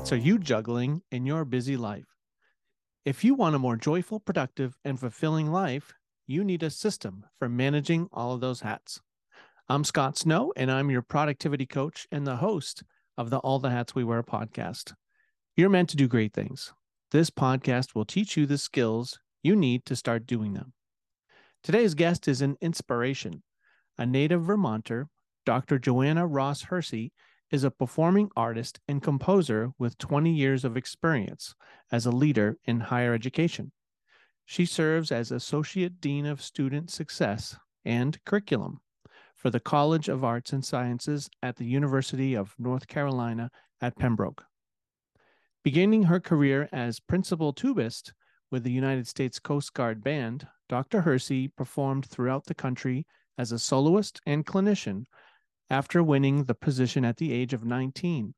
hats 0.00 0.12
are 0.12 0.16
you 0.16 0.38
juggling 0.38 1.02
in 1.12 1.26
your 1.26 1.44
busy 1.44 1.76
life? 1.76 2.16
If 3.04 3.22
you 3.22 3.34
want 3.34 3.54
a 3.54 3.58
more 3.58 3.76
joyful, 3.76 4.18
productive, 4.18 4.74
and 4.82 4.98
fulfilling 4.98 5.52
life, 5.52 5.92
you 6.26 6.42
need 6.42 6.62
a 6.62 6.70
system 6.70 7.26
for 7.38 7.50
managing 7.50 8.08
all 8.10 8.32
of 8.32 8.40
those 8.40 8.62
hats. 8.62 9.02
I'm 9.68 9.84
Scott 9.84 10.16
Snow, 10.16 10.54
and 10.56 10.70
I'm 10.70 10.90
your 10.90 11.02
productivity 11.02 11.66
coach 11.66 12.08
and 12.10 12.26
the 12.26 12.36
host 12.36 12.82
of 13.18 13.28
the 13.28 13.40
All 13.40 13.58
the 13.58 13.68
Hats 13.68 13.94
We 13.94 14.02
Wear 14.02 14.22
podcast. 14.22 14.94
You're 15.54 15.68
meant 15.68 15.90
to 15.90 15.98
do 15.98 16.08
great 16.08 16.32
things. 16.32 16.72
This 17.10 17.28
podcast 17.28 17.94
will 17.94 18.06
teach 18.06 18.38
you 18.38 18.46
the 18.46 18.56
skills 18.56 19.18
you 19.42 19.54
need 19.54 19.84
to 19.84 19.96
start 19.96 20.26
doing 20.26 20.54
them. 20.54 20.72
Today's 21.62 21.92
guest 21.92 22.26
is 22.26 22.40
an 22.40 22.56
inspiration. 22.62 23.42
A 23.98 24.06
native 24.06 24.44
Vermonter, 24.44 25.10
Dr. 25.44 25.78
Joanna 25.78 26.26
Ross 26.26 26.62
Hersey 26.62 27.12
is 27.50 27.64
a 27.64 27.70
performing 27.70 28.30
artist 28.36 28.80
and 28.88 29.02
composer 29.02 29.72
with 29.78 29.98
20 29.98 30.30
years 30.32 30.64
of 30.64 30.76
experience 30.76 31.54
as 31.90 32.06
a 32.06 32.10
leader 32.10 32.56
in 32.64 32.80
higher 32.80 33.12
education. 33.12 33.72
She 34.44 34.64
serves 34.66 35.12
as 35.12 35.30
Associate 35.30 36.00
Dean 36.00 36.26
of 36.26 36.42
Student 36.42 36.90
Success 36.90 37.56
and 37.84 38.22
Curriculum 38.24 38.80
for 39.34 39.50
the 39.50 39.60
College 39.60 40.08
of 40.08 40.24
Arts 40.24 40.52
and 40.52 40.64
Sciences 40.64 41.30
at 41.42 41.56
the 41.56 41.64
University 41.64 42.34
of 42.34 42.54
North 42.58 42.86
Carolina 42.86 43.50
at 43.80 43.96
Pembroke. 43.96 44.44
Beginning 45.62 46.04
her 46.04 46.20
career 46.20 46.68
as 46.72 47.00
principal 47.00 47.52
tubist 47.52 48.12
with 48.50 48.64
the 48.64 48.72
United 48.72 49.06
States 49.06 49.38
Coast 49.38 49.72
Guard 49.72 50.02
Band, 50.02 50.46
Dr. 50.68 51.00
Hersey 51.00 51.48
performed 51.48 52.06
throughout 52.06 52.44
the 52.46 52.54
country 52.54 53.06
as 53.38 53.52
a 53.52 53.58
soloist 53.58 54.20
and 54.26 54.44
clinician 54.44 55.04
after 55.70 56.02
winning 56.02 56.44
the 56.44 56.54
position 56.54 57.04
at 57.04 57.16
the 57.16 57.32
age 57.32 57.52
of 57.54 57.64
19. 57.64 58.34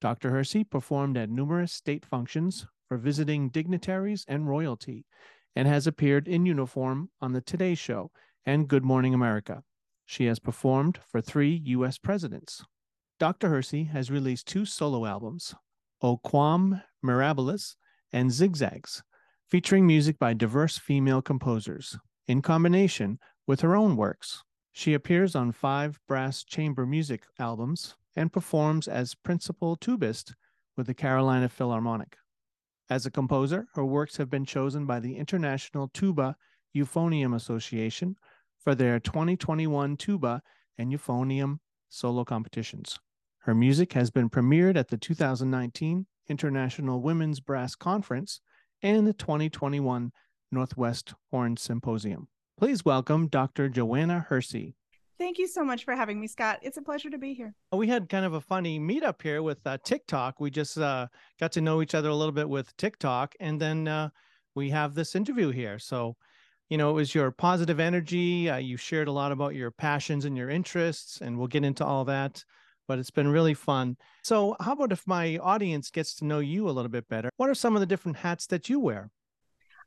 Dr. 0.00 0.30
Hersey 0.30 0.64
performed 0.64 1.16
at 1.16 1.30
numerous 1.30 1.72
state 1.72 2.04
functions 2.04 2.66
for 2.88 2.96
visiting 2.96 3.50
dignitaries 3.50 4.24
and 4.26 4.48
royalty 4.48 5.04
and 5.54 5.68
has 5.68 5.86
appeared 5.86 6.26
in 6.26 6.46
uniform 6.46 7.10
on 7.20 7.32
The 7.32 7.42
Today 7.42 7.74
Show 7.74 8.10
and 8.46 8.68
Good 8.68 8.84
Morning 8.84 9.14
America. 9.14 9.62
She 10.06 10.26
has 10.26 10.38
performed 10.38 10.98
for 11.08 11.20
three 11.20 11.60
U.S. 11.66 11.98
presidents. 11.98 12.64
Dr. 13.20 13.50
Hersey 13.50 13.84
has 13.84 14.10
released 14.10 14.48
two 14.48 14.64
solo 14.64 15.06
albums, 15.06 15.54
O 16.00 16.16
Quam 16.16 16.82
Mirabilis 17.04 17.76
and 18.12 18.32
Zigzags, 18.32 19.02
featuring 19.48 19.86
music 19.86 20.18
by 20.18 20.34
diverse 20.34 20.78
female 20.78 21.22
composers, 21.22 21.98
in 22.26 22.42
combination 22.42 23.18
with 23.46 23.60
her 23.60 23.76
own 23.76 23.96
works. 23.96 24.42
She 24.72 24.94
appears 24.94 25.36
on 25.36 25.52
five 25.52 26.00
brass 26.08 26.42
chamber 26.42 26.86
music 26.86 27.24
albums 27.38 27.94
and 28.16 28.32
performs 28.32 28.88
as 28.88 29.14
principal 29.14 29.76
tubist 29.76 30.34
with 30.76 30.86
the 30.86 30.94
Carolina 30.94 31.48
Philharmonic. 31.48 32.16
As 32.88 33.04
a 33.04 33.10
composer, 33.10 33.68
her 33.74 33.84
works 33.84 34.16
have 34.16 34.30
been 34.30 34.46
chosen 34.46 34.86
by 34.86 34.98
the 34.98 35.16
International 35.16 35.88
Tuba 35.88 36.36
Euphonium 36.74 37.34
Association 37.34 38.16
for 38.58 38.74
their 38.74 38.98
2021 38.98 39.96
tuba 39.96 40.42
and 40.78 40.90
euphonium 40.90 41.58
solo 41.88 42.24
competitions. 42.24 42.98
Her 43.40 43.54
music 43.54 43.92
has 43.92 44.10
been 44.10 44.30
premiered 44.30 44.76
at 44.76 44.88
the 44.88 44.96
2019 44.96 46.06
International 46.28 47.02
Women's 47.02 47.40
Brass 47.40 47.74
Conference 47.74 48.40
and 48.82 49.06
the 49.06 49.12
2021 49.12 50.12
Northwest 50.50 51.14
Horn 51.30 51.56
Symposium. 51.56 52.28
Please 52.58 52.84
welcome 52.84 53.28
Dr. 53.28 53.68
Joanna 53.68 54.26
Hersey. 54.28 54.76
Thank 55.18 55.38
you 55.38 55.46
so 55.46 55.64
much 55.64 55.84
for 55.84 55.94
having 55.94 56.20
me, 56.20 56.26
Scott. 56.26 56.58
It's 56.62 56.76
a 56.76 56.82
pleasure 56.82 57.10
to 57.10 57.18
be 57.18 57.34
here. 57.34 57.54
We 57.72 57.88
had 57.88 58.08
kind 58.08 58.24
of 58.24 58.34
a 58.34 58.40
funny 58.40 58.78
meetup 58.80 59.22
here 59.22 59.42
with 59.42 59.64
uh, 59.66 59.78
TikTok. 59.84 60.40
We 60.40 60.50
just 60.50 60.78
uh, 60.78 61.06
got 61.38 61.52
to 61.52 61.60
know 61.60 61.80
each 61.82 61.94
other 61.94 62.08
a 62.08 62.14
little 62.14 62.32
bit 62.32 62.48
with 62.48 62.76
TikTok, 62.76 63.34
and 63.40 63.60
then 63.60 63.88
uh, 63.88 64.10
we 64.54 64.70
have 64.70 64.94
this 64.94 65.14
interview 65.14 65.50
here. 65.50 65.78
So, 65.78 66.16
you 66.70 66.76
know, 66.76 66.90
it 66.90 66.94
was 66.94 67.14
your 67.14 67.30
positive 67.30 67.78
energy. 67.78 68.50
Uh, 68.50 68.56
you 68.56 68.76
shared 68.76 69.08
a 69.08 69.12
lot 69.12 69.32
about 69.32 69.54
your 69.54 69.70
passions 69.70 70.24
and 70.24 70.36
your 70.36 70.50
interests, 70.50 71.20
and 71.20 71.38
we'll 71.38 71.48
get 71.48 71.64
into 71.64 71.84
all 71.84 72.04
that. 72.06 72.44
But 72.88 72.98
it's 72.98 73.10
been 73.10 73.28
really 73.28 73.54
fun. 73.54 73.96
So, 74.22 74.56
how 74.60 74.72
about 74.72 74.92
if 74.92 75.06
my 75.06 75.38
audience 75.38 75.90
gets 75.90 76.14
to 76.16 76.24
know 76.24 76.40
you 76.40 76.68
a 76.68 76.72
little 76.72 76.90
bit 76.90 77.08
better? 77.08 77.30
What 77.36 77.48
are 77.48 77.54
some 77.54 77.76
of 77.76 77.80
the 77.80 77.86
different 77.86 78.18
hats 78.18 78.46
that 78.48 78.68
you 78.68 78.80
wear? 78.80 79.10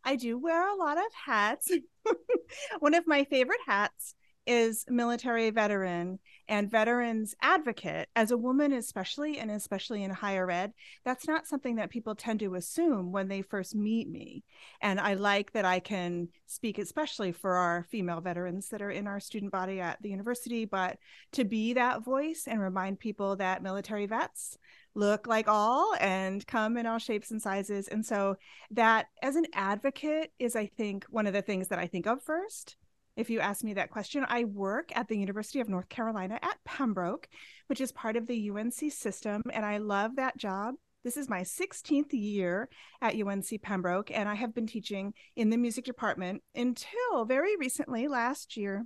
I 0.06 0.16
do 0.16 0.38
wear 0.38 0.70
a 0.70 0.76
lot 0.76 0.98
of 0.98 1.14
hats. 1.26 1.72
One 2.80 2.94
of 2.94 3.08
my 3.08 3.24
favorite 3.26 3.60
hats 3.66 4.16
is 4.46 4.86
military 4.88 5.50
veteran 5.50 6.20
and 6.48 6.70
veterans 6.70 7.36
advocate 7.42 8.08
as 8.16 8.32
a 8.32 8.38
woman 8.38 8.74
especially 8.74 9.40
and 9.40 9.50
especially 9.50 10.04
in 10.04 10.12
higher 10.12 10.50
ed 10.50 10.74
that's 11.04 11.28
not 11.28 11.48
something 11.48 11.76
that 11.76 11.90
people 11.90 12.16
tend 12.16 12.40
to 12.40 12.56
assume 12.56 13.12
when 13.12 13.28
they 13.28 13.42
first 13.42 13.76
meet 13.76 14.10
me 14.10 14.44
and 14.82 15.00
i 15.00 15.14
like 15.14 15.52
that 15.54 15.66
i 15.66 15.80
can 15.80 16.28
speak 16.46 16.78
especially 16.78 17.32
for 17.32 17.56
our 17.56 17.86
female 17.90 18.22
veterans 18.22 18.70
that 18.70 18.82
are 18.82 18.92
in 18.92 19.08
our 19.08 19.20
student 19.20 19.52
body 19.52 19.80
at 19.80 20.02
the 20.02 20.10
university 20.10 20.66
but 20.66 20.98
to 21.32 21.44
be 21.44 21.74
that 21.74 22.04
voice 22.04 22.44
and 22.48 22.62
remind 22.62 23.00
people 23.00 23.36
that 23.36 23.64
military 23.64 24.06
vets 24.06 24.58
look 24.96 25.28
like 25.28 25.48
all 25.48 25.94
and 26.00 26.46
come 26.48 26.78
in 26.78 26.86
all 26.86 26.98
shapes 26.98 27.32
and 27.32 27.42
sizes. 27.42 27.88
And 27.88 28.06
so, 28.06 28.38
that 28.72 29.08
as 29.22 29.36
an 29.36 29.46
advocate 29.54 30.32
is, 30.40 30.56
I 30.56 30.68
think, 30.68 31.06
one 31.10 31.28
of 31.28 31.34
the 31.34 31.42
things 31.42 31.68
that 31.68 31.80
I 31.80 31.88
think 31.88 32.08
of 32.08 32.24
first. 32.24 32.78
If 33.16 33.30
you 33.30 33.40
ask 33.40 33.64
me 33.64 33.74
that 33.76 33.92
question, 33.92 34.26
I 34.28 34.44
work 34.44 34.92
at 34.96 35.08
the 35.08 35.18
University 35.18 35.62
of 35.62 35.70
North 35.70 35.88
Carolina 35.88 36.38
at 36.42 36.58
Pembroke, 36.66 37.28
which 37.68 37.80
is 37.80 37.92
part 37.92 38.18
of 38.18 38.28
the 38.28 38.50
UNC 38.50 38.92
system. 38.92 39.42
And 39.53 39.66
I 39.66 39.78
love 39.78 40.18
that 40.18 40.38
job. 40.38 40.76
This 41.06 41.18
is 41.18 41.30
my 41.30 41.42
16th 41.42 42.12
year 42.12 42.68
at 43.02 43.16
UNC 43.16 43.62
Pembroke, 43.62 44.09
and 44.12 44.28
I 44.28 44.34
have 44.34 44.56
been 44.56 44.66
teaching 44.66 45.14
in 45.36 45.52
the 45.52 45.58
music 45.58 45.86
department 45.86 46.42
until 46.56 47.26
very 47.26 47.56
recently, 47.58 48.08
last 48.08 48.58
year. 48.58 48.86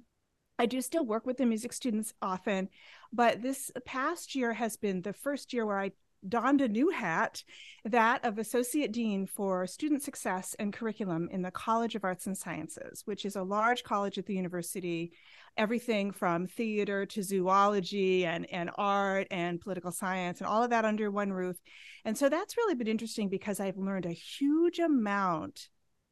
I 0.59 0.65
do 0.65 0.81
still 0.81 1.05
work 1.05 1.25
with 1.25 1.37
the 1.37 1.45
music 1.45 1.71
students 1.71 2.13
often, 2.21 2.67
but 3.13 3.41
this 3.41 3.71
past 3.85 4.35
year 4.35 4.51
has 4.53 4.75
been 4.75 5.01
the 5.01 5.13
first 5.13 5.53
year 5.53 5.65
where 5.65 5.79
I 5.79 5.91
donned 6.27 6.61
a 6.61 6.67
new 6.67 6.89
hat, 6.89 7.43
that 7.85 8.23
of 8.25 8.37
Associate 8.37 8.91
Dean 8.91 9.25
for 9.25 9.65
Student 9.65 10.03
Success 10.03 10.55
and 10.59 10.73
Curriculum 10.73 11.29
in 11.31 11.41
the 11.41 11.51
College 11.51 11.95
of 11.95 12.03
Arts 12.03 12.27
and 12.27 12.37
Sciences, 12.37 13.03
which 13.05 13.25
is 13.25 13.35
a 13.35 13.43
large 13.43 13.83
college 13.83 14.17
at 14.17 14.25
the 14.25 14.35
university, 14.35 15.11
everything 15.57 16.11
from 16.11 16.47
theater 16.47 17.05
to 17.05 17.23
zoology 17.23 18.25
and, 18.25 18.49
and 18.51 18.69
art 18.75 19.27
and 19.31 19.61
political 19.61 19.91
science 19.91 20.39
and 20.39 20.47
all 20.47 20.63
of 20.63 20.69
that 20.69 20.85
under 20.85 21.09
one 21.09 21.31
roof. 21.31 21.57
And 22.05 22.17
so 22.17 22.29
that's 22.29 22.57
really 22.57 22.75
been 22.75 22.87
interesting 22.87 23.29
because 23.29 23.59
I've 23.59 23.77
learned 23.77 24.05
a 24.05 24.11
huge 24.11 24.79
amount 24.79 25.69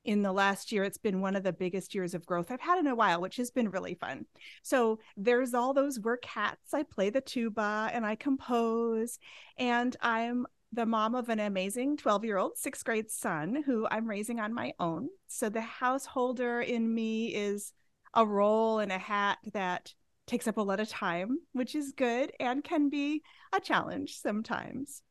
in 0.08 0.22
the 0.22 0.32
last 0.32 0.72
year 0.72 0.86
it's 0.86 0.98
been 0.98 1.20
one 1.20 1.36
of 1.36 1.44
the 1.44 1.52
biggest 1.52 1.94
years 1.94 2.14
of 2.14 2.26
growth 2.26 2.50
i've 2.50 2.62
had 2.62 2.80
in 2.80 2.88
a 2.88 2.96
while 2.96 3.22
which 3.22 3.36
has 3.36 3.52
been 3.52 3.70
really 3.70 3.94
fun. 3.94 4.26
So 4.64 5.00
there's 5.18 5.54
all 5.54 5.74
those 5.74 6.00
work 6.00 6.24
hats. 6.26 6.74
I 6.74 6.84
play 6.84 7.10
the 7.12 7.22
tuba 7.22 7.92
and 7.94 8.06
i 8.06 8.16
compose 8.16 9.20
and 9.58 9.96
i'm 10.02 10.48
the 10.72 10.86
mom 10.86 11.14
of 11.14 11.30
an 11.30 11.40
amazing 11.40 11.98
12 11.98 12.26
year 12.26 12.38
old 12.38 12.58
sixth 12.58 12.86
grade 12.86 13.12
son 13.12 13.64
who 13.66 13.86
i'm 13.92 14.08
raising 14.08 14.40
on 14.40 14.54
my 14.54 14.72
own. 14.80 15.10
So 15.28 15.50
the 15.50 15.62
householder 15.62 16.62
in 16.62 16.92
me 16.94 17.36
is 17.36 17.74
a 18.14 18.26
role 18.26 18.80
and 18.80 18.92
a 18.92 18.98
hat 18.98 19.40
that 19.54 19.94
takes 20.26 20.48
up 20.48 20.58
a 20.58 20.62
lot 20.62 20.80
of 20.80 20.88
time 20.88 21.38
which 21.52 21.76
is 21.76 21.92
good 21.92 22.32
and 22.40 22.64
can 22.64 22.90
be 22.90 23.24
a 23.54 23.60
challenge 23.60 24.16
sometimes. 24.16 25.02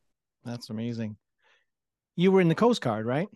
That's 0.42 0.70
amazing. 0.70 1.16
You 2.14 2.32
were 2.32 2.40
in 2.40 2.48
the 2.48 2.54
coast 2.54 2.80
guard 2.80 3.04
right 3.04 3.28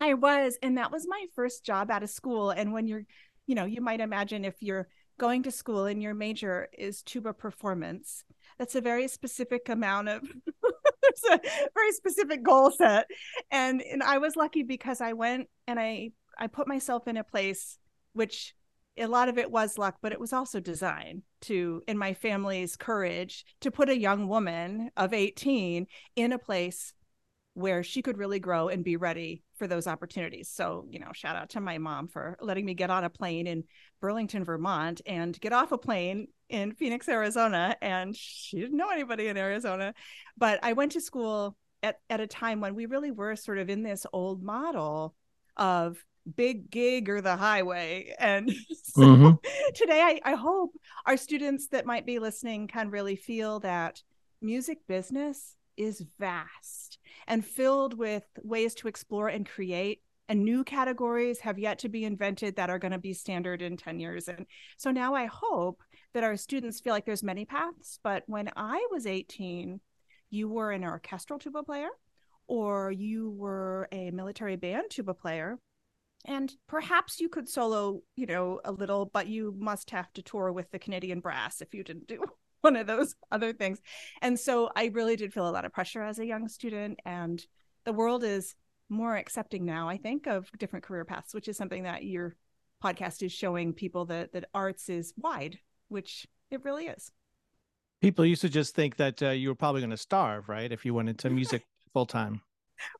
I 0.00 0.14
was, 0.14 0.58
and 0.62 0.78
that 0.78 0.90
was 0.90 1.06
my 1.06 1.26
first 1.34 1.64
job 1.64 1.90
out 1.90 2.02
of 2.02 2.10
school. 2.10 2.50
And 2.50 2.72
when 2.72 2.86
you're, 2.86 3.04
you 3.46 3.54
know, 3.54 3.64
you 3.64 3.80
might 3.80 4.00
imagine 4.00 4.44
if 4.44 4.56
you're 4.60 4.88
going 5.18 5.42
to 5.42 5.50
school 5.50 5.84
and 5.84 6.02
your 6.02 6.14
major 6.14 6.68
is 6.76 7.02
tuba 7.02 7.34
performance, 7.34 8.24
that's 8.58 8.74
a 8.74 8.80
very 8.80 9.08
specific 9.08 9.68
amount 9.68 10.08
of 10.08 10.22
it's 11.02 11.24
a 11.30 11.40
very 11.74 11.92
specific 11.92 12.42
goal 12.42 12.70
set. 12.70 13.06
And 13.50 13.82
and 13.82 14.02
I 14.02 14.18
was 14.18 14.36
lucky 14.36 14.62
because 14.62 15.00
I 15.00 15.12
went 15.12 15.48
and 15.66 15.78
I 15.78 16.12
I 16.38 16.46
put 16.46 16.68
myself 16.68 17.06
in 17.06 17.16
a 17.16 17.24
place 17.24 17.78
which 18.12 18.54
a 18.98 19.06
lot 19.06 19.28
of 19.28 19.38
it 19.38 19.50
was 19.50 19.78
luck, 19.78 19.96
but 20.02 20.12
it 20.12 20.20
was 20.20 20.32
also 20.32 20.60
design 20.60 21.22
to, 21.42 21.82
in 21.86 21.96
my 21.96 22.12
family's 22.12 22.76
courage, 22.76 23.44
to 23.60 23.70
put 23.70 23.88
a 23.88 23.98
young 23.98 24.28
woman 24.28 24.90
of 24.96 25.14
18 25.14 25.86
in 26.16 26.32
a 26.32 26.38
place 26.38 26.92
where 27.54 27.82
she 27.82 28.02
could 28.02 28.18
really 28.18 28.38
grow 28.38 28.68
and 28.68 28.84
be 28.84 28.96
ready 28.96 29.42
for 29.56 29.66
those 29.66 29.86
opportunities. 29.86 30.48
So, 30.48 30.86
you 30.90 30.98
know, 30.98 31.10
shout 31.12 31.36
out 31.36 31.50
to 31.50 31.60
my 31.60 31.78
mom 31.78 32.08
for 32.08 32.36
letting 32.40 32.64
me 32.64 32.74
get 32.74 32.90
on 32.90 33.04
a 33.04 33.10
plane 33.10 33.46
in 33.46 33.64
Burlington, 34.00 34.44
Vermont 34.44 35.00
and 35.04 35.38
get 35.40 35.52
off 35.52 35.72
a 35.72 35.78
plane 35.78 36.28
in 36.48 36.72
Phoenix, 36.72 37.08
Arizona. 37.08 37.76
And 37.82 38.16
she 38.16 38.60
didn't 38.60 38.76
know 38.76 38.90
anybody 38.90 39.28
in 39.28 39.36
Arizona. 39.36 39.94
But 40.38 40.60
I 40.62 40.74
went 40.74 40.92
to 40.92 41.00
school 41.00 41.56
at, 41.82 41.98
at 42.08 42.20
a 42.20 42.26
time 42.26 42.60
when 42.60 42.74
we 42.74 42.86
really 42.86 43.10
were 43.10 43.36
sort 43.36 43.58
of 43.58 43.68
in 43.68 43.82
this 43.82 44.06
old 44.12 44.42
model 44.42 45.14
of 45.56 46.02
big 46.36 46.70
gig 46.70 47.08
or 47.08 47.20
the 47.20 47.36
highway. 47.36 48.14
And 48.18 48.50
so 48.84 49.02
mm-hmm. 49.02 49.30
today, 49.74 50.00
I, 50.00 50.32
I 50.32 50.34
hope 50.34 50.70
our 51.04 51.16
students 51.16 51.68
that 51.68 51.86
might 51.86 52.06
be 52.06 52.20
listening 52.20 52.68
can 52.68 52.90
really 52.90 53.16
feel 53.16 53.60
that 53.60 54.02
music 54.40 54.78
business 54.86 55.56
is 55.76 56.04
vast 56.18 56.98
and 57.30 57.46
filled 57.46 57.96
with 57.96 58.24
ways 58.42 58.74
to 58.74 58.88
explore 58.88 59.28
and 59.28 59.48
create 59.48 60.02
and 60.28 60.44
new 60.44 60.62
categories 60.62 61.40
have 61.40 61.58
yet 61.58 61.80
to 61.80 61.88
be 61.88 62.04
invented 62.04 62.54
that 62.54 62.70
are 62.70 62.78
going 62.78 62.92
to 62.92 62.98
be 62.98 63.12
standard 63.12 63.62
in 63.62 63.76
10 63.76 63.98
years. 63.98 64.28
And 64.28 64.46
so 64.76 64.90
now 64.90 65.14
i 65.14 65.26
hope 65.26 65.82
that 66.12 66.24
our 66.24 66.36
students 66.36 66.80
feel 66.80 66.92
like 66.92 67.06
there's 67.06 67.22
many 67.22 67.44
paths 67.44 67.98
but 68.02 68.24
when 68.26 68.50
i 68.56 68.84
was 68.90 69.06
18 69.06 69.80
you 70.30 70.48
were 70.48 70.72
an 70.72 70.84
orchestral 70.84 71.38
tuba 71.38 71.62
player 71.62 71.88
or 72.46 72.90
you 72.90 73.30
were 73.30 73.88
a 73.92 74.10
military 74.10 74.56
band 74.56 74.84
tuba 74.90 75.14
player. 75.14 75.58
And 76.26 76.52
perhaps 76.68 77.20
you 77.20 77.28
could 77.28 77.48
solo 77.48 78.00
you 78.16 78.26
know 78.26 78.60
a 78.64 78.72
little 78.72 79.06
but 79.06 79.28
you 79.28 79.54
must 79.56 79.90
have 79.90 80.12
to 80.14 80.22
tour 80.22 80.52
with 80.52 80.70
the 80.70 80.80
canadian 80.80 81.20
brass 81.20 81.60
if 81.60 81.74
you 81.74 81.84
didn't 81.84 82.08
do 82.08 82.24
one 82.70 82.76
of 82.76 82.86
those 82.86 83.14
other 83.30 83.52
things 83.52 83.80
and 84.22 84.38
so 84.38 84.70
i 84.76 84.86
really 84.86 85.16
did 85.16 85.32
feel 85.32 85.48
a 85.48 85.50
lot 85.50 85.64
of 85.64 85.72
pressure 85.72 86.02
as 86.02 86.18
a 86.18 86.26
young 86.26 86.48
student 86.48 86.98
and 87.04 87.46
the 87.84 87.92
world 87.92 88.24
is 88.24 88.54
more 88.90 89.16
accepting 89.16 89.64
now, 89.64 89.88
I 89.88 89.96
think, 89.96 90.26
of 90.26 90.50
different 90.58 90.84
career 90.84 91.04
paths, 91.04 91.32
which 91.32 91.48
is 91.48 91.56
something 91.56 91.84
that 91.84 92.04
your 92.04 92.34
podcast 92.82 93.22
is 93.22 93.32
showing 93.32 93.72
people 93.72 94.06
that 94.06 94.32
that 94.32 94.46
arts 94.52 94.88
is 94.88 95.14
wide, 95.16 95.58
which 95.88 96.26
it 96.50 96.64
really 96.64 96.86
is. 96.86 97.12
People 98.00 98.24
used 98.24 98.42
to 98.42 98.48
just 98.48 98.74
think 98.74 98.96
that 98.96 99.22
uh, 99.22 99.30
you 99.30 99.48
were 99.48 99.54
probably 99.54 99.80
going 99.80 99.90
to 99.90 99.96
starve, 99.96 100.48
right, 100.48 100.72
if 100.72 100.84
you 100.84 100.94
went 100.94 101.08
into 101.08 101.30
music 101.30 101.64
full 101.92 102.06
time. 102.06 102.40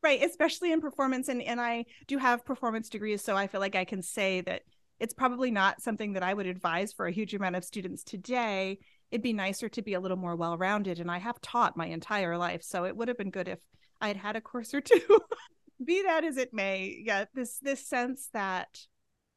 Right, 0.02 0.22
especially 0.22 0.72
in 0.72 0.80
performance, 0.80 1.28
and 1.28 1.42
and 1.42 1.60
I 1.60 1.86
do 2.06 2.18
have 2.18 2.44
performance 2.44 2.88
degrees, 2.88 3.22
so 3.22 3.36
I 3.36 3.46
feel 3.46 3.60
like 3.60 3.74
I 3.74 3.84
can 3.84 4.02
say 4.02 4.42
that 4.42 4.62
it's 4.98 5.14
probably 5.14 5.50
not 5.50 5.80
something 5.80 6.12
that 6.12 6.22
I 6.22 6.34
would 6.34 6.46
advise 6.46 6.92
for 6.92 7.06
a 7.06 7.12
huge 7.12 7.34
amount 7.34 7.56
of 7.56 7.64
students 7.64 8.04
today. 8.04 8.78
It'd 9.10 9.22
be 9.22 9.32
nicer 9.32 9.68
to 9.68 9.82
be 9.82 9.94
a 9.94 10.00
little 10.00 10.16
more 10.16 10.36
well 10.36 10.56
rounded, 10.56 11.00
and 11.00 11.10
I 11.10 11.18
have 11.18 11.40
taught 11.40 11.76
my 11.76 11.86
entire 11.86 12.38
life, 12.38 12.62
so 12.62 12.84
it 12.84 12.96
would 12.96 13.08
have 13.08 13.18
been 13.18 13.30
good 13.30 13.48
if 13.48 13.58
I 14.00 14.08
had 14.08 14.16
had 14.16 14.36
a 14.36 14.40
course 14.40 14.72
or 14.72 14.80
two 14.80 15.20
be 15.84 16.02
that 16.02 16.24
as 16.24 16.36
it 16.36 16.52
may, 16.52 17.02
yeah, 17.04 17.24
this 17.34 17.58
this 17.58 17.86
sense 17.86 18.28
that 18.32 18.86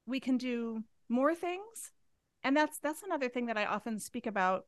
we 0.06 0.20
can 0.20 0.38
do 0.38 0.84
more 1.10 1.36
things. 1.36 1.92
And 2.44 2.56
that's 2.56 2.80
that's 2.80 3.04
another 3.04 3.30
thing 3.30 3.48
that 3.48 3.58
I 3.58 3.66
often 3.66 4.00
speak 4.00 4.28
about, 4.28 4.66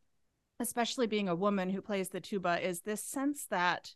especially 0.60 1.08
being 1.08 1.28
a 1.28 1.36
woman 1.36 1.70
who 1.70 1.82
plays 1.82 2.10
the 2.10 2.22
tuba, 2.22 2.66
is 2.66 2.82
this 2.82 3.04
sense 3.04 3.46
that 3.50 3.94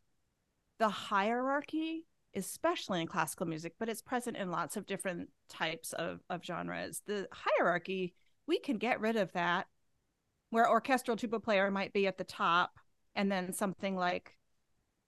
the 0.79 0.89
hierarchy, 0.89 2.05
especially 2.35 3.01
in 3.01 3.07
classical 3.07 3.45
music, 3.45 3.73
but 3.79 3.89
it's 3.89 4.01
present 4.01 4.37
in 4.37 4.51
lots 4.51 4.77
of 4.77 4.85
different 4.85 5.29
types 5.49 5.93
of, 5.93 6.19
of 6.29 6.43
genres. 6.43 7.01
The 7.05 7.27
hierarchy, 7.31 8.13
we 8.47 8.59
can 8.59 8.77
get 8.77 8.99
rid 8.99 9.15
of 9.15 9.31
that, 9.33 9.67
where 10.49 10.69
orchestral 10.69 11.17
tuba 11.17 11.39
player 11.39 11.69
might 11.71 11.93
be 11.93 12.07
at 12.07 12.17
the 12.17 12.23
top, 12.23 12.71
and 13.15 13.31
then 13.31 13.53
something 13.53 13.95
like 13.95 14.37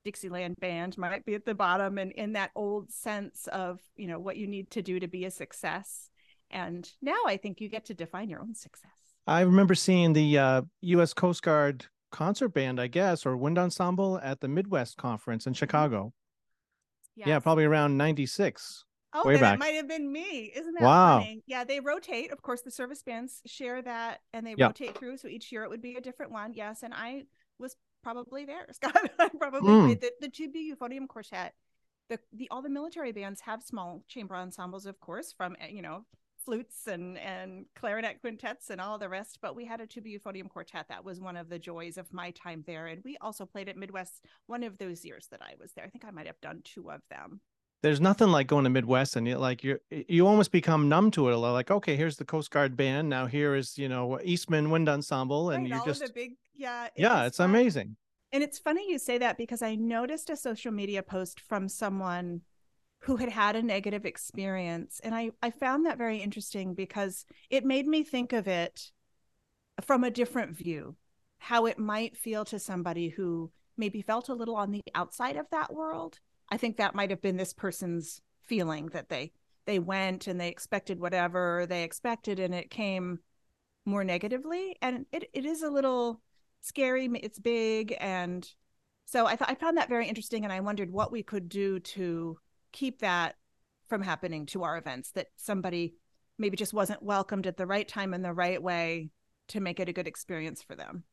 Dixieland 0.04 0.56
band 0.60 0.98
might 0.98 1.26
be 1.26 1.36
at 1.36 1.46
the 1.46 1.54
bottom 1.54 1.98
and 1.98 2.12
in 2.12 2.34
that 2.34 2.52
old 2.56 2.92
sense 2.92 3.48
of, 3.48 3.80
you 3.96 4.08
know, 4.08 4.20
what 4.20 4.38
you 4.38 4.48
need 4.48 4.72
to 4.72 4.82
do 4.82 5.00
to 5.00 5.08
be 5.08 5.26
a 5.26 5.32
success. 5.32 6.10
And 6.50 6.90
now 7.02 7.18
I 7.26 7.38
think 7.38 7.62
you 7.62 7.70
get 7.70 7.86
to 7.86 7.94
define 7.94 8.30
your 8.30 8.42
own 8.42 8.56
success. 8.56 8.92
I 9.28 9.42
remember 9.42 9.76
seeing 9.76 10.14
the 10.14 10.38
uh, 10.38 10.62
U.S. 10.82 11.14
Coast 11.14 11.44
Guard 11.44 11.86
concert 12.12 12.50
band, 12.50 12.80
I 12.80 12.88
guess, 12.88 13.26
or 13.26 13.38
wind 13.38 13.58
ensemble 13.58 14.20
at 14.22 14.42
the 14.42 14.48
Midwest 14.48 14.98
Conference 14.98 15.46
in 15.46 15.54
mm-hmm. 15.54 15.60
Chicago. 15.60 16.14
Yes. 17.16 17.28
Yeah, 17.28 17.40
probably 17.40 17.66
around 17.66 17.98
96. 17.98 18.86
Oh, 19.14 19.28
way 19.28 19.40
back. 19.40 19.56
it 19.56 19.60
might 19.60 19.76
have 19.76 19.88
been 19.88 20.12
me. 20.12 20.52
Isn't 20.56 20.74
that 20.74 20.84
wow. 20.84 21.20
funny? 21.20 21.44
Yeah, 21.46 21.64
they 21.64 21.80
rotate. 21.80 22.32
Of 22.32 22.42
course, 22.42 22.62
the 22.62 22.72
service 22.72 23.04
bands 23.04 23.42
share 23.46 23.82
that 23.82 24.22
and 24.34 24.48
they 24.48 24.56
rotate 24.56 24.98
through. 24.98 25.18
So 25.18 25.28
each 25.28 25.52
year 25.52 25.64
it 25.64 25.70
would 25.70 25.82
be 25.82 25.96
a 25.96 26.02
different 26.02 26.32
one. 26.32 26.54
Yes. 26.54 26.84
And 26.84 26.94
I 26.94 27.24
was 27.60 27.76
probably 28.04 28.46
there, 28.46 28.68
Scott. 28.72 29.12
I 29.20 29.30
probably 29.30 29.96
mm. 29.96 30.02
the, 30.02 30.12
the 30.22 30.30
tuba 30.30 30.58
euphonium 30.58 31.08
quartet. 31.08 31.54
The, 32.10 32.20
the 32.34 32.50
all 32.50 32.62
the 32.62 32.70
military 32.70 33.14
bands 33.14 33.42
have 33.42 33.64
small 33.64 34.04
chamber 34.08 34.36
ensembles, 34.36 34.86
of 34.86 35.00
course, 35.00 35.32
from 35.32 35.56
eh, 35.62 35.68
you 35.70 35.82
know 35.82 36.06
flutes 36.44 36.88
and 36.88 37.18
and 37.20 37.66
clarinet 37.76 38.20
quintets 38.20 38.70
and 38.70 38.82
all 38.82 38.98
the 38.98 39.08
rest. 39.08 39.40
But 39.42 39.56
we 39.56 39.66
had 39.66 39.80
a 39.80 39.88
tuba 39.88 40.10
euphonium 40.10 40.50
quartet. 40.50 40.88
That 40.90 41.06
was 41.06 41.22
one 41.22 41.38
of 41.38 41.50
the 41.50 41.60
joys 41.60 41.98
of 41.98 42.12
my 42.12 42.32
time 42.32 42.64
there, 42.68 42.88
and 42.88 43.02
we 43.06 43.18
also 43.22 43.46
played 43.46 43.70
at 43.70 43.78
Midwest 43.78 44.26
one 44.48 44.64
of 44.64 44.78
those 44.78 45.06
years 45.06 45.28
that 45.32 45.42
I 45.42 45.54
was 45.60 45.72
there. 45.74 45.86
I 45.86 45.90
think 45.90 46.06
I 46.06 46.12
might 46.12 46.28
have 46.28 46.42
done 46.42 46.62
two 46.64 46.92
of 46.92 47.02
them. 47.10 47.40
There's 47.82 48.00
nothing 48.00 48.28
like 48.28 48.48
going 48.48 48.64
to 48.66 48.70
Midwest 48.70 49.16
and 49.16 49.28
you 49.28 49.38
like 49.38 49.64
you 49.64 49.80
you 49.90 50.28
almost 50.28 50.52
become 50.52 50.88
numb 50.88 51.12
to 51.12 51.30
it. 51.30 51.36
Like 51.36 51.72
okay, 51.72 51.96
here's 51.96 52.18
the 52.18 52.26
Coast 52.26 52.52
Guard 52.52 52.78
band. 52.78 53.10
Now 53.10 53.26
here 53.26 53.56
is 53.56 53.78
you 53.78 53.90
know 53.90 54.20
Eastman 54.24 54.70
Wind 54.70 54.88
Ensemble, 54.88 55.50
and 55.50 55.70
right, 55.70 55.80
you 55.80 55.86
just 55.86 56.06
the 56.06 56.12
big 56.14 56.34
yeah 56.56 56.90
yeah 56.96 57.26
it's 57.26 57.38
fun. 57.38 57.50
amazing 57.50 57.96
and 58.32 58.44
it's 58.44 58.60
funny 58.60 58.90
you 58.90 58.98
say 58.98 59.18
that 59.18 59.38
because 59.38 59.62
I 59.62 59.76
noticed 59.76 60.30
a 60.30 60.38
social 60.38 60.72
media 60.72 61.04
post 61.04 61.40
from 61.42 61.68
someone 61.68 62.42
who 63.00 63.18
had 63.18 63.30
had 63.30 63.56
a 63.56 63.64
negative 63.64 64.06
experience. 64.06 65.02
And 65.04 65.14
I, 65.14 65.32
I 65.42 65.50
found 65.50 65.86
that 65.86 65.98
very 65.98 66.20
interesting 66.20 66.74
because 66.74 67.26
it 67.50 67.66
made 67.66 67.88
me 67.88 68.04
think 68.04 68.32
of 68.32 68.48
it 68.48 68.92
from 69.82 70.04
a 70.04 70.12
different 70.12 70.56
view, 70.56 70.96
how 71.40 71.66
it 71.66 71.80
might 71.80 72.16
feel 72.16 72.46
to 72.46 72.60
somebody 72.60 73.10
who 73.10 73.52
maybe 73.76 74.02
felt 74.02 74.30
a 74.30 74.36
little 74.36 74.56
on 74.56 74.72
the 74.72 74.82
outside 74.94 75.36
of 75.36 75.48
that 75.52 75.74
world. 75.74 76.20
I 76.52 76.58
think 76.58 76.78
that 76.78 76.94
might 76.94 77.10
have 77.10 77.22
been 77.22 77.38
this 77.38 77.54
person's 77.54 78.22
feeling 78.44 78.88
that 78.88 79.10
they 79.10 79.32
they 79.66 79.80
went 79.80 80.28
and 80.28 80.40
they 80.40 80.50
expected 80.50 81.00
whatever 81.00 81.66
they 81.70 81.84
expected 81.84 82.40
and 82.40 82.54
it 82.54 82.70
came 82.70 83.20
more 83.86 84.04
negatively. 84.04 84.76
And 84.82 85.06
it, 85.12 85.30
it 85.34 85.46
is 85.46 85.62
a 85.62 85.70
little 85.70 86.22
scary 86.62 87.10
it's 87.14 87.40
big. 87.40 87.96
And 88.00 88.48
so 89.06 89.26
i 89.26 89.36
thought 89.36 89.50
i 89.50 89.56
found 89.56 89.78
that 89.78 89.90
very 89.90 90.08
interesting. 90.08 90.44
And 90.44 90.52
i 90.52 90.60
wondered 90.60 90.92
what 90.92 91.12
we 91.12 91.24
could 91.24 91.48
do 91.48 91.80
to 91.80 92.38
keep 92.72 93.00
that 93.00 93.36
from 93.88 94.02
happening 94.02 94.46
to 94.48 94.64
our 94.64 94.78
events 94.78 95.12
that 95.12 95.28
somebody 95.38 95.96
maybe 96.38 96.58
just 96.58 96.74
wasn't 96.74 97.04
welcomed 97.04 97.48
at 97.48 97.58
the 97.58 97.68
right 97.68 97.88
time 97.88 98.14
in 98.14 98.22
the 98.22 98.34
right 98.34 98.62
way 98.62 99.10
to 99.50 99.60
make 99.60 99.80
it 99.80 99.90
a 99.90 99.94
good 99.94 100.08
experience 100.08 100.62
for 100.62 100.76
them. 100.76 101.04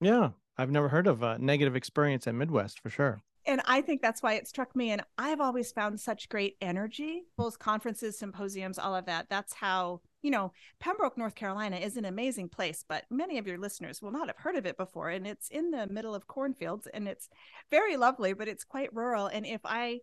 Yeah 0.00 0.30
i've 0.58 0.70
never 0.70 0.88
heard 0.88 1.06
of 1.06 1.22
a 1.22 1.38
negative 1.38 1.76
experience 1.76 2.26
at 2.26 2.34
midwest 2.34 2.80
for 2.80 2.88
sure 2.88 3.20
and 3.46 3.60
I 3.64 3.80
think 3.80 4.02
that's 4.02 4.22
why 4.22 4.34
it 4.34 4.48
struck 4.48 4.74
me. 4.74 4.90
And 4.90 5.02
I've 5.16 5.40
always 5.40 5.72
found 5.72 6.00
such 6.00 6.28
great 6.28 6.56
energy, 6.60 7.24
both 7.36 7.58
conferences, 7.58 8.18
symposiums, 8.18 8.78
all 8.78 8.94
of 8.94 9.06
that. 9.06 9.26
That's 9.30 9.54
how, 9.54 10.00
you 10.22 10.30
know, 10.30 10.52
Pembroke, 10.80 11.16
North 11.16 11.34
Carolina 11.34 11.76
is 11.76 11.96
an 11.96 12.04
amazing 12.04 12.48
place, 12.48 12.84
but 12.88 13.04
many 13.10 13.38
of 13.38 13.46
your 13.46 13.58
listeners 13.58 14.02
will 14.02 14.10
not 14.10 14.26
have 14.26 14.36
heard 14.38 14.56
of 14.56 14.66
it 14.66 14.76
before. 14.76 15.10
And 15.10 15.26
it's 15.26 15.48
in 15.48 15.70
the 15.70 15.86
middle 15.86 16.14
of 16.14 16.26
cornfields 16.26 16.88
and 16.92 17.06
it's 17.06 17.28
very 17.70 17.96
lovely, 17.96 18.32
but 18.32 18.48
it's 18.48 18.64
quite 18.64 18.94
rural. 18.94 19.26
And 19.28 19.46
if 19.46 19.60
I 19.64 20.00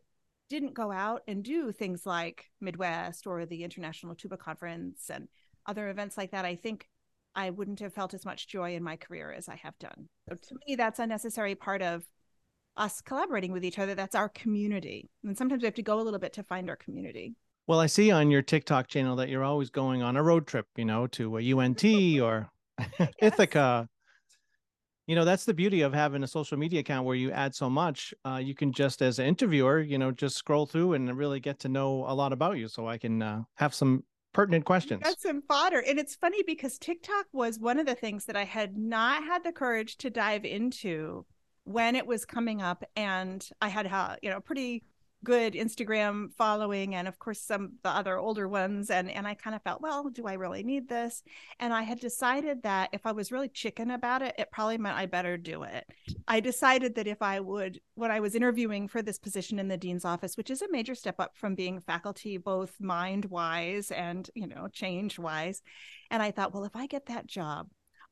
didn't 0.50 0.74
go 0.74 0.92
out 0.92 1.24
and 1.28 1.44
do 1.44 1.72
things 1.72 2.06
like 2.06 2.46
Midwest 2.62 3.28
or 3.28 3.46
the 3.46 3.64
International 3.64 4.16
Tuba 4.16 4.38
Conference 4.38 5.10
and 5.10 5.28
other 5.66 5.90
events 5.90 6.18
like 6.18 6.32
that, 6.32 6.46
I 6.46 6.56
think 6.56 6.88
I 7.36 7.50
wouldn't 7.50 7.80
have 7.80 7.94
felt 7.94 8.14
as 8.14 8.26
much 8.26 8.48
joy 8.48 8.76
in 8.76 8.84
my 8.84 8.96
career 8.96 9.32
as 9.32 9.50
I 9.50 9.56
have 9.56 9.78
done. 9.80 10.08
So 10.30 10.36
to 10.36 10.56
me, 10.68 10.76
that's 10.76 11.00
a 11.00 11.08
necessary 11.08 11.56
part 11.56 11.82
of 11.82 12.06
us 12.78 13.02
collaborating 13.02 13.52
with 13.52 13.64
each 13.64 13.80
other. 13.80 13.96
That's 13.96 14.16
our 14.16 14.30
community. 14.30 15.10
And 15.24 15.38
sometimes 15.38 15.62
we 15.62 15.68
have 15.68 15.76
to 15.76 15.84
go 15.84 16.00
a 16.00 16.04
little 16.04 16.20
bit 16.20 16.34
to 16.34 16.44
find 16.44 16.70
our 16.70 16.76
community. 16.76 17.36
Well, 17.68 17.80
I 17.80 17.86
see 17.86 18.12
on 18.12 18.30
your 18.30 18.42
TikTok 18.42 18.88
channel 18.88 19.16
that 19.18 19.30
you're 19.30 19.44
always 19.44 19.70
going 19.70 20.02
on 20.02 20.18
a 20.18 20.24
road 20.24 20.48
trip, 20.48 20.68
you 20.76 20.86
know, 20.86 21.08
to 21.08 21.38
a 21.38 21.54
UNT 21.54 21.84
or 22.22 22.50
Ithaca. 23.22 23.88
You 25.08 25.16
know, 25.16 25.26
that's 25.26 25.46
the 25.46 25.54
beauty 25.54 25.82
of 25.82 25.94
having 25.94 26.24
a 26.24 26.28
social 26.28 26.58
media 26.58 26.80
account 26.80 27.06
where 27.06 27.16
you 27.16 27.32
add 27.32 27.54
so 27.54 27.70
much. 27.70 28.14
Uh, 28.26 28.40
you 28.42 28.56
can 28.56 28.72
just, 28.72 29.02
as 29.02 29.20
an 29.20 29.26
interviewer, 29.26 29.82
you 29.82 29.98
know, 29.98 30.12
just 30.12 30.38
scroll 30.38 30.66
through 30.66 30.94
and 30.94 31.18
really 31.18 31.42
get 31.42 31.60
to 31.60 31.70
know 31.70 32.06
a 32.08 32.14
lot 32.14 32.32
about 32.32 32.58
you. 32.58 32.70
So 32.70 32.88
I 32.88 32.98
can 32.98 33.22
uh, 33.22 33.42
have 33.56 33.74
some 33.74 34.04
pertinent 34.34 34.66
questions. 34.66 35.02
That's 35.04 35.22
some 35.22 35.42
fodder. 35.42 35.84
And 35.88 36.00
it's 36.00 36.16
funny 36.16 36.42
because 36.46 36.78
TikTok 36.78 37.28
was 37.32 37.60
one 37.60 37.80
of 37.80 37.86
the 37.86 37.96
things 37.96 38.26
that 38.26 38.36
I 38.36 38.46
had 38.46 38.78
not 38.78 39.24
had 39.24 39.44
the 39.44 39.52
courage 39.52 39.98
to 39.98 40.10
dive 40.10 40.46
into 40.46 41.26
when 41.66 41.96
it 41.96 42.06
was 42.06 42.26
coming 42.26 42.62
up 42.62 42.84
and 42.96 43.50
i 43.62 43.68
had 43.70 43.86
a 43.86 44.18
you 44.22 44.30
know 44.30 44.40
pretty 44.40 44.84
good 45.24 45.54
instagram 45.54 46.32
following 46.34 46.96
and 46.96 47.08
of 47.08 47.18
course 47.18 47.40
some 47.40 47.74
the 47.84 47.90
other 47.90 48.18
older 48.18 48.48
ones 48.48 48.90
and 48.90 49.10
and 49.10 49.26
i 49.26 49.34
kind 49.34 49.56
of 49.56 49.62
felt 49.62 49.82
well 49.82 50.10
do 50.10 50.28
i 50.28 50.34
really 50.34 50.64
need 50.64 50.90
this? 50.90 51.24
And 51.60 51.74
i 51.74 51.84
had 51.84 52.00
decided 52.00 52.64
that 52.64 52.90
if 52.92 53.06
i 53.06 53.12
was 53.12 53.32
really 53.32 53.48
chicken 53.48 53.92
about 53.92 54.22
it 54.22 54.36
it 54.38 54.52
probably 54.52 54.78
meant 54.78 54.98
i 54.98 55.06
better 55.06 55.38
do 55.38 55.64
it. 55.64 55.86
I 56.28 56.42
decided 56.42 56.96
that 56.96 57.08
if 57.08 57.22
i 57.22 57.40
would 57.40 57.80
when 57.96 58.12
i 58.12 58.20
was 58.20 58.36
interviewing 58.36 58.88
for 58.88 59.02
this 59.02 59.20
position 59.20 59.60
in 59.60 59.70
the 59.70 59.78
dean's 59.78 60.06
office 60.06 60.36
which 60.36 60.50
is 60.50 60.62
a 60.62 60.72
major 60.72 60.96
step 60.96 61.16
up 61.20 61.38
from 61.38 61.56
being 61.56 61.80
faculty 61.80 62.38
both 62.38 62.76
mind 62.82 63.26
wise 63.26 63.92
and 63.92 64.30
you 64.36 64.48
know 64.48 64.68
change 64.68 65.18
wise 65.20 65.62
and 66.12 66.22
i 66.22 66.32
thought 66.32 66.54
well 66.54 66.66
if 66.66 66.76
i 66.76 66.86
get 66.86 67.06
that 67.06 67.28
job 67.28 67.68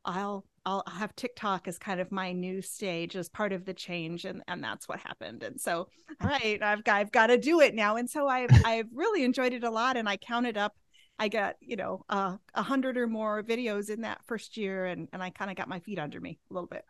I'll 0.05 0.45
I'll 0.65 0.83
have 0.87 1.15
TikTok 1.15 1.67
as 1.67 1.79
kind 1.79 1.99
of 1.99 2.11
my 2.11 2.33
new 2.33 2.61
stage 2.61 3.15
as 3.15 3.29
part 3.29 3.51
of 3.51 3.65
the 3.65 3.73
change, 3.73 4.25
and 4.25 4.43
and 4.47 4.63
that's 4.63 4.87
what 4.87 4.99
happened. 4.99 5.43
And 5.43 5.59
so, 5.59 5.87
all 6.21 6.29
right, 6.29 6.61
I've 6.61 6.83
got 6.83 6.95
I've 6.97 7.11
got 7.11 7.27
to 7.27 7.37
do 7.37 7.61
it 7.61 7.73
now. 7.73 7.95
And 7.97 8.09
so 8.09 8.27
I've 8.27 8.49
I've 8.65 8.87
really 8.93 9.23
enjoyed 9.23 9.53
it 9.53 9.63
a 9.63 9.71
lot, 9.71 9.97
and 9.97 10.07
I 10.07 10.17
counted 10.17 10.57
up. 10.57 10.75
I 11.17 11.27
got 11.27 11.55
you 11.61 11.75
know 11.75 12.05
uh, 12.09 12.37
a 12.55 12.59
uh, 12.59 12.63
hundred 12.63 12.97
or 12.97 13.07
more 13.07 13.43
videos 13.43 13.89
in 13.89 14.01
that 14.01 14.23
first 14.25 14.57
year, 14.57 14.85
and 14.85 15.07
and 15.13 15.23
I 15.23 15.29
kind 15.31 15.49
of 15.49 15.57
got 15.57 15.69
my 15.69 15.79
feet 15.79 15.99
under 15.99 16.19
me 16.19 16.39
a 16.49 16.53
little 16.53 16.69
bit. 16.69 16.83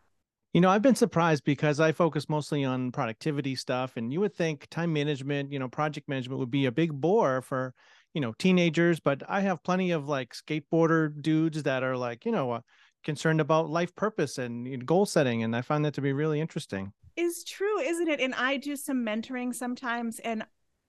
You 0.52 0.60
know, 0.60 0.68
I've 0.68 0.82
been 0.82 0.94
surprised 0.94 1.44
because 1.44 1.80
I 1.80 1.92
focus 1.92 2.28
mostly 2.28 2.62
on 2.62 2.92
productivity 2.92 3.56
stuff, 3.56 3.96
and 3.96 4.12
you 4.12 4.20
would 4.20 4.34
think 4.34 4.66
time 4.68 4.92
management, 4.92 5.50
you 5.50 5.58
know, 5.58 5.68
project 5.68 6.10
management 6.10 6.40
would 6.40 6.50
be 6.50 6.66
a 6.66 6.72
big 6.72 6.92
bore 6.92 7.40
for, 7.40 7.72
you 8.12 8.20
know, 8.20 8.34
teenagers. 8.38 9.00
But 9.00 9.22
I 9.26 9.40
have 9.40 9.62
plenty 9.62 9.92
of 9.92 10.10
like 10.10 10.34
skateboarder 10.34 11.22
dudes 11.22 11.62
that 11.62 11.82
are 11.82 11.96
like, 11.96 12.26
you 12.26 12.32
know, 12.32 12.50
uh, 12.50 12.60
concerned 13.02 13.40
about 13.40 13.70
life 13.70 13.94
purpose 13.94 14.38
and 14.38 14.86
goal 14.86 15.06
setting, 15.06 15.42
and 15.42 15.54
I 15.54 15.62
find 15.62 15.84
that 15.84 15.94
to 15.94 16.00
be 16.00 16.12
really 16.12 16.40
interesting. 16.40 16.92
Is 17.16 17.44
true, 17.44 17.78
isn't 17.80 18.08
it? 18.08 18.20
And 18.20 18.34
I 18.34 18.56
do 18.56 18.76
some 18.76 19.04
mentoring 19.04 19.54
sometimes, 19.54 20.18
and 20.20 20.44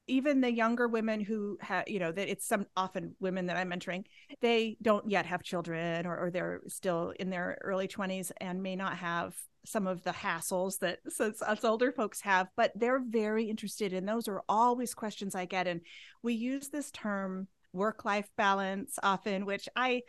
even 0.07 0.41
the 0.41 0.51
younger 0.51 0.87
women 0.87 1.21
who 1.21 1.57
have 1.61 1.87
you 1.87 1.99
know 1.99 2.11
that 2.11 2.29
it's 2.29 2.45
some 2.45 2.65
often 2.75 3.15
women 3.19 3.47
that 3.47 3.57
i'm 3.57 3.69
mentoring 3.69 4.03
they 4.41 4.77
don't 4.81 5.09
yet 5.09 5.25
have 5.25 5.43
children 5.43 6.05
or, 6.05 6.17
or 6.17 6.31
they're 6.31 6.61
still 6.67 7.13
in 7.19 7.29
their 7.29 7.57
early 7.61 7.87
20s 7.87 8.31
and 8.41 8.61
may 8.61 8.75
not 8.75 8.97
have 8.97 9.35
some 9.65 9.87
of 9.87 10.03
the 10.03 10.11
hassles 10.11 10.79
that 10.79 10.99
us 11.19 11.63
older 11.63 11.91
folks 11.91 12.19
have 12.19 12.47
but 12.57 12.71
they're 12.75 13.01
very 13.07 13.45
interested 13.45 13.93
and 13.93 14.07
those 14.07 14.27
are 14.27 14.43
always 14.49 14.93
questions 14.93 15.35
i 15.35 15.45
get 15.45 15.67
and 15.67 15.81
we 16.21 16.33
use 16.33 16.69
this 16.69 16.91
term 16.91 17.47
work 17.71 18.03
life 18.03 18.27
balance 18.35 18.99
often 19.01 19.45
which 19.45 19.69
i 19.75 20.01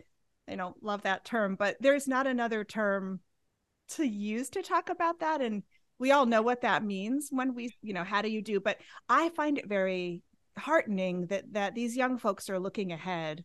you 0.48 0.56
know 0.56 0.74
love 0.82 1.02
that 1.02 1.24
term 1.24 1.56
but 1.56 1.76
there's 1.80 2.06
not 2.06 2.26
another 2.26 2.64
term 2.64 3.20
to 3.88 4.06
use 4.06 4.48
to 4.50 4.62
talk 4.62 4.88
about 4.88 5.20
that. 5.20 5.40
And 5.40 5.62
we 5.98 6.10
all 6.10 6.26
know 6.26 6.42
what 6.42 6.62
that 6.62 6.84
means 6.84 7.28
when 7.30 7.54
we 7.54 7.74
you 7.82 7.92
know 7.94 8.04
how 8.04 8.22
do 8.22 8.28
you 8.28 8.42
do? 8.42 8.60
But 8.60 8.78
i 9.08 9.28
find 9.30 9.58
it 9.58 9.68
very 9.68 10.22
heartening 10.56 11.26
that 11.26 11.52
that 11.52 11.74
these 11.74 11.96
young 11.96 12.18
folks 12.18 12.48
are 12.48 12.60
looking 12.60 12.92
ahead 12.92 13.44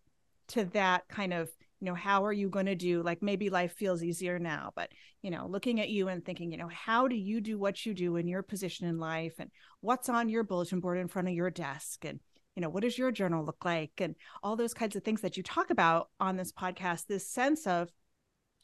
to 0.49 0.65
that 0.65 1.07
kind 1.07 1.33
of 1.33 1.49
you 1.79 1.85
know 1.85 1.95
how 1.95 2.25
are 2.25 2.33
you 2.33 2.49
going 2.49 2.65
to 2.65 2.75
do? 2.75 3.01
Like 3.01 3.21
maybe 3.21 3.49
life 3.49 3.73
feels 3.73 4.03
easier 4.03 4.39
now 4.39 4.71
but 4.75 4.89
you 5.21 5.31
know 5.31 5.47
looking 5.47 5.79
at 5.79 5.89
you 5.89 6.07
and 6.07 6.23
thinking 6.23 6.51
you 6.51 6.57
know 6.57 6.69
how 6.69 7.07
do 7.07 7.15
you 7.15 7.41
do 7.41 7.57
what 7.59 7.85
you 7.85 7.93
do 7.93 8.15
in 8.15 8.27
your 8.27 8.43
position 8.43 8.87
in 8.87 8.97
life? 8.97 9.35
And 9.39 9.51
what's 9.81 10.09
on 10.09 10.29
your 10.29 10.43
bulletin 10.43 10.79
board 10.79 10.97
in 10.97 11.07
front 11.07 11.27
of 11.27 11.33
your 11.33 11.49
desk? 11.49 12.05
And 12.05 12.19
you 12.59 12.61
know 12.61 12.69
what 12.69 12.83
does 12.83 12.97
your 12.97 13.09
journal 13.09 13.45
look 13.45 13.63
like? 13.63 13.93
And 13.99 14.15
all 14.43 14.57
those 14.57 14.73
kinds 14.73 14.97
of 14.97 15.03
things 15.05 15.21
that 15.21 15.37
you 15.37 15.43
talk 15.43 15.69
about 15.69 16.09
on 16.19 16.35
this 16.35 16.51
podcast 16.51 17.05
this 17.07 17.25
sense 17.25 17.65
of 17.65 17.89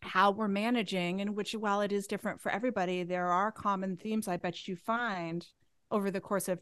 how 0.02 0.32
we're 0.32 0.50
managing 0.50 1.22
and 1.22 1.34
which 1.34 1.54
while 1.54 1.80
it 1.80 1.94
is 1.94 2.06
different 2.06 2.42
for 2.42 2.52
everybody 2.52 3.04
there 3.04 3.28
are 3.28 3.52
common 3.52 3.96
themes 3.96 4.28
i 4.28 4.36
bet 4.36 4.68
you 4.68 4.76
find 4.76 5.48
over 5.90 6.12
the 6.12 6.20
course 6.20 6.50
of 6.50 6.60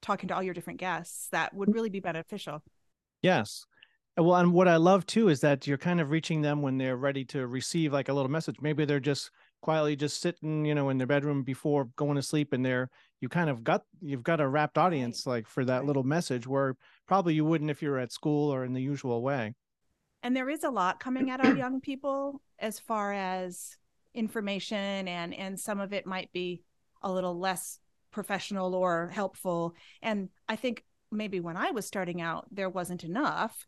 talking 0.00 0.28
to 0.28 0.34
all 0.34 0.42
your 0.42 0.54
different 0.54 0.80
guests 0.80 1.28
that 1.32 1.52
would 1.52 1.74
really 1.74 1.90
be 1.90 2.00
beneficial. 2.00 2.62
Yes. 3.20 3.66
Well 4.16 4.36
and 4.36 4.54
what 4.54 4.66
i 4.66 4.76
love 4.76 5.04
too 5.04 5.28
is 5.28 5.40
that 5.42 5.66
you're 5.66 5.76
kind 5.76 6.00
of 6.00 6.10
reaching 6.10 6.40
them 6.40 6.62
when 6.62 6.78
they're 6.78 6.96
ready 6.96 7.26
to 7.26 7.46
receive 7.46 7.92
like 7.92 8.08
a 8.08 8.14
little 8.14 8.30
message. 8.30 8.56
Maybe 8.62 8.86
they're 8.86 9.00
just 9.00 9.30
quietly 9.60 9.96
just 9.96 10.22
sitting 10.22 10.64
you 10.64 10.74
know 10.74 10.88
in 10.88 10.96
their 10.96 11.06
bedroom 11.06 11.42
before 11.42 11.90
going 11.96 12.16
to 12.16 12.22
sleep 12.22 12.54
and 12.54 12.64
they're 12.64 12.88
you 13.20 13.28
kind 13.28 13.50
of 13.50 13.62
got 13.62 13.84
you've 14.00 14.22
got 14.22 14.40
a 14.40 14.48
rapt 14.48 14.78
audience 14.78 15.26
right. 15.26 15.34
like 15.34 15.48
for 15.48 15.64
that 15.64 15.78
right. 15.78 15.86
little 15.86 16.02
message 16.02 16.46
where 16.46 16.76
probably 17.06 17.34
you 17.34 17.44
wouldn't 17.44 17.70
if 17.70 17.82
you 17.82 17.90
were 17.90 17.98
at 17.98 18.12
school 18.12 18.52
or 18.52 18.64
in 18.64 18.72
the 18.72 18.80
usual 18.80 19.22
way. 19.22 19.54
And 20.22 20.36
there 20.36 20.50
is 20.50 20.64
a 20.64 20.70
lot 20.70 21.00
coming 21.00 21.30
at 21.30 21.44
our 21.44 21.56
young 21.56 21.80
people 21.80 22.40
as 22.58 22.78
far 22.78 23.12
as 23.12 23.76
information 24.14 25.06
and 25.06 25.34
and 25.34 25.58
some 25.58 25.80
of 25.80 25.92
it 25.92 26.06
might 26.06 26.32
be 26.32 26.62
a 27.02 27.12
little 27.12 27.38
less 27.38 27.78
professional 28.10 28.74
or 28.74 29.08
helpful. 29.08 29.74
And 30.02 30.30
i 30.48 30.56
think 30.56 30.84
maybe 31.12 31.40
when 31.40 31.56
i 31.56 31.70
was 31.70 31.86
starting 31.86 32.20
out 32.20 32.46
there 32.50 32.68
wasn't 32.68 33.04
enough. 33.04 33.66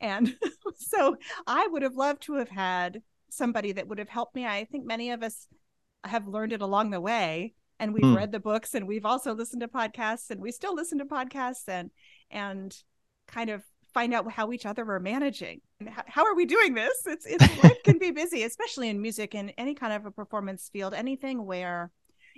And 0.00 0.36
so 0.76 1.16
i 1.46 1.66
would 1.66 1.82
have 1.82 1.96
loved 1.96 2.22
to 2.22 2.34
have 2.34 2.50
had 2.50 3.02
somebody 3.30 3.72
that 3.72 3.86
would 3.88 3.98
have 3.98 4.08
helped 4.08 4.34
me. 4.34 4.44
I 4.44 4.64
think 4.64 4.84
many 4.84 5.10
of 5.10 5.22
us 5.22 5.46
have 6.04 6.26
learned 6.26 6.52
it 6.52 6.62
along 6.62 6.90
the 6.90 7.00
way 7.00 7.54
and 7.80 7.92
we've 7.94 8.04
hmm. 8.04 8.14
read 8.14 8.30
the 8.30 8.38
books 8.38 8.74
and 8.74 8.86
we've 8.86 9.06
also 9.06 9.34
listened 9.34 9.62
to 9.62 9.68
podcasts 9.68 10.30
and 10.30 10.40
we 10.40 10.52
still 10.52 10.74
listen 10.74 10.98
to 10.98 11.04
podcasts 11.04 11.66
and 11.66 11.90
and 12.30 12.76
kind 13.26 13.50
of 13.50 13.62
find 13.92 14.14
out 14.14 14.30
how 14.30 14.52
each 14.52 14.66
other 14.66 14.88
are 14.88 15.00
managing. 15.00 15.60
How 16.06 16.24
are 16.24 16.34
we 16.34 16.44
doing 16.44 16.74
this? 16.74 17.02
It's, 17.06 17.26
it's 17.26 17.44
it 17.64 17.82
can 17.82 17.98
be 17.98 18.10
busy, 18.12 18.44
especially 18.44 18.88
in 18.88 19.00
music 19.00 19.34
and 19.34 19.52
any 19.58 19.74
kind 19.74 19.92
of 19.92 20.06
a 20.06 20.10
performance 20.10 20.68
field, 20.72 20.94
anything 20.94 21.44
where 21.44 21.90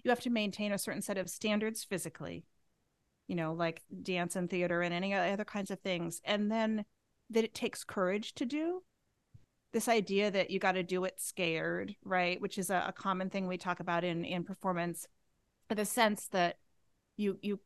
you 0.02 0.10
have 0.10 0.20
to 0.20 0.30
maintain 0.30 0.72
a 0.72 0.78
certain 0.78 1.02
set 1.02 1.18
of 1.18 1.28
standards 1.28 1.84
physically, 1.84 2.44
you 3.28 3.36
know, 3.36 3.52
like 3.52 3.82
dance 4.02 4.36
and 4.36 4.48
theater 4.48 4.80
and 4.80 4.94
any 4.94 5.12
other 5.12 5.44
kinds 5.44 5.70
of 5.70 5.80
things. 5.80 6.20
And 6.24 6.50
then 6.50 6.84
that 7.30 7.44
it 7.44 7.54
takes 7.54 7.84
courage 7.84 8.34
to 8.34 8.46
do 8.46 8.82
this 9.72 9.88
idea 9.88 10.30
that 10.30 10.50
you 10.50 10.58
got 10.58 10.72
to 10.72 10.82
do 10.82 11.04
it 11.04 11.14
scared, 11.18 11.94
right? 12.04 12.40
Which 12.40 12.58
is 12.58 12.70
a, 12.70 12.84
a 12.88 12.92
common 12.92 13.30
thing 13.30 13.46
we 13.46 13.56
talk 13.56 13.80
about 13.80 14.04
in, 14.04 14.24
in 14.24 14.44
performance, 14.44 15.06
the 15.74 15.84
sense 15.84 16.28
that 16.28 16.56
you, 17.16 17.38
you 17.42 17.60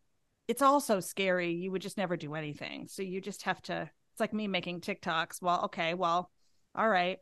it's 0.48 0.62
also 0.62 1.00
scary. 1.00 1.52
You 1.52 1.70
would 1.72 1.82
just 1.82 1.98
never 1.98 2.16
do 2.16 2.34
anything. 2.34 2.88
So 2.88 3.02
you 3.02 3.20
just 3.20 3.42
have 3.42 3.60
to, 3.62 3.90
it's 4.12 4.20
like 4.20 4.32
me 4.32 4.46
making 4.46 4.80
TikToks. 4.80 5.42
Well, 5.42 5.64
okay, 5.64 5.94
well, 5.94 6.30
all 6.74 6.88
right. 6.88 7.18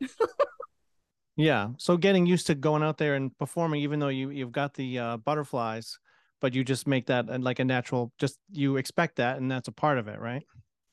yeah. 1.37 1.69
So 1.79 1.97
getting 1.97 2.27
used 2.27 2.47
to 2.49 2.55
going 2.55 2.83
out 2.83 2.99
there 2.99 3.15
and 3.15 3.37
performing, 3.39 3.81
even 3.81 3.99
though 3.99 4.09
you, 4.09 4.31
you've 4.31 4.53
got 4.53 4.75
the 4.75 4.99
uh, 4.99 5.17
butterflies, 5.19 5.99
but 6.41 6.55
you 6.55 6.65
just 6.65 6.87
make 6.87 7.07
that 7.07 7.31
uh, 7.31 7.39
like 7.39 7.61
a 7.61 7.65
natural, 7.65 8.13
just 8.19 8.39
you 8.53 8.77
expect 8.77 9.17
that 9.17 9.39
and 9.39 9.51
that's 9.51 9.69
a 9.69 9.73
part 9.73 9.99
of 9.99 10.09
it, 10.09 10.21
right? 10.21 10.43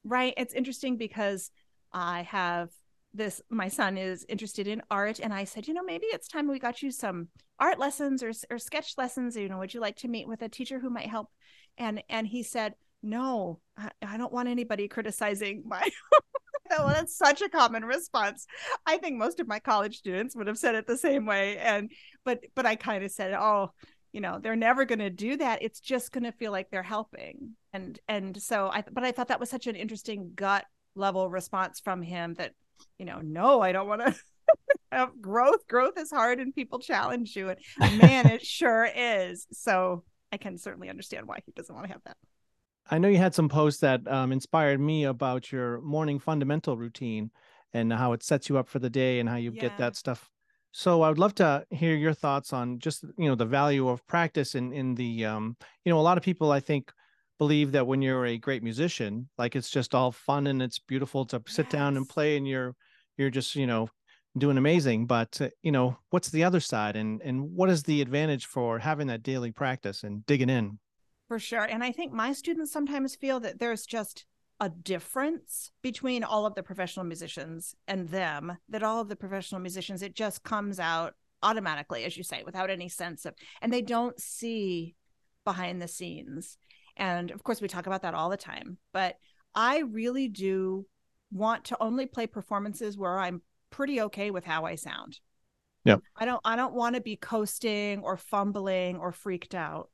Right. 0.03 0.33
It's 0.37 0.53
interesting 0.53 0.97
because 0.97 1.51
I 1.91 2.23
have 2.23 2.69
this 3.13 3.41
my 3.49 3.67
son 3.67 3.97
is 3.97 4.25
interested 4.29 4.67
in 4.67 4.81
art 4.89 5.19
and 5.19 5.33
i 5.33 5.43
said 5.43 5.67
you 5.67 5.73
know 5.73 5.83
maybe 5.83 6.05
it's 6.07 6.27
time 6.27 6.47
we 6.47 6.59
got 6.59 6.81
you 6.81 6.91
some 6.91 7.27
art 7.59 7.77
lessons 7.77 8.23
or, 8.23 8.31
or 8.49 8.57
sketch 8.57 8.93
lessons 8.97 9.35
you 9.35 9.49
know 9.49 9.59
would 9.59 9.73
you 9.73 9.79
like 9.79 9.95
to 9.95 10.07
meet 10.07 10.27
with 10.27 10.41
a 10.41 10.49
teacher 10.49 10.79
who 10.79 10.89
might 10.89 11.07
help? 11.07 11.29
And 11.77 12.03
and 12.09 12.27
he 12.27 12.43
said 12.43 12.73
no 13.03 13.59
i, 13.77 13.89
I 14.01 14.17
don't 14.17 14.33
want 14.33 14.49
anybody 14.49 14.87
criticizing 14.87 15.63
my 15.65 15.89
well 16.69 16.87
that's 16.87 17.17
such 17.17 17.41
a 17.41 17.49
common 17.49 17.83
response. 17.83 18.45
I 18.85 18.97
think 18.97 19.17
most 19.17 19.39
of 19.39 19.47
my 19.47 19.59
college 19.59 19.97
students 19.97 20.35
would 20.35 20.47
have 20.47 20.57
said 20.57 20.75
it 20.75 20.87
the 20.87 20.97
same 20.97 21.25
way 21.25 21.57
and 21.57 21.91
but 22.23 22.39
but 22.55 22.65
i 22.65 22.75
kind 22.75 23.03
of 23.03 23.11
said 23.11 23.33
oh 23.33 23.71
you 24.11 24.21
know 24.21 24.39
they're 24.41 24.55
never 24.55 24.85
going 24.85 24.99
to 24.99 25.09
do 25.09 25.37
that. 25.37 25.61
It's 25.61 25.79
just 25.79 26.11
going 26.11 26.25
to 26.25 26.33
feel 26.33 26.51
like 26.51 26.69
they're 26.69 26.83
helping. 26.83 27.55
And 27.73 27.99
and 28.07 28.41
so 28.41 28.67
i 28.67 28.83
but 28.91 29.03
i 29.03 29.11
thought 29.11 29.29
that 29.29 29.39
was 29.39 29.49
such 29.49 29.67
an 29.67 29.75
interesting 29.75 30.31
gut 30.35 30.65
level 30.95 31.29
response 31.29 31.79
from 31.79 32.01
him 32.01 32.33
that 32.33 32.51
you 32.97 33.05
know 33.05 33.19
no 33.21 33.61
i 33.61 33.71
don't 33.71 33.87
want 33.87 34.01
to 34.01 34.15
have 34.91 35.09
growth 35.21 35.67
growth 35.67 35.97
is 35.97 36.11
hard 36.11 36.39
and 36.39 36.53
people 36.53 36.79
challenge 36.79 37.35
you 37.35 37.49
and 37.49 37.97
man 37.97 38.27
it 38.27 38.45
sure 38.45 38.87
is 38.95 39.47
so 39.51 40.03
I 40.31 40.37
can 40.37 40.57
certainly 40.57 40.89
understand 40.89 41.27
why 41.27 41.39
he 41.45 41.51
doesn't 41.51 41.73
want 41.73 41.87
to 41.87 41.93
have 41.93 42.03
that. 42.05 42.17
I 42.89 42.97
know 42.97 43.07
you 43.07 43.17
had 43.17 43.35
some 43.35 43.49
posts 43.49 43.81
that 43.81 44.07
um, 44.07 44.31
inspired 44.31 44.79
me 44.79 45.03
about 45.03 45.51
your 45.51 45.81
morning 45.81 46.19
fundamental 46.19 46.77
routine 46.77 47.31
and 47.73 47.91
how 47.91 48.13
it 48.13 48.23
sets 48.23 48.49
you 48.49 48.57
up 48.57 48.67
for 48.67 48.79
the 48.79 48.89
day 48.89 49.19
and 49.19 49.29
how 49.29 49.35
you 49.35 49.51
yeah. 49.53 49.61
get 49.61 49.77
that 49.77 49.95
stuff. 49.95 50.29
So 50.71 51.01
I 51.01 51.09
would 51.09 51.19
love 51.19 51.35
to 51.35 51.65
hear 51.69 51.95
your 51.95 52.13
thoughts 52.13 52.53
on 52.53 52.79
just 52.79 53.03
you 53.17 53.27
know 53.27 53.35
the 53.35 53.45
value 53.45 53.89
of 53.89 54.05
practice 54.07 54.55
in 54.55 54.71
in 54.71 54.95
the 54.95 55.25
um, 55.25 55.57
you 55.83 55.91
know 55.91 55.99
a 55.99 56.01
lot 56.01 56.17
of 56.17 56.23
people 56.23 56.51
I 56.51 56.61
think 56.61 56.93
believe 57.41 57.71
that 57.71 57.87
when 57.87 58.03
you're 58.03 58.27
a 58.27 58.37
great 58.37 58.61
musician 58.61 59.27
like 59.39 59.55
it's 59.55 59.71
just 59.71 59.95
all 59.95 60.11
fun 60.11 60.45
and 60.45 60.61
it's 60.61 60.77
beautiful 60.77 61.25
to 61.25 61.41
sit 61.47 61.65
yes. 61.65 61.71
down 61.71 61.97
and 61.97 62.07
play 62.07 62.37
and 62.37 62.47
you're 62.47 62.75
you're 63.17 63.31
just 63.31 63.55
you 63.55 63.65
know 63.65 63.89
doing 64.37 64.59
amazing 64.59 65.07
but 65.07 65.41
uh, 65.41 65.49
you 65.63 65.71
know 65.71 65.97
what's 66.11 66.29
the 66.29 66.43
other 66.43 66.59
side 66.59 66.95
and 66.95 67.19
and 67.23 67.41
what 67.41 67.67
is 67.67 67.81
the 67.81 67.99
advantage 67.99 68.45
for 68.45 68.77
having 68.77 69.07
that 69.07 69.23
daily 69.23 69.51
practice 69.51 70.03
and 70.03 70.23
digging 70.27 70.51
in 70.51 70.77
for 71.27 71.39
sure 71.39 71.63
and 71.63 71.83
i 71.83 71.91
think 71.91 72.13
my 72.13 72.31
students 72.31 72.71
sometimes 72.71 73.15
feel 73.15 73.39
that 73.39 73.57
there's 73.57 73.87
just 73.87 74.27
a 74.59 74.69
difference 74.69 75.71
between 75.81 76.23
all 76.23 76.45
of 76.45 76.53
the 76.53 76.61
professional 76.61 77.05
musicians 77.07 77.73
and 77.87 78.09
them 78.09 78.55
that 78.69 78.83
all 78.83 79.01
of 79.01 79.09
the 79.09 79.15
professional 79.15 79.59
musicians 79.59 80.03
it 80.03 80.13
just 80.13 80.43
comes 80.43 80.79
out 80.79 81.15
automatically 81.41 82.03
as 82.03 82.15
you 82.15 82.23
say 82.23 82.43
without 82.45 82.69
any 82.69 82.87
sense 82.87 83.25
of 83.25 83.33
and 83.63 83.73
they 83.73 83.81
don't 83.81 84.21
see 84.21 84.93
behind 85.43 85.81
the 85.81 85.87
scenes 85.87 86.59
and 86.97 87.31
of 87.31 87.43
course 87.43 87.61
we 87.61 87.67
talk 87.67 87.87
about 87.87 88.01
that 88.01 88.13
all 88.13 88.29
the 88.29 88.37
time 88.37 88.77
but 88.93 89.17
i 89.55 89.79
really 89.79 90.27
do 90.27 90.85
want 91.31 91.65
to 91.65 91.77
only 91.81 92.05
play 92.05 92.27
performances 92.27 92.97
where 92.97 93.19
i'm 93.19 93.41
pretty 93.71 94.01
okay 94.01 94.29
with 94.29 94.45
how 94.45 94.65
I 94.65 94.75
sound. 94.75 95.19
Yeah. 95.83 95.97
I 96.15 96.25
don't 96.25 96.41
I 96.45 96.55
don't 96.55 96.75
want 96.75 96.93
to 96.95 97.01
be 97.01 97.15
coasting 97.15 98.03
or 98.03 98.17
fumbling 98.17 98.97
or 98.97 99.11
freaked 99.11 99.55
out. 99.55 99.89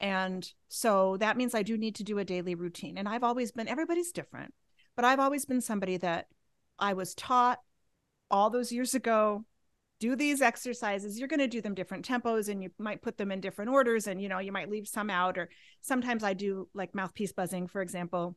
And 0.00 0.48
so 0.68 1.16
that 1.18 1.36
means 1.36 1.54
I 1.54 1.62
do 1.62 1.78
need 1.78 1.94
to 1.96 2.04
do 2.04 2.18
a 2.18 2.24
daily 2.24 2.56
routine. 2.56 2.98
And 2.98 3.08
I've 3.08 3.22
always 3.22 3.52
been 3.52 3.68
everybody's 3.68 4.10
different, 4.10 4.52
but 4.96 5.04
I've 5.04 5.20
always 5.20 5.44
been 5.44 5.60
somebody 5.60 5.96
that 5.98 6.26
I 6.78 6.94
was 6.94 7.14
taught 7.14 7.60
all 8.30 8.50
those 8.50 8.72
years 8.72 8.94
ago 8.94 9.44
do 10.00 10.14
these 10.14 10.40
exercises 10.40 11.18
you're 11.18 11.28
going 11.28 11.40
to 11.40 11.48
do 11.48 11.60
them 11.60 11.74
different 11.74 12.06
tempos 12.06 12.48
and 12.48 12.62
you 12.62 12.70
might 12.78 13.02
put 13.02 13.18
them 13.18 13.30
in 13.30 13.40
different 13.40 13.70
orders 13.70 14.06
and 14.06 14.20
you 14.20 14.28
know 14.28 14.38
you 14.38 14.52
might 14.52 14.70
leave 14.70 14.86
some 14.86 15.10
out 15.10 15.38
or 15.38 15.48
sometimes 15.80 16.22
i 16.22 16.32
do 16.32 16.68
like 16.74 16.94
mouthpiece 16.94 17.32
buzzing 17.32 17.66
for 17.66 17.82
example 17.82 18.36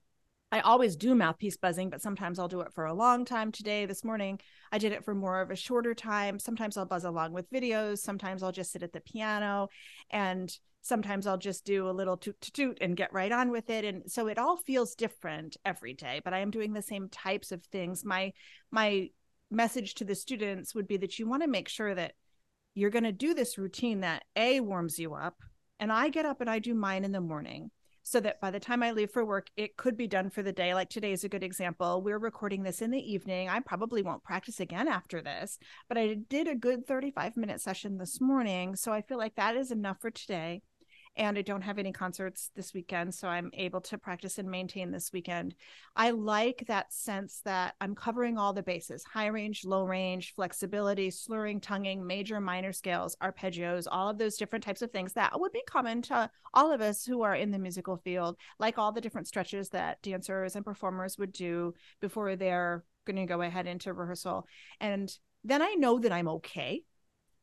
I 0.54 0.60
always 0.60 0.98
do 0.98 1.16
mouthpiece 1.16 1.56
buzzing, 1.56 1.90
but 1.90 2.02
sometimes 2.02 2.38
I'll 2.38 2.50
do 2.50 2.60
it 2.60 2.74
for 2.74 2.86
a 2.86 2.94
long 2.94 3.24
time. 3.24 3.54
Today, 3.54 3.86
this 3.86 4.04
morning, 4.04 4.40
I 4.70 4.80
did 4.80 4.92
it 4.92 5.06
for 5.06 5.16
more 5.16 5.40
of 5.40 5.50
a 5.50 5.56
shorter 5.56 5.94
time. 5.94 6.40
Sometimes 6.40 6.76
I'll 6.76 6.86
buzz 6.86 7.06
along 7.06 7.32
with 7.32 7.50
videos. 7.50 8.00
Sometimes 8.00 8.44
I'll 8.44 8.52
just 8.52 8.74
sit 8.74 8.84
at 8.84 8.92
the 8.92 9.00
piano 9.00 9.70
and 10.10 10.54
sometimes 10.82 11.26
I'll 11.26 11.38
just 11.38 11.64
do 11.64 11.90
a 11.90 11.92
little 11.92 12.18
toot 12.18 12.42
toot 12.42 12.54
toot 12.54 12.78
and 12.82 12.98
get 12.98 13.14
right 13.14 13.32
on 13.32 13.50
with 13.50 13.70
it. 13.70 13.86
And 13.86 14.12
so 14.12 14.28
it 14.28 14.38
all 14.38 14.58
feels 14.58 14.94
different 14.96 15.56
every 15.64 15.94
day, 15.94 16.20
but 16.22 16.34
I 16.34 16.40
am 16.40 16.52
doing 16.52 16.74
the 16.74 16.82
same 16.82 17.08
types 17.08 17.54
of 17.54 17.64
things. 17.66 18.04
My 18.04 18.34
my 18.72 19.10
message 19.52 19.96
to 19.96 20.06
the 20.06 20.16
students 20.16 20.74
would 20.74 20.88
be 20.88 20.98
that 20.98 21.20
you 21.20 21.28
want 21.28 21.44
to 21.44 21.48
make 21.48 21.68
sure 21.68 21.94
that 21.94 22.14
you're 22.74 22.90
going 22.90 23.04
to 23.04 23.12
do 23.12 23.34
this 23.34 23.58
routine 23.58 24.02
that 24.02 24.24
A 24.36 24.60
warms 24.62 24.98
you 24.98 25.14
up. 25.14 25.36
And 25.80 25.92
I 25.92 26.10
get 26.10 26.26
up 26.26 26.42
and 26.42 26.50
I 26.50 26.60
do 26.60 26.74
mine 26.74 27.04
in 27.04 27.12
the 27.12 27.22
morning 27.22 27.72
so 28.04 28.20
that 28.20 28.42
by 28.42 28.50
the 28.50 28.60
time 28.60 28.82
I 28.82 28.92
leave 28.92 29.12
for 29.12 29.26
work, 29.26 29.48
it 29.56 29.78
could 29.78 29.96
be 29.96 30.08
done 30.08 30.30
for 30.30 30.42
the 30.42 30.52
day. 30.52 30.74
Like 30.74 30.90
today 30.90 31.12
is 31.12 31.24
a 31.24 31.30
good 31.30 31.44
example. 31.44 32.02
We're 32.02 32.18
recording 32.18 32.64
this 32.64 32.82
in 32.82 32.92
the 32.92 33.12
evening. 33.14 33.50
I 33.50 33.60
probably 33.60 34.02
won't 34.02 34.24
practice 34.24 34.60
again 34.60 34.88
after 34.88 35.22
this, 35.22 35.60
but 35.88 35.98
I 35.98 36.16
did 36.30 36.48
a 36.48 36.56
good 36.56 36.88
35 36.88 37.38
minute 37.38 37.62
session 37.62 37.98
this 37.98 38.20
morning. 38.20 38.76
So 38.76 38.92
I 38.92 39.02
feel 39.02 39.18
like 39.18 39.36
that 39.36 39.56
is 39.56 39.72
enough 39.72 39.98
for 40.00 40.12
today 40.12 40.62
and 41.18 41.38
I 41.38 41.42
don't 41.42 41.62
have 41.62 41.78
any 41.78 41.92
concerts 41.92 42.52
this 42.56 42.74
weekend, 42.74 43.14
so 43.14 43.28
I'm 43.28 43.52
able 43.54 43.82
to 43.82 43.98
practice 43.98 44.38
and 44.38 44.50
maintain 44.50 44.92
this 44.92 45.12
weekend. 45.12 45.56
I 45.96 46.12
like 46.12 46.64
that 46.68 46.94
sense 46.94 47.42
that 47.44 47.76
I'm 47.82 47.96
covering 47.96 48.38
all 48.38 48.54
the 48.54 48.64
bases 48.64 49.04
high 49.04 49.28
range, 49.28 49.66
low 49.66 49.86
range, 49.86 50.34
flexibility, 50.36 51.12
slurring, 51.12 51.60
tonguing, 51.60 52.06
major, 52.06 52.40
minor 52.40 52.72
scales, 52.72 53.18
arpeggios, 53.22 53.88
all 53.92 54.10
of 54.10 54.18
those 54.18 54.38
different 54.38 54.64
types 54.64 54.82
of 54.82 54.92
things 54.92 55.14
that 55.14 55.38
would 55.40 55.52
be 55.52 55.64
common 55.68 56.02
to 56.04 56.30
all 56.54 56.72
of 56.72 56.82
us 56.82 57.06
who 57.06 57.22
are 57.22 57.36
in 57.36 57.52
the 57.52 57.60
musical 57.60 57.98
field, 57.98 58.38
like 58.60 58.78
all 58.78 58.92
the 58.92 59.02
different 59.02 59.28
stretches 59.28 59.70
that 59.70 60.02
dancers 60.02 60.56
and 60.56 60.66
performers 60.66 61.18
would 61.18 61.34
do 61.34 61.74
before 62.00 62.36
they're 62.36 62.84
going 63.06 63.18
to 63.18 63.26
go 63.26 63.42
ahead 63.42 63.68
into 63.68 63.94
rehearsal. 63.94 64.48
And 64.80 65.14
then 65.44 65.62
I 65.62 65.74
know 65.74 66.00
that 66.00 66.12
I'm 66.12 66.28
okay 66.28 66.84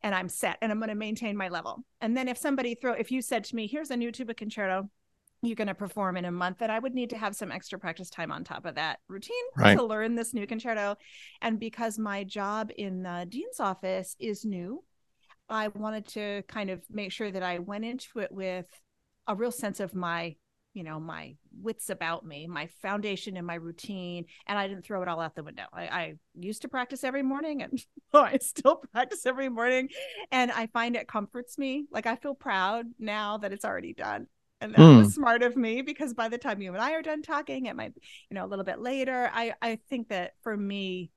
and 0.02 0.14
I'm 0.14 0.28
set 0.28 0.58
and 0.62 0.70
I'm 0.70 0.78
going 0.78 0.88
to 0.88 0.94
maintain 0.94 1.36
my 1.36 1.48
level. 1.48 1.84
And 2.00 2.16
then 2.16 2.28
if 2.28 2.38
somebody 2.38 2.74
throw, 2.74 2.92
if 2.92 3.10
you 3.10 3.22
said 3.22 3.44
to 3.44 3.56
me, 3.56 3.66
here's 3.66 3.90
a 3.90 3.96
new 3.96 4.12
tuba 4.12 4.34
concerto, 4.34 4.88
you're 5.42 5.56
going 5.56 5.68
to 5.68 5.74
perform 5.74 6.16
in 6.16 6.24
a 6.24 6.32
month, 6.32 6.58
then 6.58 6.70
I 6.70 6.78
would 6.78 6.94
need 6.94 7.10
to 7.10 7.18
have 7.18 7.36
some 7.36 7.52
extra 7.52 7.78
practice 7.78 8.10
time 8.10 8.32
on 8.32 8.42
top 8.42 8.66
of 8.66 8.74
that 8.74 8.98
routine 9.08 9.36
right. 9.56 9.76
to 9.76 9.84
learn 9.84 10.14
this 10.14 10.34
new 10.34 10.46
concerto. 10.46 10.96
And 11.40 11.60
because 11.60 11.98
my 11.98 12.24
job 12.24 12.70
in 12.76 13.02
the 13.02 13.26
dean's 13.28 13.60
office 13.60 14.16
is 14.18 14.44
new, 14.44 14.82
I 15.48 15.68
wanted 15.68 16.06
to 16.08 16.42
kind 16.48 16.70
of 16.70 16.82
make 16.90 17.12
sure 17.12 17.30
that 17.30 17.42
I 17.42 17.60
went 17.60 17.84
into 17.84 18.18
it 18.18 18.32
with 18.32 18.66
a 19.26 19.34
real 19.34 19.52
sense 19.52 19.80
of 19.80 19.94
my 19.94 20.36
you 20.78 20.84
know 20.84 21.00
my 21.00 21.34
wits 21.60 21.90
about 21.90 22.24
me 22.24 22.46
my 22.46 22.68
foundation 22.80 23.36
and 23.36 23.44
my 23.44 23.56
routine 23.56 24.24
and 24.46 24.56
i 24.56 24.68
didn't 24.68 24.84
throw 24.84 25.02
it 25.02 25.08
all 25.08 25.20
out 25.20 25.34
the 25.34 25.42
window. 25.42 25.64
I, 25.72 25.82
I 25.82 26.14
used 26.38 26.62
to 26.62 26.68
practice 26.68 27.02
every 27.02 27.24
morning 27.24 27.62
and 27.62 27.84
oh, 28.14 28.22
i 28.22 28.38
still 28.38 28.76
practice 28.76 29.26
every 29.26 29.48
morning 29.48 29.88
and 30.30 30.52
i 30.52 30.68
find 30.68 30.94
it 30.94 31.08
comforts 31.08 31.58
me. 31.58 31.86
Like 31.90 32.06
i 32.06 32.14
feel 32.14 32.34
proud 32.34 32.86
now 33.00 33.38
that 33.38 33.52
it's 33.52 33.64
already 33.64 33.92
done 33.92 34.28
and 34.60 34.72
that 34.72 34.78
mm. 34.78 34.98
was 34.98 35.14
smart 35.14 35.42
of 35.42 35.56
me 35.56 35.82
because 35.82 36.14
by 36.14 36.28
the 36.28 36.38
time 36.38 36.62
you 36.62 36.72
and 36.72 36.80
i 36.80 36.92
are 36.92 37.02
done 37.02 37.22
talking 37.22 37.66
it 37.66 37.74
might 37.74 37.94
you 38.30 38.36
know 38.36 38.44
a 38.44 38.48
little 38.48 38.64
bit 38.64 38.78
later. 38.78 39.28
I 39.34 39.54
i 39.60 39.80
think 39.90 40.10
that 40.10 40.34
for 40.42 40.56
me 40.56 41.10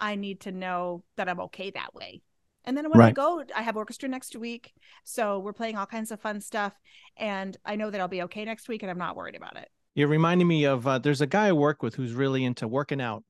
i 0.00 0.14
need 0.14 0.40
to 0.40 0.52
know 0.52 1.04
that 1.18 1.28
i'm 1.28 1.40
okay 1.40 1.70
that 1.70 1.94
way 1.94 2.22
and 2.64 2.76
then 2.76 2.88
when 2.90 2.98
right. 2.98 3.08
I 3.08 3.12
go, 3.12 3.44
I 3.54 3.62
have 3.62 3.76
orchestra 3.76 4.08
next 4.08 4.36
week. 4.36 4.72
So 5.04 5.38
we're 5.38 5.52
playing 5.52 5.76
all 5.76 5.86
kinds 5.86 6.10
of 6.10 6.20
fun 6.20 6.40
stuff. 6.40 6.72
And 7.16 7.56
I 7.64 7.76
know 7.76 7.90
that 7.90 8.00
I'll 8.00 8.08
be 8.08 8.22
okay 8.22 8.44
next 8.44 8.68
week 8.68 8.82
and 8.82 8.90
I'm 8.90 8.98
not 8.98 9.16
worried 9.16 9.34
about 9.34 9.56
it. 9.56 9.68
You're 9.94 10.08
reminding 10.08 10.48
me 10.48 10.64
of 10.64 10.86
uh, 10.86 10.98
there's 10.98 11.20
a 11.20 11.26
guy 11.26 11.48
I 11.48 11.52
work 11.52 11.82
with 11.82 11.94
who's 11.94 12.12
really 12.12 12.44
into 12.44 12.66
working 12.66 13.00
out 13.00 13.24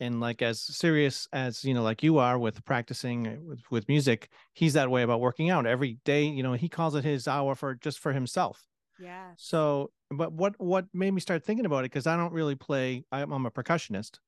and 0.00 0.20
like 0.20 0.42
as 0.42 0.60
serious 0.60 1.26
as 1.32 1.64
you 1.64 1.74
know 1.74 1.82
like 1.82 2.02
you 2.02 2.18
are 2.18 2.38
with 2.38 2.64
practicing 2.64 3.26
uh, 3.26 3.36
with, 3.44 3.60
with 3.70 3.88
music 3.88 4.28
he's 4.54 4.74
that 4.74 4.90
way 4.90 5.02
about 5.02 5.20
working 5.20 5.50
out 5.50 5.66
every 5.66 5.98
day 6.04 6.24
you 6.24 6.42
know 6.42 6.52
he 6.52 6.68
calls 6.68 6.94
it 6.94 7.04
his 7.04 7.26
hour 7.26 7.54
for 7.54 7.74
just 7.74 7.98
for 7.98 8.12
himself 8.12 8.64
yeah 9.00 9.30
so 9.36 9.90
but 10.10 10.32
what 10.32 10.54
what 10.58 10.86
made 10.94 11.12
me 11.12 11.20
start 11.20 11.44
thinking 11.44 11.66
about 11.66 11.80
it 11.80 11.90
because 11.90 12.06
i 12.06 12.16
don't 12.16 12.32
really 12.32 12.54
play 12.54 13.04
I'm, 13.10 13.32
I'm 13.32 13.46
a 13.46 13.50
percussionist 13.50 14.18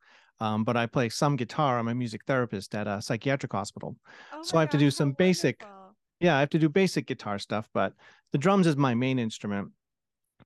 um, 0.41 0.65
but 0.65 0.77
I 0.77 0.87
play 0.87 1.09
some 1.09 1.37
guitar. 1.37 1.79
I'm 1.79 1.89
a 1.89 1.95
music 1.95 2.25
therapist 2.27 2.75
at 2.75 2.87
a 2.87 3.01
psychiatric 3.03 3.53
hospital. 3.53 3.97
Oh 4.33 4.43
so 4.43 4.57
I 4.57 4.61
have 4.61 4.71
to 4.71 4.79
do 4.79 4.91
some 4.91 5.13
basic, 5.13 5.63
wonderful. 5.63 5.97
yeah, 6.21 6.37
I 6.37 6.41
have 6.41 6.51
to 6.51 6.59
do 6.59 6.69
basic 6.69 7.07
guitar 7.07 7.39
stuff, 7.39 7.69
but 7.75 7.93
the 8.33 8.39
drums 8.39 8.67
is 8.67 8.77
my 8.77 8.95
main 8.95 9.19
instrument. 9.19 9.69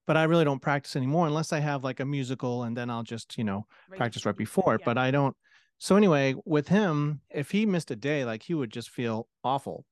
But 0.06 0.16
I 0.16 0.24
really 0.24 0.44
don't 0.44 0.60
practice 0.60 0.96
anymore 0.96 1.26
unless 1.26 1.52
I 1.52 1.60
have 1.60 1.82
like 1.82 2.00
a 2.00 2.04
musical 2.04 2.64
and 2.64 2.76
then 2.76 2.90
I'll 2.90 3.04
just, 3.04 3.38
you 3.38 3.44
know, 3.44 3.66
right. 3.88 3.96
practice 3.96 4.26
right 4.26 4.36
before 4.36 4.74
it. 4.74 4.80
Yeah. 4.82 4.84
But 4.84 4.98
I 4.98 5.10
don't. 5.10 5.34
So 5.78 5.96
anyway, 5.96 6.34
with 6.44 6.68
him, 6.68 7.20
if 7.30 7.50
he 7.50 7.64
missed 7.64 7.90
a 7.90 7.96
day, 7.96 8.24
like 8.24 8.42
he 8.42 8.54
would 8.54 8.70
just 8.70 8.90
feel 8.90 9.28
awful. 9.42 9.86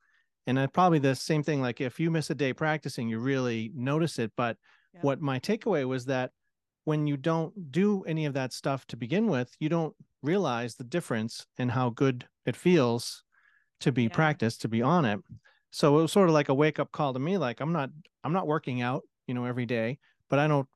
And 0.47 0.59
I 0.59 0.67
probably 0.67 0.99
the 0.99 1.15
same 1.15 1.43
thing. 1.43 1.63
Like 1.63 1.81
if 1.81 1.99
you 1.99 2.11
miss 2.11 2.29
a 2.29 2.35
day 2.35 2.53
practicing, 2.53 3.09
you 3.09 3.21
really 3.21 3.71
notice 3.75 4.19
it. 4.19 4.33
But 4.37 4.59
yeah. 4.93 5.01
what 5.01 5.21
my 5.21 5.39
takeaway 5.39 5.87
was 5.87 6.05
that 6.07 6.33
when 6.85 7.07
you 7.07 7.17
don't 7.17 7.71
do 7.71 8.03
any 8.05 8.27
of 8.27 8.35
that 8.35 8.53
stuff 8.53 8.87
to 8.89 8.97
begin 8.97 9.29
with, 9.29 9.55
you 9.61 9.69
don't 9.69 9.95
realize 10.23 10.75
the 10.75 10.85
difference 10.85 11.47
in 11.59 11.69
how 11.69 11.91
good 11.91 12.27
it 12.47 12.57
feels 12.57 13.23
to 13.81 13.93
be 13.93 14.05
yeah. 14.05 14.09
practiced, 14.11 14.63
to 14.63 14.69
be 14.69 14.83
on 14.83 15.05
it. 15.05 15.21
So 15.71 15.99
it 15.99 16.03
was 16.03 16.13
sort 16.13 16.29
of 16.29 16.35
like 16.35 16.49
a 16.49 16.55
wake 16.55 16.79
up 16.79 16.93
call 16.93 17.13
to 17.13 17.19
me. 17.19 17.39
Like 17.39 17.61
I'm 17.61 17.73
not, 17.73 17.91
I'm 18.25 18.33
not 18.33 18.47
working 18.47 18.83
out, 18.83 19.03
you 19.27 19.35
know, 19.35 19.45
every 19.45 19.67
day, 19.67 19.99
but 20.29 20.39
I 20.39 20.47
don't 20.47 20.69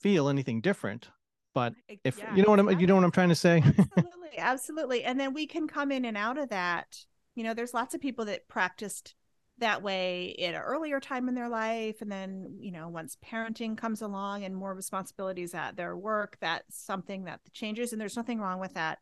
feel 0.00 0.28
anything 0.28 0.60
different. 0.60 1.08
But 1.54 1.74
if 2.04 2.18
yeah, 2.18 2.34
you 2.34 2.42
know 2.42 2.50
what 2.50 2.60
I'm, 2.60 2.80
you 2.80 2.86
know 2.86 2.94
what 2.94 3.04
I'm 3.04 3.10
trying 3.10 3.28
to 3.28 3.34
say. 3.34 3.58
absolutely, 3.96 4.38
absolutely. 4.38 5.04
And 5.04 5.20
then 5.20 5.34
we 5.34 5.46
can 5.46 5.68
come 5.68 5.92
in 5.92 6.04
and 6.04 6.16
out 6.16 6.38
of 6.38 6.48
that. 6.48 7.04
You 7.34 7.44
know, 7.44 7.54
there's 7.54 7.74
lots 7.74 7.94
of 7.94 8.00
people 8.00 8.24
that 8.26 8.48
practiced 8.48 9.14
that 9.62 9.82
way 9.82 10.34
at 10.40 10.54
an 10.54 10.60
earlier 10.60 10.98
time 10.98 11.28
in 11.28 11.36
their 11.36 11.48
life 11.48 12.02
and 12.02 12.10
then 12.10 12.56
you 12.58 12.72
know 12.72 12.88
once 12.88 13.16
parenting 13.24 13.76
comes 13.76 14.02
along 14.02 14.44
and 14.44 14.56
more 14.56 14.74
responsibilities 14.74 15.54
at 15.54 15.76
their 15.76 15.96
work 15.96 16.36
that's 16.40 16.84
something 16.84 17.24
that 17.24 17.40
changes 17.52 17.92
and 17.92 18.00
there's 18.00 18.16
nothing 18.16 18.40
wrong 18.40 18.58
with 18.58 18.74
that. 18.74 18.98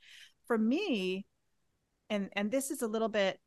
For 0.46 0.58
me 0.58 1.24
and 2.10 2.28
and 2.34 2.50
this 2.50 2.70
is 2.70 2.82
a 2.82 2.86
little 2.86 3.08
bit 3.08 3.40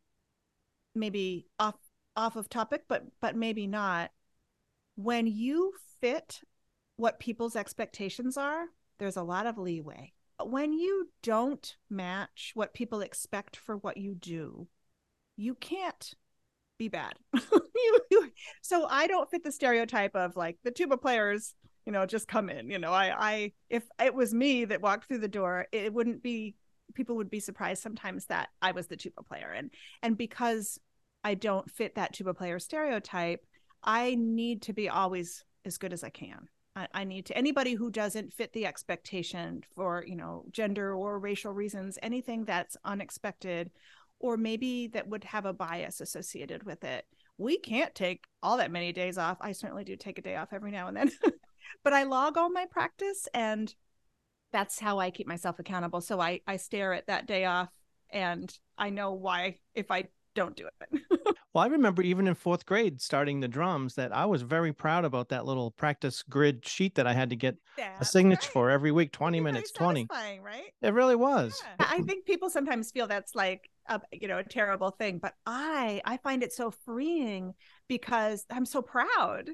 maybe 0.95 1.45
off 1.59 1.75
off 2.15 2.35
of 2.35 2.49
topic 2.49 2.83
but 2.89 3.03
but 3.21 3.35
maybe 3.35 3.67
not. 3.67 4.09
When 4.95 5.27
you 5.27 5.73
fit 6.01 6.41
what 6.97 7.19
people's 7.19 7.55
expectations 7.55 8.37
are 8.37 8.65
there's 8.97 9.17
a 9.17 9.23
lot 9.23 9.45
of 9.45 9.57
leeway. 9.59 10.13
When 10.43 10.73
you 10.73 11.09
don't 11.21 11.75
match 11.89 12.53
what 12.55 12.73
people 12.73 13.01
expect 13.01 13.55
for 13.55 13.77
what 13.77 13.97
you 13.97 14.15
do 14.15 14.67
you 15.35 15.53
can't 15.55 16.15
be 16.83 16.89
bad. 16.89 17.13
so 18.61 18.85
I 18.89 19.07
don't 19.07 19.29
fit 19.29 19.43
the 19.43 19.51
stereotype 19.51 20.15
of 20.15 20.35
like 20.35 20.57
the 20.63 20.71
tuba 20.71 20.97
players, 20.97 21.53
you 21.85 21.91
know, 21.91 22.05
just 22.05 22.27
come 22.27 22.49
in. 22.49 22.69
You 22.69 22.79
know, 22.79 22.91
I, 22.91 23.13
I, 23.17 23.51
if 23.69 23.83
it 24.03 24.13
was 24.13 24.33
me 24.33 24.65
that 24.65 24.81
walked 24.81 25.07
through 25.07 25.19
the 25.19 25.27
door, 25.27 25.67
it 25.71 25.93
wouldn't 25.93 26.21
be. 26.21 26.55
People 26.93 27.15
would 27.15 27.31
be 27.31 27.39
surprised 27.39 27.81
sometimes 27.81 28.25
that 28.25 28.49
I 28.61 28.71
was 28.71 28.87
the 28.87 28.97
tuba 28.97 29.23
player, 29.23 29.51
and 29.55 29.71
and 30.03 30.17
because 30.17 30.79
I 31.23 31.33
don't 31.33 31.69
fit 31.71 31.95
that 31.95 32.13
tuba 32.13 32.33
player 32.33 32.59
stereotype, 32.59 33.45
I 33.83 34.15
need 34.15 34.63
to 34.63 34.73
be 34.73 34.89
always 34.89 35.43
as 35.65 35.77
good 35.77 35.93
as 35.93 36.03
I 36.03 36.09
can. 36.09 36.49
I, 36.75 36.87
I 36.93 37.03
need 37.05 37.25
to 37.27 37.37
anybody 37.37 37.73
who 37.73 37.89
doesn't 37.89 38.33
fit 38.33 38.53
the 38.53 38.67
expectation 38.67 39.63
for 39.75 40.03
you 40.05 40.15
know 40.15 40.45
gender 40.51 40.93
or 40.93 41.17
racial 41.17 41.53
reasons, 41.53 41.97
anything 42.03 42.43
that's 42.45 42.77
unexpected 42.83 43.71
or 44.19 44.37
maybe 44.37 44.87
that 44.87 45.07
would 45.07 45.23
have 45.25 45.45
a 45.45 45.53
bias 45.53 46.01
associated 46.01 46.63
with 46.63 46.83
it. 46.83 47.05
We 47.37 47.57
can't 47.57 47.93
take 47.93 48.25
all 48.41 48.57
that 48.57 48.71
many 48.71 48.93
days 48.93 49.17
off. 49.17 49.37
I 49.41 49.51
certainly 49.51 49.83
do 49.83 49.95
take 49.95 50.17
a 50.17 50.21
day 50.21 50.35
off 50.35 50.53
every 50.53 50.71
now 50.71 50.87
and 50.87 50.95
then, 50.95 51.11
but 51.83 51.93
I 51.93 52.03
log 52.03 52.37
all 52.37 52.49
my 52.49 52.65
practice 52.65 53.27
and 53.33 53.73
that's 54.51 54.79
how 54.79 54.99
I 54.99 55.09
keep 55.09 55.27
myself 55.27 55.59
accountable. 55.59 55.99
So 55.99 56.21
I, 56.21 56.41
I 56.47 56.57
stare 56.57 56.93
at 56.93 57.07
that 57.07 57.25
day 57.25 57.45
off 57.45 57.69
and 58.11 58.55
I 58.77 58.91
know 58.91 59.13
why 59.13 59.57
if 59.73 59.89
I 59.89 60.05
don't 60.35 60.55
do 60.55 60.67
it. 60.67 61.01
well, 61.53 61.63
I 61.63 61.67
remember 61.67 62.01
even 62.01 62.27
in 62.27 62.35
fourth 62.35 62.65
grade 62.65 63.01
starting 63.01 63.39
the 63.39 63.47
drums 63.47 63.95
that 63.95 64.15
I 64.15 64.25
was 64.25 64.41
very 64.41 64.73
proud 64.73 65.05
about 65.05 65.29
that 65.29 65.45
little 65.45 65.71
practice 65.71 66.23
grid 66.23 66.65
sheet 66.65 66.95
that 66.95 67.07
I 67.07 67.13
had 67.13 67.29
to 67.29 67.35
get 67.35 67.57
That's 67.77 68.01
a 68.01 68.05
signature 68.05 68.47
right. 68.47 68.53
for 68.53 68.69
every 68.69 68.91
week, 68.91 69.11
20 69.11 69.39
minutes, 69.39 69.71
20. 69.71 70.07
Right? 70.11 70.63
It 70.81 70.93
really 70.93 71.15
was. 71.15 71.61
Yeah. 71.79 71.85
I 71.89 72.01
think 72.01 72.25
people 72.25 72.49
sometimes 72.49 72.91
feel 72.91 73.07
that's 73.07 73.35
like 73.35 73.69
a 73.87 74.01
you 74.11 74.27
know 74.27 74.39
a 74.39 74.43
terrible 74.43 74.91
thing, 74.91 75.19
but 75.19 75.33
I 75.45 76.01
I 76.05 76.17
find 76.17 76.43
it 76.43 76.53
so 76.53 76.71
freeing 76.71 77.53
because 77.87 78.45
I'm 78.49 78.65
so 78.65 78.81
proud. 78.81 79.49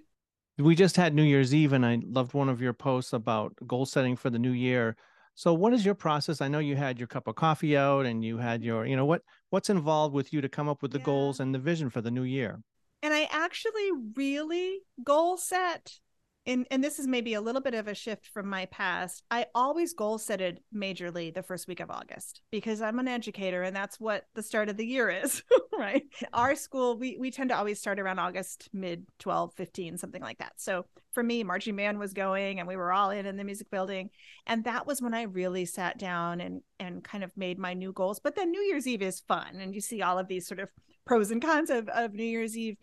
We 0.57 0.75
just 0.75 0.97
had 0.97 1.15
New 1.15 1.23
Year's 1.23 1.55
Eve 1.55 1.73
and 1.73 1.85
I 1.85 1.99
loved 2.05 2.33
one 2.33 2.49
of 2.49 2.61
your 2.61 2.73
posts 2.73 3.13
about 3.13 3.55
goal 3.65 3.85
setting 3.85 4.17
for 4.17 4.29
the 4.29 4.39
new 4.39 4.51
year 4.51 4.97
so 5.39 5.53
what 5.53 5.73
is 5.73 5.85
your 5.85 5.95
process? 5.95 6.41
I 6.41 6.49
know 6.49 6.59
you 6.59 6.75
had 6.75 6.99
your 6.99 7.07
cup 7.07 7.25
of 7.25 7.35
coffee 7.35 7.77
out 7.77 8.05
and 8.05 8.25
you 8.25 8.39
had 8.39 8.61
your, 8.61 8.85
you 8.85 8.97
know, 8.97 9.05
what 9.05 9.21
what's 9.51 9.69
involved 9.69 10.13
with 10.13 10.33
you 10.33 10.41
to 10.41 10.49
come 10.49 10.67
up 10.67 10.81
with 10.81 10.91
the 10.91 10.97
yeah. 10.97 11.05
goals 11.05 11.39
and 11.39 11.55
the 11.55 11.59
vision 11.59 11.89
for 11.89 12.01
the 12.01 12.11
new 12.11 12.23
year? 12.23 12.59
And 13.01 13.13
I 13.13 13.25
actually 13.31 13.89
really 14.17 14.79
goal 15.01 15.37
set 15.37 15.93
and 16.49 16.65
and 16.71 16.83
this 16.83 16.97
is 16.97 17.07
maybe 17.07 17.35
a 17.35 17.41
little 17.41 17.61
bit 17.61 17.75
of 17.75 17.87
a 17.87 17.93
shift 17.93 18.27
from 18.27 18.49
my 18.49 18.65
past. 18.65 19.23
I 19.29 19.45
always 19.53 19.93
goal 19.93 20.17
setted 20.17 20.61
majorly 20.75 21.33
the 21.33 21.43
first 21.43 21.67
week 21.67 21.79
of 21.79 21.91
august 21.91 22.41
because 22.51 22.81
i'm 22.81 22.99
an 22.99 23.07
educator 23.07 23.63
and 23.63 23.75
that's 23.75 23.99
what 23.99 24.25
the 24.33 24.41
start 24.43 24.67
of 24.67 24.77
the 24.77 24.85
year 24.85 25.09
is 25.09 25.43
right? 25.77 26.03
Our 26.33 26.55
school 26.55 26.97
we 26.97 27.17
we 27.19 27.31
tend 27.31 27.51
to 27.51 27.57
always 27.57 27.79
start 27.79 27.99
around 27.99 28.19
august 28.19 28.69
mid 28.73 29.05
12 29.19 29.53
15 29.53 29.97
something 29.97 30.21
like 30.21 30.39
that. 30.39 30.53
So 30.57 30.85
for 31.13 31.23
me 31.23 31.43
marching 31.43 31.75
band 31.75 31.99
was 31.99 32.13
going 32.13 32.59
and 32.59 32.67
we 32.67 32.75
were 32.75 32.91
all 32.91 33.11
in 33.11 33.25
in 33.25 33.37
the 33.37 33.43
music 33.43 33.69
building. 33.69 34.09
And 34.47 34.63
that 34.63 34.87
was 34.87 35.01
when 35.01 35.13
i 35.13 35.23
really 35.23 35.65
sat 35.65 35.99
down 35.99 36.41
and 36.41 36.61
and 36.79 37.03
kind 37.03 37.23
of 37.23 37.31
made 37.37 37.59
my 37.59 37.75
new 37.75 37.93
goals. 37.93 38.19
But 38.19 38.35
then 38.35 38.51
new 38.51 38.61
year's 38.61 38.87
eve 38.87 39.03
is 39.03 39.21
fun 39.21 39.57
and 39.59 39.75
you 39.75 39.81
see 39.81 40.01
all 40.01 40.17
of 40.17 40.27
these 40.27 40.47
sort 40.47 40.59
of 40.59 40.69
pros 41.05 41.31
and 41.31 41.41
cons 41.41 41.69
of, 41.69 41.87
of 41.89 42.13
new 42.13 42.23
year's 42.23 42.57
eve 42.57 42.77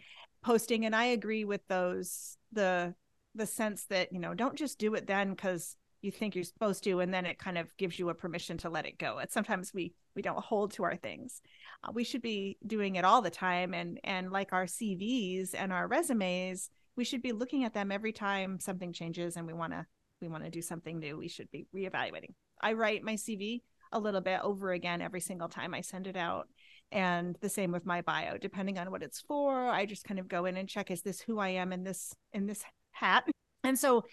posting. 0.44 0.86
And 0.86 0.94
i 0.94 1.06
agree 1.06 1.44
with 1.44 1.66
those 1.68 2.38
the 2.52 2.94
the 3.36 3.46
sense 3.46 3.86
that 3.86 4.12
you 4.12 4.18
know 4.18 4.34
don't 4.34 4.56
just 4.56 4.78
do 4.78 4.94
it 4.94 5.06
then 5.06 5.30
because 5.30 5.76
you 6.02 6.10
think 6.10 6.34
you're 6.34 6.44
supposed 6.44 6.84
to 6.84 7.00
and 7.00 7.12
then 7.12 7.26
it 7.26 7.38
kind 7.38 7.58
of 7.58 7.76
gives 7.76 7.98
you 7.98 8.08
a 8.08 8.14
permission 8.14 8.56
to 8.58 8.70
let 8.70 8.86
it 8.86 8.98
go. 8.98 9.18
It's 9.18 9.34
sometimes 9.34 9.72
we 9.74 9.92
we 10.14 10.22
don't 10.22 10.38
hold 10.38 10.72
to 10.72 10.84
our 10.84 10.96
things. 10.96 11.40
Uh, 11.84 11.92
we 11.92 12.04
should 12.04 12.22
be 12.22 12.58
doing 12.66 12.96
it 12.96 13.04
all 13.04 13.22
the 13.22 13.30
time 13.30 13.74
and 13.74 13.98
and 14.04 14.30
like 14.30 14.52
our 14.52 14.64
cvs 14.64 15.50
and 15.54 15.72
our 15.72 15.86
resumes 15.88 16.70
we 16.96 17.04
should 17.04 17.22
be 17.22 17.32
looking 17.32 17.64
at 17.64 17.74
them 17.74 17.92
every 17.92 18.12
time 18.12 18.58
something 18.58 18.92
changes 18.92 19.36
and 19.36 19.46
we 19.46 19.52
want 19.52 19.72
to 19.72 19.86
we 20.20 20.28
want 20.28 20.44
to 20.44 20.50
do 20.50 20.62
something 20.62 20.98
new. 20.98 21.18
We 21.18 21.28
should 21.28 21.50
be 21.50 21.66
reevaluating. 21.74 22.32
I 22.60 22.72
write 22.72 23.02
my 23.02 23.14
cv 23.14 23.62
a 23.92 24.00
little 24.00 24.20
bit 24.20 24.40
over 24.42 24.72
again 24.72 25.00
every 25.00 25.20
single 25.20 25.48
time 25.48 25.72
i 25.72 25.80
send 25.80 26.08
it 26.08 26.16
out 26.16 26.48
and 26.90 27.36
the 27.40 27.48
same 27.48 27.70
with 27.70 27.86
my 27.86 28.00
bio. 28.02 28.36
Depending 28.36 28.78
on 28.78 28.90
what 28.90 29.02
it's 29.02 29.20
for 29.20 29.68
i 29.68 29.86
just 29.86 30.04
kind 30.04 30.18
of 30.18 30.28
go 30.28 30.44
in 30.46 30.56
and 30.56 30.68
check 30.68 30.90
is 30.90 31.02
this 31.02 31.20
who 31.20 31.38
i 31.38 31.48
am 31.48 31.72
in 31.72 31.84
this 31.84 32.14
in 32.32 32.46
this 32.46 32.64
hat. 32.96 33.28
And 33.64 33.78
so, 33.78 34.04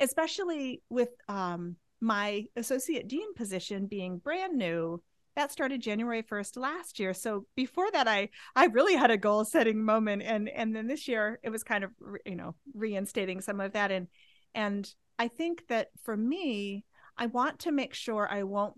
especially 0.00 0.82
with 0.88 1.10
um, 1.28 1.76
my 2.00 2.46
associate 2.56 3.08
dean 3.08 3.34
position 3.34 3.86
being 3.86 4.18
brand 4.18 4.56
new, 4.56 5.02
that 5.36 5.50
started 5.50 5.80
January 5.80 6.22
1st 6.22 6.56
last 6.56 6.98
year. 6.98 7.12
So 7.12 7.46
before 7.56 7.90
that, 7.90 8.06
I 8.06 8.28
I 8.54 8.66
really 8.66 8.94
had 8.94 9.10
a 9.10 9.16
goal 9.16 9.44
setting 9.44 9.84
moment, 9.84 10.22
and 10.22 10.48
and 10.48 10.74
then 10.74 10.86
this 10.86 11.08
year 11.08 11.40
it 11.42 11.50
was 11.50 11.64
kind 11.64 11.84
of 11.84 11.90
you 12.24 12.36
know 12.36 12.54
reinstating 12.74 13.40
some 13.40 13.60
of 13.60 13.72
that, 13.72 13.90
and 13.90 14.08
and 14.54 14.88
I 15.18 15.28
think 15.28 15.66
that 15.68 15.88
for 16.02 16.16
me, 16.16 16.84
I 17.16 17.26
want 17.26 17.60
to 17.60 17.72
make 17.72 17.94
sure 17.94 18.28
I 18.30 18.44
won't 18.44 18.74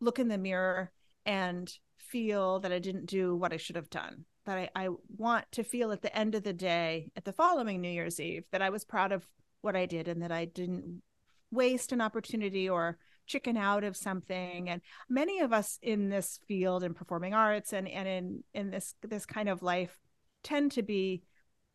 look 0.00 0.18
in 0.18 0.28
the 0.28 0.38
mirror 0.38 0.90
and 1.24 1.70
feel 1.98 2.60
that 2.60 2.72
I 2.72 2.78
didn't 2.78 3.06
do 3.06 3.34
what 3.34 3.52
I 3.52 3.56
should 3.56 3.76
have 3.76 3.90
done 3.90 4.24
that 4.46 4.58
I, 4.58 4.70
I 4.74 4.88
want 5.16 5.50
to 5.52 5.64
feel 5.64 5.92
at 5.92 6.02
the 6.02 6.16
end 6.16 6.34
of 6.34 6.42
the 6.42 6.52
day, 6.52 7.10
at 7.16 7.24
the 7.24 7.32
following 7.32 7.80
New 7.80 7.88
Year's 7.88 8.20
Eve, 8.20 8.44
that 8.52 8.62
I 8.62 8.70
was 8.70 8.84
proud 8.84 9.12
of 9.12 9.26
what 9.60 9.76
I 9.76 9.86
did 9.86 10.08
and 10.08 10.22
that 10.22 10.32
I 10.32 10.44
didn't 10.44 11.02
waste 11.50 11.92
an 11.92 12.00
opportunity 12.00 12.68
or 12.68 12.98
chicken 13.26 13.56
out 13.56 13.84
of 13.84 13.96
something. 13.96 14.68
And 14.68 14.82
many 15.08 15.40
of 15.40 15.52
us 15.52 15.78
in 15.82 16.10
this 16.10 16.38
field 16.46 16.84
in 16.84 16.94
performing 16.94 17.32
arts 17.34 17.72
and, 17.72 17.88
and 17.88 18.06
in, 18.06 18.44
in 18.52 18.70
this 18.70 18.94
this 19.02 19.24
kind 19.24 19.48
of 19.48 19.62
life 19.62 19.98
tend 20.42 20.72
to 20.72 20.82
be 20.82 21.22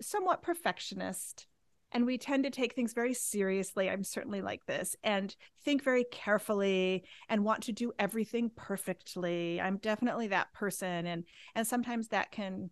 somewhat 0.01 0.43
perfectionist 0.43 1.47
and 1.91 2.05
we 2.05 2.17
tend 2.17 2.43
to 2.43 2.49
take 2.49 2.73
things 2.73 2.93
very 2.93 3.13
seriously. 3.13 3.89
I'm 3.89 4.03
certainly 4.03 4.41
like 4.41 4.65
this. 4.65 4.95
And 5.03 5.35
think 5.63 5.83
very 5.83 6.05
carefully 6.11 7.03
and 7.29 7.43
want 7.43 7.63
to 7.63 7.71
do 7.71 7.91
everything 7.97 8.51
perfectly. 8.55 9.59
I'm 9.59 9.77
definitely 9.77 10.27
that 10.27 10.53
person. 10.53 11.05
And 11.05 11.23
and 11.55 11.65
sometimes 11.65 12.09
that 12.09 12.31
can 12.31 12.69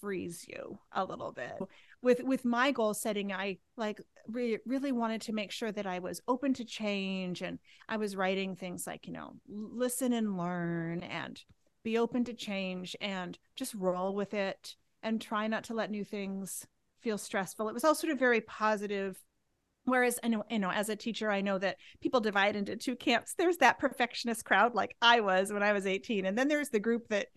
freeze 0.00 0.46
you 0.48 0.78
a 0.92 1.04
little 1.04 1.32
bit. 1.32 1.58
With 2.02 2.22
with 2.22 2.44
my 2.44 2.70
goal 2.70 2.94
setting 2.94 3.32
i 3.32 3.56
like 3.76 4.00
re- 4.28 4.58
really 4.66 4.92
wanted 4.92 5.22
to 5.22 5.32
make 5.32 5.50
sure 5.50 5.72
that 5.72 5.86
i 5.86 5.98
was 5.98 6.20
open 6.28 6.52
to 6.54 6.64
change 6.64 7.42
and 7.42 7.58
i 7.88 7.96
was 7.96 8.14
writing 8.14 8.54
things 8.54 8.86
like 8.86 9.06
you 9.06 9.12
know 9.12 9.32
listen 9.48 10.12
and 10.12 10.36
learn 10.36 11.02
and 11.02 11.42
be 11.82 11.98
open 11.98 12.22
to 12.24 12.34
change 12.34 12.94
and 13.00 13.38
just 13.56 13.74
roll 13.74 14.14
with 14.14 14.34
it 14.34 14.76
and 15.02 15.20
try 15.20 15.48
not 15.48 15.64
to 15.64 15.74
let 15.74 15.90
new 15.90 16.04
things 16.04 16.66
feel 17.06 17.18
stressful. 17.18 17.68
It 17.68 17.72
was 17.72 17.84
all 17.84 17.94
sort 17.94 18.12
of 18.12 18.18
very 18.18 18.40
positive. 18.40 19.16
Whereas 19.84 20.18
I 20.24 20.28
know, 20.28 20.42
you 20.50 20.58
know, 20.58 20.72
as 20.72 20.88
a 20.88 20.96
teacher, 20.96 21.30
I 21.30 21.40
know 21.40 21.56
that 21.56 21.76
people 22.00 22.18
divide 22.18 22.56
into 22.56 22.74
two 22.74 22.96
camps. 22.96 23.34
There's 23.38 23.58
that 23.58 23.78
perfectionist 23.78 24.44
crowd, 24.44 24.74
like 24.74 24.96
I 25.00 25.20
was 25.20 25.52
when 25.52 25.62
I 25.62 25.72
was 25.72 25.86
18, 25.86 26.26
and 26.26 26.36
then 26.36 26.48
there's 26.48 26.70
the 26.70 26.80
group 26.80 27.06
that 27.10 27.28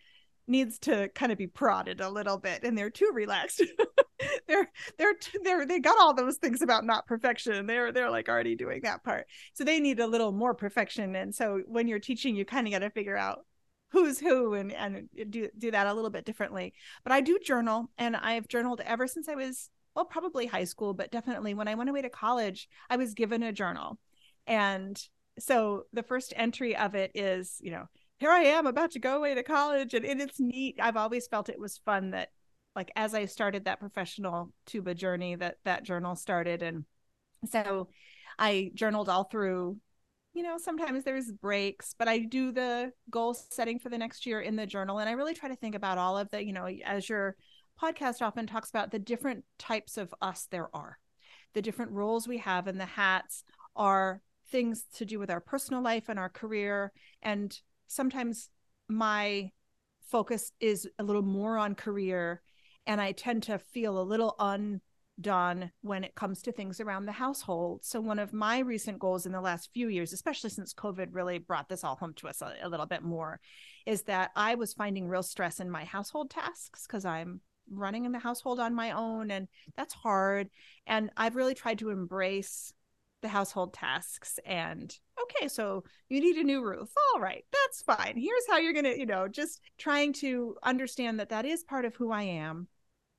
needs 0.47 0.79
to 0.79 1.09
kind 1.09 1.31
of 1.31 1.37
be 1.37 1.45
prodded 1.45 2.01
a 2.01 2.09
little 2.09 2.39
bit, 2.39 2.63
and 2.63 2.75
they're 2.75 2.89
too 2.89 3.11
relaxed. 3.13 3.61
they're 4.47 4.67
they're 4.97 5.13
they're 5.43 5.67
they 5.67 5.77
got 5.77 5.99
all 5.99 6.15
those 6.15 6.37
things 6.37 6.63
about 6.63 6.83
not 6.83 7.05
perfection. 7.05 7.67
They're 7.67 7.91
they're 7.91 8.09
like 8.09 8.27
already 8.27 8.55
doing 8.55 8.81
that 8.85 9.03
part, 9.03 9.27
so 9.53 9.63
they 9.63 9.79
need 9.79 9.99
a 9.99 10.07
little 10.07 10.31
more 10.31 10.55
perfection. 10.55 11.15
And 11.15 11.35
so 11.35 11.61
when 11.67 11.87
you're 11.87 11.99
teaching, 11.99 12.35
you 12.35 12.43
kind 12.43 12.65
of 12.65 12.73
got 12.73 12.79
to 12.79 12.89
figure 12.89 13.15
out 13.15 13.45
who's 14.03 14.19
who 14.19 14.53
and 14.53 14.71
and 14.71 15.09
do 15.29 15.49
do 15.57 15.71
that 15.71 15.87
a 15.87 15.93
little 15.93 16.09
bit 16.09 16.25
differently. 16.25 16.73
But 17.03 17.13
I 17.13 17.21
do 17.21 17.39
journal 17.39 17.89
and 17.97 18.15
I've 18.15 18.47
journaled 18.47 18.81
ever 18.85 19.07
since 19.07 19.27
I 19.27 19.35
was 19.35 19.69
well 19.95 20.05
probably 20.05 20.45
high 20.45 20.63
school, 20.63 20.93
but 20.93 21.11
definitely 21.11 21.53
when 21.53 21.67
I 21.67 21.75
went 21.75 21.89
away 21.89 22.01
to 22.01 22.09
college, 22.09 22.69
I 22.89 22.97
was 22.97 23.13
given 23.13 23.43
a 23.43 23.51
journal. 23.51 23.99
And 24.47 25.01
so 25.39 25.83
the 25.93 26.03
first 26.03 26.33
entry 26.35 26.75
of 26.75 26.95
it 26.95 27.11
is, 27.15 27.57
you 27.61 27.71
know, 27.71 27.85
here 28.17 28.31
I 28.31 28.41
am 28.41 28.67
about 28.67 28.91
to 28.91 28.99
go 28.99 29.17
away 29.17 29.35
to 29.35 29.43
college 29.43 29.93
and, 29.93 30.05
and 30.05 30.21
it's 30.21 30.39
neat. 30.39 30.77
I've 30.79 30.97
always 30.97 31.27
felt 31.27 31.49
it 31.49 31.59
was 31.59 31.81
fun 31.85 32.11
that 32.11 32.29
like 32.75 32.91
as 32.95 33.13
I 33.13 33.25
started 33.25 33.65
that 33.65 33.79
professional 33.79 34.53
tuba 34.65 34.93
journey 34.93 35.35
that 35.35 35.57
that 35.65 35.83
journal 35.83 36.15
started 36.15 36.61
and 36.61 36.85
so 37.49 37.89
I 38.37 38.71
journaled 38.73 39.09
all 39.09 39.25
through 39.25 39.77
you 40.39 40.43
know, 40.43 40.57
sometimes 40.57 41.03
there's 41.03 41.33
breaks, 41.33 41.93
but 41.99 42.07
I 42.07 42.19
do 42.19 42.53
the 42.53 42.93
goal 43.09 43.33
setting 43.33 43.77
for 43.77 43.89
the 43.89 43.97
next 43.97 44.25
year 44.25 44.39
in 44.39 44.55
the 44.55 44.65
journal. 44.65 44.99
And 44.99 45.09
I 45.09 45.11
really 45.11 45.33
try 45.33 45.49
to 45.49 45.55
think 45.57 45.75
about 45.75 45.97
all 45.97 46.17
of 46.17 46.29
the, 46.31 46.41
you 46.41 46.53
know, 46.53 46.65
as 46.85 47.09
your 47.09 47.35
podcast 47.81 48.21
often 48.21 48.47
talks 48.47 48.69
about 48.69 48.89
the 48.89 48.99
different 48.99 49.43
types 49.57 49.97
of 49.97 50.15
us 50.21 50.47
there 50.49 50.73
are, 50.73 50.97
the 51.55 51.61
different 51.61 51.91
roles 51.91 52.25
we 52.25 52.37
have, 52.37 52.67
and 52.67 52.79
the 52.79 52.85
hats 52.85 53.43
are 53.75 54.21
things 54.49 54.85
to 54.93 55.05
do 55.05 55.19
with 55.19 55.29
our 55.29 55.41
personal 55.41 55.83
life 55.83 56.07
and 56.07 56.17
our 56.17 56.29
career. 56.29 56.93
And 57.21 57.53
sometimes 57.87 58.49
my 58.87 59.51
focus 60.09 60.53
is 60.61 60.87
a 60.99 61.03
little 61.03 61.21
more 61.21 61.57
on 61.57 61.75
career, 61.75 62.41
and 62.87 63.01
I 63.01 63.11
tend 63.11 63.43
to 63.43 63.59
feel 63.59 63.99
a 63.99 64.07
little 64.07 64.37
un 64.39 64.79
done 65.21 65.71
when 65.81 66.03
it 66.03 66.15
comes 66.15 66.41
to 66.41 66.51
things 66.51 66.79
around 66.79 67.05
the 67.05 67.11
household. 67.11 67.83
So, 67.83 67.99
one 67.99 68.19
of 68.19 68.33
my 68.33 68.59
recent 68.59 68.99
goals 68.99 69.25
in 69.25 69.31
the 69.31 69.41
last 69.41 69.69
few 69.73 69.87
years, 69.87 70.13
especially 70.13 70.49
since 70.49 70.73
COVID 70.73 71.09
really 71.11 71.37
brought 71.37 71.69
this 71.69 71.83
all 71.83 71.95
home 71.95 72.13
to 72.15 72.27
us 72.27 72.41
a, 72.41 72.53
a 72.61 72.69
little 72.69 72.85
bit 72.85 73.03
more, 73.03 73.39
is 73.85 74.03
that 74.03 74.31
I 74.35 74.55
was 74.55 74.73
finding 74.73 75.07
real 75.07 75.23
stress 75.23 75.59
in 75.59 75.69
my 75.69 75.83
household 75.83 76.29
tasks 76.29 76.85
because 76.87 77.05
I'm 77.05 77.41
running 77.71 78.05
in 78.05 78.11
the 78.11 78.19
household 78.19 78.59
on 78.59 78.73
my 78.73 78.91
own 78.91 79.31
and 79.31 79.47
that's 79.77 79.93
hard. 79.93 80.49
And 80.87 81.11
I've 81.17 81.35
really 81.35 81.55
tried 81.55 81.79
to 81.79 81.89
embrace 81.89 82.73
the 83.21 83.27
household 83.27 83.73
tasks 83.73 84.39
and 84.45 84.97
okay 85.21 85.49
so 85.49 85.83
you 86.07 86.21
need 86.21 86.37
a 86.37 86.43
new 86.43 86.63
roof 86.63 86.89
all 87.13 87.19
right 87.19 87.43
that's 87.51 87.81
fine 87.81 88.15
here's 88.15 88.47
how 88.49 88.57
you're 88.57 88.71
gonna 88.71 88.93
you 88.95 89.05
know 89.05 89.27
just 89.27 89.59
trying 89.77 90.13
to 90.13 90.55
understand 90.63 91.19
that 91.19 91.27
that 91.27 91.45
is 91.45 91.63
part 91.63 91.83
of 91.83 91.93
who 91.95 92.11
i 92.13 92.23
am 92.23 92.67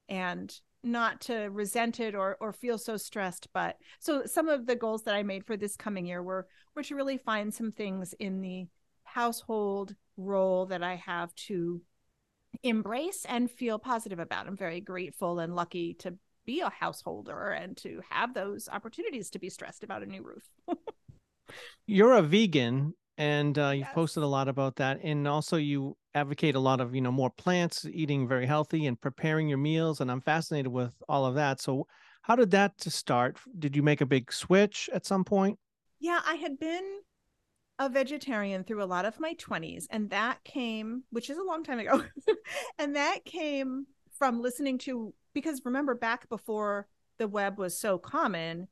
and 0.08 0.60
not 0.82 1.20
to 1.20 1.34
resent 1.50 2.00
it 2.00 2.14
or 2.14 2.36
or 2.40 2.52
feel 2.52 2.78
so 2.78 2.96
stressed 2.96 3.48
but 3.52 3.76
so 3.98 4.24
some 4.24 4.48
of 4.48 4.66
the 4.66 4.76
goals 4.76 5.02
that 5.02 5.14
i 5.14 5.22
made 5.22 5.44
for 5.44 5.56
this 5.56 5.76
coming 5.76 6.06
year 6.06 6.22
were 6.22 6.46
were 6.74 6.82
to 6.82 6.94
really 6.94 7.18
find 7.18 7.52
some 7.52 7.70
things 7.70 8.14
in 8.14 8.40
the 8.40 8.66
household 9.04 9.94
role 10.16 10.66
that 10.66 10.82
i 10.82 10.94
have 10.94 11.34
to 11.34 11.82
embrace 12.62 13.26
and 13.28 13.50
feel 13.50 13.78
positive 13.78 14.18
about 14.18 14.46
i'm 14.46 14.56
very 14.56 14.80
grateful 14.80 15.38
and 15.38 15.54
lucky 15.54 15.94
to 15.94 16.14
be 16.46 16.60
a 16.60 16.70
householder 16.70 17.50
and 17.50 17.76
to 17.76 18.00
have 18.08 18.32
those 18.32 18.68
opportunities 18.72 19.30
to 19.30 19.38
be 19.38 19.50
stressed 19.50 19.84
about 19.84 20.02
a 20.02 20.06
new 20.06 20.22
roof 20.22 20.48
you're 21.86 22.14
a 22.14 22.22
vegan 22.22 22.94
and 23.18 23.58
uh, 23.58 23.68
you've 23.68 23.80
yes. 23.80 23.94
posted 23.94 24.22
a 24.22 24.26
lot 24.26 24.48
about 24.48 24.76
that 24.76 24.98
and 25.02 25.28
also 25.28 25.56
you 25.56 25.94
advocate 26.14 26.54
a 26.54 26.60
lot 26.60 26.80
of 26.80 26.94
you 26.94 27.00
know 27.00 27.12
more 27.12 27.30
plants 27.30 27.86
eating 27.92 28.26
very 28.26 28.46
healthy 28.46 28.86
and 28.86 29.00
preparing 29.00 29.48
your 29.48 29.58
meals 29.58 30.00
and 30.00 30.10
i'm 30.10 30.20
fascinated 30.20 30.72
with 30.72 30.94
all 31.08 31.24
of 31.24 31.34
that. 31.34 31.60
So 31.60 31.86
how 32.22 32.36
did 32.36 32.50
that 32.50 32.76
to 32.78 32.90
start? 32.90 33.38
Did 33.58 33.74
you 33.74 33.82
make 33.82 34.00
a 34.00 34.06
big 34.06 34.32
switch 34.32 34.90
at 34.92 35.06
some 35.06 35.24
point? 35.24 35.58
Yeah 35.98 36.20
i 36.26 36.34
had 36.34 36.58
been 36.58 37.00
a 37.78 37.88
vegetarian 37.88 38.62
through 38.62 38.82
a 38.82 38.84
lot 38.84 39.06
of 39.06 39.18
my 39.18 39.34
20s 39.34 39.86
and 39.90 40.10
that 40.10 40.42
came 40.44 41.04
which 41.10 41.30
is 41.30 41.38
a 41.38 41.42
long 41.42 41.64
time 41.64 41.78
ago 41.78 42.02
and 42.78 42.96
that 42.96 43.24
came 43.24 43.86
from 44.18 44.42
listening 44.42 44.76
to 44.76 45.14
because 45.32 45.62
remember 45.64 45.94
back 45.94 46.28
before 46.28 46.88
the 47.16 47.26
web 47.26 47.58
was 47.58 47.78
so 47.78 47.96
common 47.96 48.68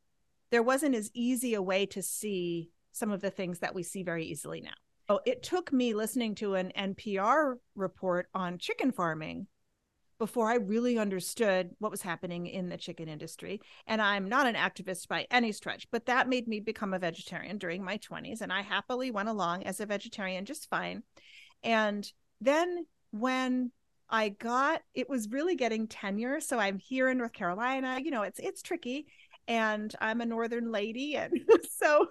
there 0.51 0.63
wasn't 0.63 0.95
as 0.95 1.11
easy 1.13 1.53
a 1.53 1.61
way 1.61 1.85
to 1.87 2.01
see 2.01 2.71
some 2.91 3.11
of 3.11 3.21
the 3.21 3.29
things 3.29 3.59
that 3.59 3.75
we 3.75 3.83
see 3.83 4.03
very 4.03 4.25
easily 4.25 4.61
now. 4.61 4.71
So 5.09 5.21
it 5.25 5.41
took 5.41 5.73
me 5.73 5.95
listening 5.95 6.35
to 6.35 6.53
an 6.53 6.71
NPR 6.77 7.55
report 7.75 8.27
on 8.35 8.59
chicken 8.59 8.91
farming 8.91 9.47
before 10.19 10.51
I 10.51 10.55
really 10.55 10.99
understood 10.99 11.71
what 11.79 11.89
was 11.89 12.03
happening 12.03 12.45
in 12.45 12.69
the 12.69 12.77
chicken 12.77 13.07
industry. 13.07 13.61
And 13.87 14.01
I'm 14.01 14.29
not 14.29 14.45
an 14.45 14.53
activist 14.53 15.07
by 15.07 15.25
any 15.31 15.51
stretch, 15.51 15.87
but 15.91 16.05
that 16.05 16.29
made 16.29 16.47
me 16.47 16.59
become 16.59 16.93
a 16.93 16.99
vegetarian 16.99 17.57
during 17.57 17.83
my 17.83 17.97
20s. 17.97 18.41
And 18.41 18.53
I 18.53 18.61
happily 18.61 19.09
went 19.09 19.29
along 19.29 19.63
as 19.63 19.79
a 19.79 19.87
vegetarian 19.87 20.45
just 20.45 20.69
fine. 20.69 21.01
And 21.63 22.07
then 22.39 22.85
when 23.09 23.71
I 24.11 24.29
got 24.29 24.81
it 24.93 25.09
was 25.09 25.29
really 25.29 25.55
getting 25.55 25.87
tenure. 25.87 26.39
So 26.39 26.59
I'm 26.59 26.77
here 26.77 27.09
in 27.09 27.17
North 27.17 27.33
Carolina. 27.33 27.99
You 28.03 28.11
know, 28.11 28.23
it's 28.23 28.39
it's 28.39 28.61
tricky. 28.61 29.07
And 29.47 29.93
I'm 29.99 30.21
a 30.21 30.25
northern 30.25 30.71
lady. 30.71 31.15
And 31.15 31.33
so 31.71 32.07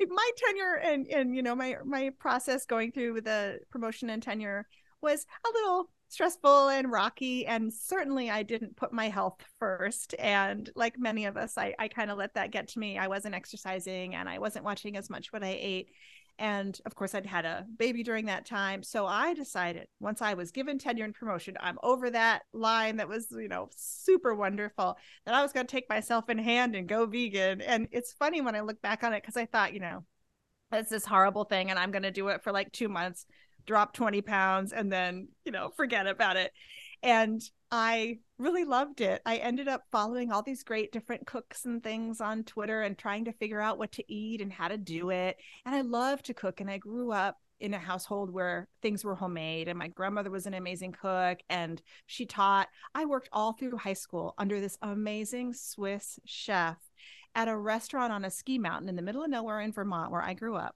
my 0.00 0.30
tenure 0.36 0.74
and 0.82 1.06
and 1.08 1.34
you 1.34 1.42
know 1.42 1.54
my 1.54 1.76
my 1.84 2.10
process 2.18 2.66
going 2.66 2.92
through 2.92 3.20
the 3.20 3.58
promotion 3.70 4.10
and 4.10 4.22
tenure 4.22 4.66
was 5.00 5.26
a 5.46 5.52
little 5.52 5.90
stressful 6.08 6.68
and 6.68 6.92
rocky 6.92 7.46
and 7.46 7.72
certainly 7.72 8.30
i 8.30 8.42
didn't 8.42 8.76
put 8.76 8.92
my 8.92 9.08
health 9.08 9.44
first. 9.58 10.14
And 10.18 10.70
like 10.76 10.98
many 10.98 11.24
of 11.26 11.36
us 11.36 11.58
i, 11.58 11.74
I 11.78 11.88
kind 11.88 12.10
of 12.10 12.18
let 12.18 12.34
that 12.34 12.50
get 12.50 12.68
to 12.68 12.78
me. 12.78 12.98
I 12.98 13.08
wasn't 13.08 13.34
exercising 13.34 14.14
and 14.14 14.28
i 14.28 14.38
wasn't 14.38 14.64
watching 14.64 14.96
as 14.96 15.10
much 15.10 15.32
what 15.32 15.44
i 15.44 15.56
ate 15.58 15.90
and 16.38 16.80
of 16.86 16.94
course 16.94 17.14
i'd 17.14 17.26
had 17.26 17.44
a 17.44 17.64
baby 17.78 18.02
during 18.02 18.26
that 18.26 18.44
time 18.44 18.82
so 18.82 19.06
i 19.06 19.32
decided 19.34 19.86
once 20.00 20.20
i 20.20 20.34
was 20.34 20.50
given 20.50 20.78
tenure 20.78 21.04
and 21.04 21.14
promotion 21.14 21.56
i'm 21.60 21.78
over 21.82 22.10
that 22.10 22.42
line 22.52 22.96
that 22.96 23.08
was 23.08 23.28
you 23.30 23.48
know 23.48 23.68
super 23.76 24.34
wonderful 24.34 24.96
that 25.26 25.34
i 25.34 25.42
was 25.42 25.52
going 25.52 25.66
to 25.66 25.70
take 25.70 25.88
myself 25.88 26.28
in 26.28 26.38
hand 26.38 26.74
and 26.74 26.88
go 26.88 27.06
vegan 27.06 27.60
and 27.60 27.86
it's 27.92 28.12
funny 28.12 28.40
when 28.40 28.56
i 28.56 28.60
look 28.60 28.80
back 28.82 29.04
on 29.04 29.12
it 29.12 29.22
because 29.22 29.36
i 29.36 29.46
thought 29.46 29.74
you 29.74 29.80
know 29.80 30.04
it's 30.72 30.90
this 30.90 31.06
horrible 31.06 31.44
thing 31.44 31.70
and 31.70 31.78
i'm 31.78 31.92
going 31.92 32.02
to 32.02 32.10
do 32.10 32.28
it 32.28 32.42
for 32.42 32.50
like 32.50 32.72
two 32.72 32.88
months 32.88 33.26
drop 33.66 33.92
20 33.92 34.22
pounds 34.22 34.72
and 34.72 34.92
then, 34.92 35.28
you 35.44 35.52
know, 35.52 35.70
forget 35.76 36.06
about 36.06 36.36
it. 36.36 36.52
And 37.02 37.42
I 37.76 38.18
really 38.38 38.64
loved 38.64 39.00
it. 39.00 39.20
I 39.26 39.38
ended 39.38 39.66
up 39.66 39.82
following 39.90 40.30
all 40.30 40.42
these 40.42 40.62
great 40.62 40.92
different 40.92 41.26
cooks 41.26 41.64
and 41.64 41.82
things 41.82 42.20
on 42.20 42.44
Twitter 42.44 42.82
and 42.82 42.96
trying 42.96 43.24
to 43.24 43.32
figure 43.32 43.60
out 43.60 43.78
what 43.78 43.90
to 43.92 44.12
eat 44.12 44.40
and 44.40 44.52
how 44.52 44.68
to 44.68 44.76
do 44.78 45.10
it. 45.10 45.38
And 45.66 45.74
I 45.74 45.80
love 45.80 46.22
to 46.22 46.34
cook. 46.34 46.60
And 46.60 46.70
I 46.70 46.78
grew 46.78 47.10
up 47.10 47.36
in 47.58 47.74
a 47.74 47.78
household 47.78 48.30
where 48.30 48.68
things 48.80 49.04
were 49.04 49.16
homemade 49.16 49.66
and 49.66 49.76
my 49.76 49.88
grandmother 49.88 50.30
was 50.30 50.46
an 50.46 50.54
amazing 50.54 50.92
cook 50.92 51.38
and 51.48 51.80
she 52.06 52.26
taught 52.26 52.68
i 52.96 53.04
worked 53.04 53.28
all 53.32 53.52
through 53.52 53.76
high 53.76 53.92
school 53.94 54.34
under 54.38 54.60
this 54.60 54.76
amazing 54.82 55.54
swiss 55.54 56.18
chef 56.24 56.76
at 57.36 57.46
a 57.46 57.56
restaurant 57.56 58.12
on 58.12 58.24
a 58.24 58.30
ski 58.30 58.58
mountain 58.58 58.88
in 58.88 58.96
the 58.96 59.02
middle 59.02 59.22
of 59.22 59.30
nowhere 59.30 59.60
in 59.60 59.70
vermont 59.70 60.10
where 60.10 60.20
i 60.20 60.34
grew 60.34 60.56
up 60.56 60.74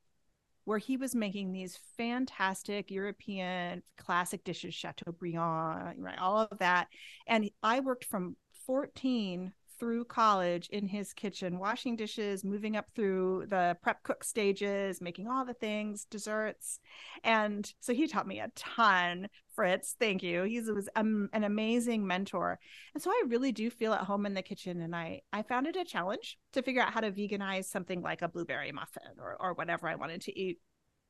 where 0.68 0.76
he 0.76 0.98
was 0.98 1.14
making 1.14 1.50
these 1.50 1.78
fantastic 1.96 2.90
European 2.90 3.82
classic 3.96 4.44
dishes, 4.44 4.74
Chateaubriand, 4.74 6.04
right, 6.04 6.18
all 6.18 6.36
of 6.36 6.58
that. 6.58 6.88
And 7.26 7.48
I 7.62 7.80
worked 7.80 8.04
from 8.04 8.36
14 8.66 9.54
through 9.80 10.04
college 10.04 10.68
in 10.68 10.86
his 10.86 11.14
kitchen, 11.14 11.58
washing 11.58 11.96
dishes, 11.96 12.44
moving 12.44 12.76
up 12.76 12.84
through 12.94 13.46
the 13.48 13.78
prep 13.80 14.02
cook 14.02 14.22
stages, 14.22 15.00
making 15.00 15.26
all 15.26 15.46
the 15.46 15.54
things, 15.54 16.04
desserts. 16.04 16.80
And 17.24 17.72
so 17.80 17.94
he 17.94 18.06
taught 18.06 18.26
me 18.26 18.40
a 18.40 18.52
ton. 18.54 19.28
Fritz, 19.58 19.96
thank 19.98 20.22
you. 20.22 20.44
He 20.44 20.60
was 20.60 20.88
um, 20.94 21.28
an 21.32 21.42
amazing 21.42 22.06
mentor. 22.06 22.60
And 22.94 23.02
so 23.02 23.10
I 23.10 23.24
really 23.26 23.50
do 23.50 23.70
feel 23.70 23.92
at 23.92 24.04
home 24.04 24.24
in 24.24 24.34
the 24.34 24.40
kitchen. 24.40 24.80
And 24.80 24.94
I, 24.94 25.22
I 25.32 25.42
found 25.42 25.66
it 25.66 25.74
a 25.74 25.84
challenge 25.84 26.38
to 26.52 26.62
figure 26.62 26.80
out 26.80 26.92
how 26.92 27.00
to 27.00 27.10
veganize 27.10 27.64
something 27.64 28.00
like 28.00 28.22
a 28.22 28.28
blueberry 28.28 28.70
muffin 28.70 29.02
or, 29.18 29.36
or 29.40 29.54
whatever 29.54 29.88
I 29.88 29.96
wanted 29.96 30.20
to 30.20 30.38
eat. 30.38 30.60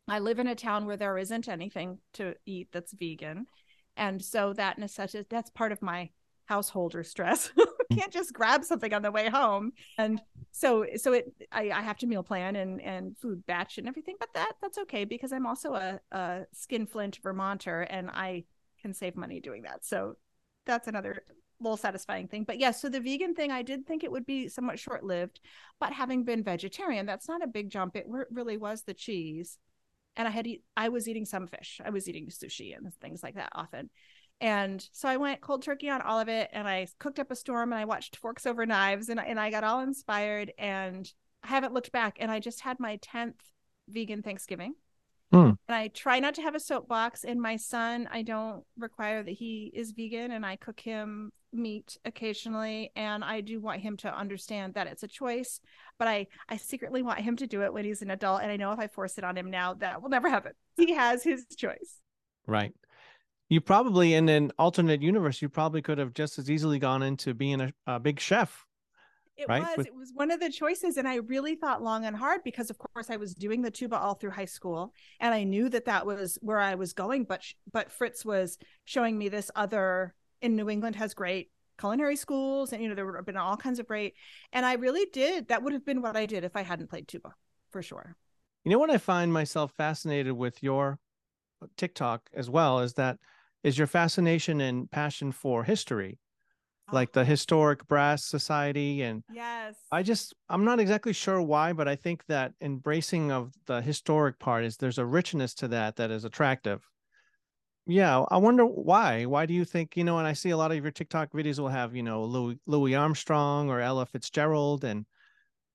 I 0.08 0.20
live 0.20 0.38
in 0.38 0.46
a 0.46 0.54
town 0.54 0.86
where 0.86 0.96
there 0.96 1.18
isn't 1.18 1.46
anything 1.46 1.98
to 2.14 2.36
eat 2.46 2.68
that's 2.72 2.94
vegan. 2.94 3.44
And 3.98 4.24
so 4.24 4.54
that 4.54 4.78
necessitates 4.78 5.28
that's 5.28 5.50
part 5.50 5.70
of 5.70 5.82
my 5.82 6.08
householder 6.46 7.04
stress. 7.04 7.50
Can't 7.94 8.12
just 8.12 8.32
grab 8.32 8.64
something 8.64 8.92
on 8.92 9.02
the 9.02 9.10
way 9.10 9.28
home. 9.28 9.72
And 9.96 10.20
so 10.50 10.86
so 10.96 11.12
it 11.12 11.32
I, 11.52 11.70
I 11.70 11.82
have 11.82 11.98
to 11.98 12.06
meal 12.06 12.22
plan 12.22 12.56
and 12.56 12.80
and 12.82 13.16
food 13.16 13.44
batch 13.46 13.78
and 13.78 13.88
everything, 13.88 14.16
but 14.20 14.28
that 14.34 14.52
that's 14.60 14.78
okay 14.78 15.04
because 15.04 15.32
I'm 15.32 15.46
also 15.46 15.74
a, 15.74 16.00
a 16.12 16.46
skinflint 16.52 17.18
Vermonter 17.22 17.82
and 17.82 18.10
I 18.10 18.44
can 18.82 18.92
save 18.94 19.16
money 19.16 19.40
doing 19.40 19.62
that. 19.62 19.84
So 19.84 20.16
that's 20.66 20.86
another 20.86 21.22
little 21.60 21.76
satisfying 21.76 22.28
thing. 22.28 22.44
But 22.44 22.58
yes, 22.58 22.76
yeah, 22.76 22.80
so 22.82 22.88
the 22.88 23.00
vegan 23.00 23.34
thing, 23.34 23.50
I 23.50 23.62
did 23.62 23.86
think 23.86 24.04
it 24.04 24.12
would 24.12 24.26
be 24.26 24.48
somewhat 24.48 24.78
short 24.78 25.02
lived. 25.04 25.40
But 25.80 25.92
having 25.92 26.24
been 26.24 26.44
vegetarian, 26.44 27.06
that's 27.06 27.28
not 27.28 27.42
a 27.42 27.48
big 27.48 27.70
jump. 27.70 27.96
It 27.96 28.06
really 28.30 28.56
was 28.56 28.82
the 28.82 28.94
cheese. 28.94 29.58
And 30.16 30.26
I 30.26 30.30
had 30.30 30.48
I 30.76 30.88
was 30.88 31.08
eating 31.08 31.24
some 31.24 31.46
fish. 31.46 31.80
I 31.84 31.90
was 31.90 32.08
eating 32.08 32.28
sushi 32.28 32.76
and 32.76 32.92
things 32.94 33.22
like 33.22 33.34
that 33.34 33.50
often. 33.54 33.90
And 34.40 34.86
so 34.92 35.08
I 35.08 35.16
went 35.16 35.40
cold 35.40 35.62
turkey 35.62 35.90
on 35.90 36.00
all 36.00 36.20
of 36.20 36.28
it 36.28 36.48
and 36.52 36.68
I 36.68 36.86
cooked 36.98 37.18
up 37.18 37.30
a 37.30 37.36
storm 37.36 37.72
and 37.72 37.80
I 37.80 37.84
watched 37.84 38.16
Forks 38.16 38.46
Over 38.46 38.66
Knives 38.66 39.08
and, 39.08 39.18
and 39.18 39.38
I 39.38 39.50
got 39.50 39.64
all 39.64 39.80
inspired 39.80 40.52
and 40.58 41.10
I 41.42 41.48
haven't 41.48 41.74
looked 41.74 41.92
back. 41.92 42.18
And 42.20 42.30
I 42.30 42.38
just 42.38 42.60
had 42.60 42.78
my 42.78 42.98
10th 42.98 43.34
vegan 43.88 44.22
Thanksgiving. 44.22 44.74
Hmm. 45.32 45.50
And 45.68 45.74
I 45.76 45.88
try 45.88 46.20
not 46.20 46.34
to 46.34 46.42
have 46.42 46.54
a 46.54 46.60
soapbox. 46.60 47.24
And 47.24 47.40
my 47.40 47.56
son, 47.56 48.08
I 48.12 48.22
don't 48.22 48.64
require 48.78 49.22
that 49.22 49.32
he 49.32 49.72
is 49.74 49.90
vegan 49.90 50.30
and 50.30 50.46
I 50.46 50.56
cook 50.56 50.80
him 50.80 51.32
meat 51.52 51.98
occasionally. 52.04 52.92
And 52.94 53.24
I 53.24 53.40
do 53.40 53.60
want 53.60 53.80
him 53.80 53.96
to 53.98 54.16
understand 54.16 54.74
that 54.74 54.86
it's 54.86 55.02
a 55.02 55.08
choice, 55.08 55.60
but 55.98 56.06
I, 56.06 56.28
I 56.48 56.58
secretly 56.58 57.02
want 57.02 57.20
him 57.20 57.36
to 57.36 57.46
do 57.48 57.62
it 57.62 57.72
when 57.72 57.84
he's 57.84 58.02
an 58.02 58.10
adult. 58.10 58.42
And 58.42 58.52
I 58.52 58.56
know 58.56 58.70
if 58.70 58.78
I 58.78 58.86
force 58.86 59.18
it 59.18 59.24
on 59.24 59.36
him 59.36 59.50
now, 59.50 59.74
that 59.74 60.00
will 60.00 60.10
never 60.10 60.28
happen. 60.30 60.52
He 60.76 60.94
has 60.94 61.24
his 61.24 61.44
choice. 61.56 62.00
Right 62.46 62.72
you 63.48 63.60
probably 63.60 64.14
in 64.14 64.28
an 64.28 64.52
alternate 64.58 65.02
universe 65.02 65.40
you 65.40 65.48
probably 65.48 65.82
could 65.82 65.98
have 65.98 66.14
just 66.14 66.38
as 66.38 66.50
easily 66.50 66.78
gone 66.78 67.02
into 67.02 67.34
being 67.34 67.60
a, 67.60 67.72
a 67.86 67.98
big 67.98 68.20
chef 68.20 68.64
it 69.36 69.46
right? 69.48 69.62
was 69.62 69.76
With... 69.76 69.86
it 69.86 69.94
was 69.94 70.12
one 70.14 70.30
of 70.30 70.40
the 70.40 70.50
choices 70.50 70.96
and 70.96 71.08
i 71.08 71.16
really 71.16 71.54
thought 71.54 71.82
long 71.82 72.04
and 72.04 72.16
hard 72.16 72.42
because 72.44 72.70
of 72.70 72.78
course 72.78 73.10
i 73.10 73.16
was 73.16 73.34
doing 73.34 73.62
the 73.62 73.70
tuba 73.70 73.96
all 73.96 74.14
through 74.14 74.30
high 74.30 74.44
school 74.44 74.92
and 75.20 75.34
i 75.34 75.44
knew 75.44 75.68
that 75.68 75.86
that 75.86 76.06
was 76.06 76.38
where 76.42 76.58
i 76.58 76.74
was 76.74 76.92
going 76.92 77.24
but 77.24 77.42
but 77.72 77.90
fritz 77.90 78.24
was 78.24 78.58
showing 78.84 79.16
me 79.16 79.28
this 79.28 79.50
other 79.54 80.14
in 80.42 80.56
new 80.56 80.68
england 80.68 80.96
has 80.96 81.14
great 81.14 81.50
culinary 81.78 82.16
schools 82.16 82.72
and 82.72 82.82
you 82.82 82.88
know 82.88 82.94
there 82.94 83.14
have 83.14 83.26
been 83.26 83.36
all 83.36 83.56
kinds 83.56 83.78
of 83.78 83.86
great 83.86 84.14
and 84.52 84.66
i 84.66 84.74
really 84.74 85.06
did 85.12 85.48
that 85.48 85.62
would 85.62 85.72
have 85.72 85.86
been 85.86 86.02
what 86.02 86.16
i 86.16 86.26
did 86.26 86.44
if 86.44 86.56
i 86.56 86.62
hadn't 86.62 86.90
played 86.90 87.06
tuba 87.06 87.32
for 87.70 87.82
sure 87.82 88.16
you 88.64 88.72
know 88.72 88.78
what 88.78 88.90
i 88.90 88.98
find 88.98 89.32
myself 89.32 89.72
fascinated 89.76 90.32
with 90.32 90.60
your 90.62 90.98
tiktok 91.76 92.28
as 92.34 92.50
well 92.50 92.80
is 92.80 92.94
that 92.94 93.18
is 93.62 93.78
your 93.78 93.86
fascination 93.86 94.60
and 94.60 94.90
passion 94.90 95.32
for 95.32 95.64
history 95.64 96.18
like 96.92 97.12
the 97.12 97.20
oh. 97.20 97.24
historic 97.24 97.86
brass 97.86 98.24
society 98.24 99.02
and 99.02 99.22
yes 99.32 99.74
i 99.92 100.02
just 100.02 100.34
i'm 100.48 100.64
not 100.64 100.80
exactly 100.80 101.12
sure 101.12 101.40
why 101.40 101.72
but 101.72 101.88
i 101.88 101.94
think 101.94 102.24
that 102.26 102.52
embracing 102.60 103.30
of 103.30 103.52
the 103.66 103.80
historic 103.80 104.38
part 104.38 104.64
is 104.64 104.76
there's 104.76 104.98
a 104.98 105.04
richness 105.04 105.54
to 105.54 105.68
that 105.68 105.96
that 105.96 106.10
is 106.10 106.24
attractive 106.24 106.82
yeah 107.86 108.20
i 108.30 108.36
wonder 108.36 108.64
why 108.64 109.24
why 109.24 109.46
do 109.46 109.54
you 109.54 109.64
think 109.64 109.96
you 109.96 110.04
know 110.04 110.18
and 110.18 110.26
i 110.26 110.32
see 110.32 110.50
a 110.50 110.56
lot 110.56 110.72
of 110.72 110.82
your 110.82 110.90
tiktok 110.90 111.30
videos 111.32 111.58
will 111.58 111.68
have 111.68 111.94
you 111.94 112.02
know 112.02 112.24
louis, 112.24 112.58
louis 112.66 112.94
armstrong 112.94 113.70
or 113.70 113.80
ella 113.80 114.06
fitzgerald 114.06 114.84
and 114.84 115.04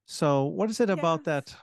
so 0.06 0.46
what 0.46 0.70
is 0.70 0.80
it 0.80 0.90
yes. 0.90 0.98
about 0.98 1.24
that 1.24 1.56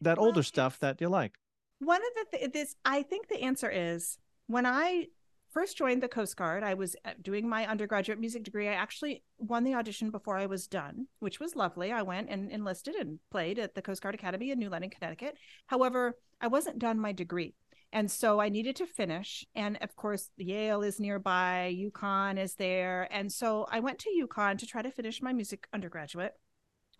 that 0.00 0.18
well, 0.18 0.26
older 0.26 0.42
stuff 0.42 0.78
that 0.80 1.00
you 1.00 1.08
like 1.08 1.34
one 1.78 2.00
of 2.00 2.30
the 2.30 2.38
th- 2.38 2.52
this 2.52 2.76
i 2.84 3.02
think 3.02 3.28
the 3.28 3.40
answer 3.40 3.70
is 3.70 4.18
when 4.48 4.66
i 4.66 5.06
first 5.52 5.76
joined 5.76 6.02
the 6.02 6.08
Coast 6.08 6.36
Guard, 6.36 6.62
I 6.62 6.74
was 6.74 6.96
uh, 7.04 7.10
doing 7.20 7.48
my 7.48 7.66
undergraduate 7.66 8.18
music 8.18 8.44
degree. 8.44 8.68
I 8.68 8.74
actually 8.74 9.22
won 9.38 9.64
the 9.64 9.74
audition 9.74 10.10
before 10.10 10.36
I 10.36 10.46
was 10.46 10.66
done, 10.66 11.06
which 11.18 11.40
was 11.40 11.56
lovely. 11.56 11.92
I 11.92 12.02
went 12.02 12.30
and 12.30 12.50
enlisted 12.50 12.94
and 12.94 13.18
played 13.30 13.58
at 13.58 13.74
the 13.74 13.82
Coast 13.82 14.02
Guard 14.02 14.14
Academy 14.14 14.50
in 14.50 14.58
New 14.58 14.68
London, 14.68 14.90
Connecticut. 14.90 15.36
However, 15.66 16.16
I 16.40 16.48
wasn't 16.48 16.78
done 16.78 16.98
my 16.98 17.12
degree. 17.12 17.54
And 17.92 18.10
so 18.10 18.40
I 18.40 18.48
needed 18.48 18.76
to 18.76 18.86
finish. 18.86 19.44
And 19.54 19.76
of 19.80 19.96
course, 19.96 20.30
Yale 20.36 20.82
is 20.82 21.00
nearby, 21.00 21.76
UConn 21.76 22.38
is 22.38 22.54
there. 22.54 23.08
And 23.10 23.32
so 23.32 23.66
I 23.70 23.80
went 23.80 23.98
to 24.00 24.26
UConn 24.26 24.58
to 24.58 24.66
try 24.66 24.82
to 24.82 24.90
finish 24.90 25.20
my 25.20 25.32
music 25.32 25.66
undergraduate 25.72 26.34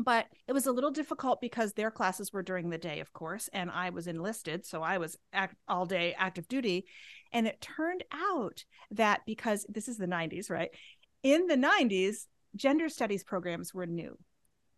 but 0.03 0.27
it 0.49 0.53
was 0.53 0.67
a 0.67 0.73
little 0.73 0.91
difficult 0.91 1.41
because 1.41 1.73
their 1.73 1.91
classes 1.91 2.33
were 2.33 2.43
during 2.43 2.71
the 2.71 2.79
day 2.79 3.01
of 3.01 3.13
course 3.13 3.49
and 3.53 3.71
i 3.71 3.91
was 3.91 4.07
enlisted 4.07 4.65
so 4.65 4.83
i 4.83 4.99
was 4.99 5.17
act- 5.33 5.57
all 5.69 5.87
day 5.87 6.15
active 6.19 6.49
duty. 6.49 6.87
And 7.33 7.47
it 7.47 7.61
turned 7.61 8.05
out 8.13 8.65
that 8.93 9.21
because 9.27 9.65
this 9.69 9.89
is 9.89 9.97
the 9.97 10.07
90s 10.07 10.51
right? 10.51 10.71
In 11.23 11.47
the 11.47 11.57
90s 11.57 12.27
gender 12.57 12.89
studies 12.89 13.23
programs 13.23 13.73
were 13.73 13.87
new 13.87 14.19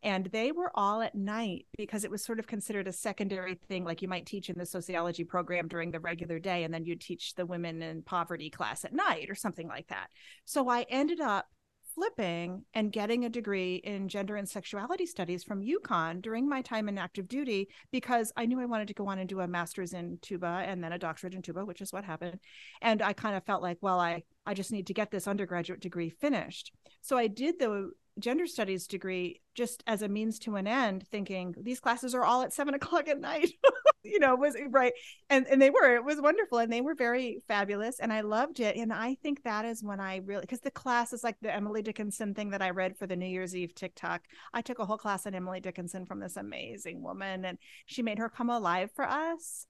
and 0.02 0.26
they 0.26 0.52
were 0.52 0.70
all 0.74 1.00
at 1.00 1.14
night 1.14 1.66
because 1.78 2.04
it 2.04 2.10
was 2.10 2.24
sort 2.24 2.38
of 2.38 2.46
considered 2.46 2.88
a 2.88 2.92
secondary 2.92 3.54
thing 3.54 3.84
like 3.84 4.02
you 4.02 4.08
might 4.08 4.26
teach 4.26 4.50
in 4.50 4.58
the 4.58 4.66
sociology 4.66 5.24
program 5.24 5.68
during 5.68 5.90
the 5.90 6.00
regular 6.00 6.38
day 6.38 6.64
and 6.64 6.74
then 6.74 6.84
you'd 6.84 7.00
teach 7.00 7.34
the 7.34 7.46
women 7.46 7.80
in 7.80 8.02
poverty 8.02 8.50
class 8.50 8.84
at 8.84 8.92
night 8.92 9.30
or 9.30 9.34
something 9.34 9.68
like 9.68 9.86
that. 9.88 10.08
So 10.44 10.68
i 10.68 10.84
ended 10.90 11.20
up 11.20 11.46
flipping 11.94 12.64
and 12.74 12.92
getting 12.92 13.24
a 13.24 13.28
degree 13.28 13.76
in 13.76 14.08
gender 14.08 14.36
and 14.36 14.48
sexuality 14.48 15.06
studies 15.06 15.44
from 15.44 15.62
UConn 15.62 16.22
during 16.22 16.48
my 16.48 16.62
time 16.62 16.88
in 16.88 16.98
active 16.98 17.28
duty 17.28 17.68
because 17.90 18.32
I 18.36 18.46
knew 18.46 18.60
I 18.60 18.66
wanted 18.66 18.88
to 18.88 18.94
go 18.94 19.06
on 19.06 19.18
and 19.18 19.28
do 19.28 19.40
a 19.40 19.48
master's 19.48 19.92
in 19.92 20.18
tuba 20.22 20.64
and 20.66 20.82
then 20.82 20.92
a 20.92 20.98
doctorate 20.98 21.34
in 21.34 21.42
tuba, 21.42 21.64
which 21.64 21.80
is 21.80 21.92
what 21.92 22.04
happened. 22.04 22.38
And 22.80 23.02
I 23.02 23.12
kind 23.12 23.36
of 23.36 23.44
felt 23.44 23.62
like, 23.62 23.78
well, 23.80 24.00
I 24.00 24.22
I 24.44 24.54
just 24.54 24.72
need 24.72 24.88
to 24.88 24.94
get 24.94 25.10
this 25.10 25.28
undergraduate 25.28 25.80
degree 25.80 26.10
finished. 26.10 26.72
So 27.00 27.16
I 27.16 27.28
did 27.28 27.58
the 27.58 27.92
gender 28.18 28.46
studies 28.46 28.86
degree 28.86 29.40
just 29.54 29.82
as 29.86 30.02
a 30.02 30.08
means 30.08 30.38
to 30.40 30.56
an 30.56 30.66
end, 30.66 31.06
thinking 31.10 31.54
these 31.60 31.80
classes 31.80 32.14
are 32.14 32.24
all 32.24 32.42
at 32.42 32.52
seven 32.52 32.74
o'clock 32.74 33.08
at 33.08 33.20
night. 33.20 33.50
you 34.02 34.18
know, 34.18 34.34
was 34.34 34.56
right. 34.70 34.92
And 35.30 35.46
and 35.46 35.60
they 35.60 35.70
were, 35.70 35.94
it 35.94 36.04
was 36.04 36.20
wonderful. 36.20 36.58
And 36.58 36.72
they 36.72 36.80
were 36.80 36.94
very 36.94 37.42
fabulous. 37.46 38.00
And 38.00 38.12
I 38.12 38.22
loved 38.22 38.60
it. 38.60 38.76
And 38.76 38.92
I 38.92 39.14
think 39.22 39.42
that 39.44 39.64
is 39.64 39.82
when 39.82 40.00
I 40.00 40.16
really 40.24 40.42
because 40.42 40.60
the 40.60 40.70
class 40.70 41.12
is 41.12 41.24
like 41.24 41.36
the 41.40 41.54
Emily 41.54 41.82
Dickinson 41.82 42.34
thing 42.34 42.50
that 42.50 42.62
I 42.62 42.70
read 42.70 42.96
for 42.96 43.06
the 43.06 43.16
New 43.16 43.26
Year's 43.26 43.54
Eve 43.54 43.74
TikTok. 43.74 44.22
I 44.52 44.62
took 44.62 44.78
a 44.78 44.86
whole 44.86 44.98
class 44.98 45.26
on 45.26 45.34
Emily 45.34 45.60
Dickinson 45.60 46.06
from 46.06 46.20
this 46.20 46.36
amazing 46.36 47.02
woman 47.02 47.44
and 47.44 47.58
she 47.86 48.02
made 48.02 48.18
her 48.18 48.28
come 48.28 48.50
alive 48.50 48.90
for 48.94 49.08
us 49.08 49.66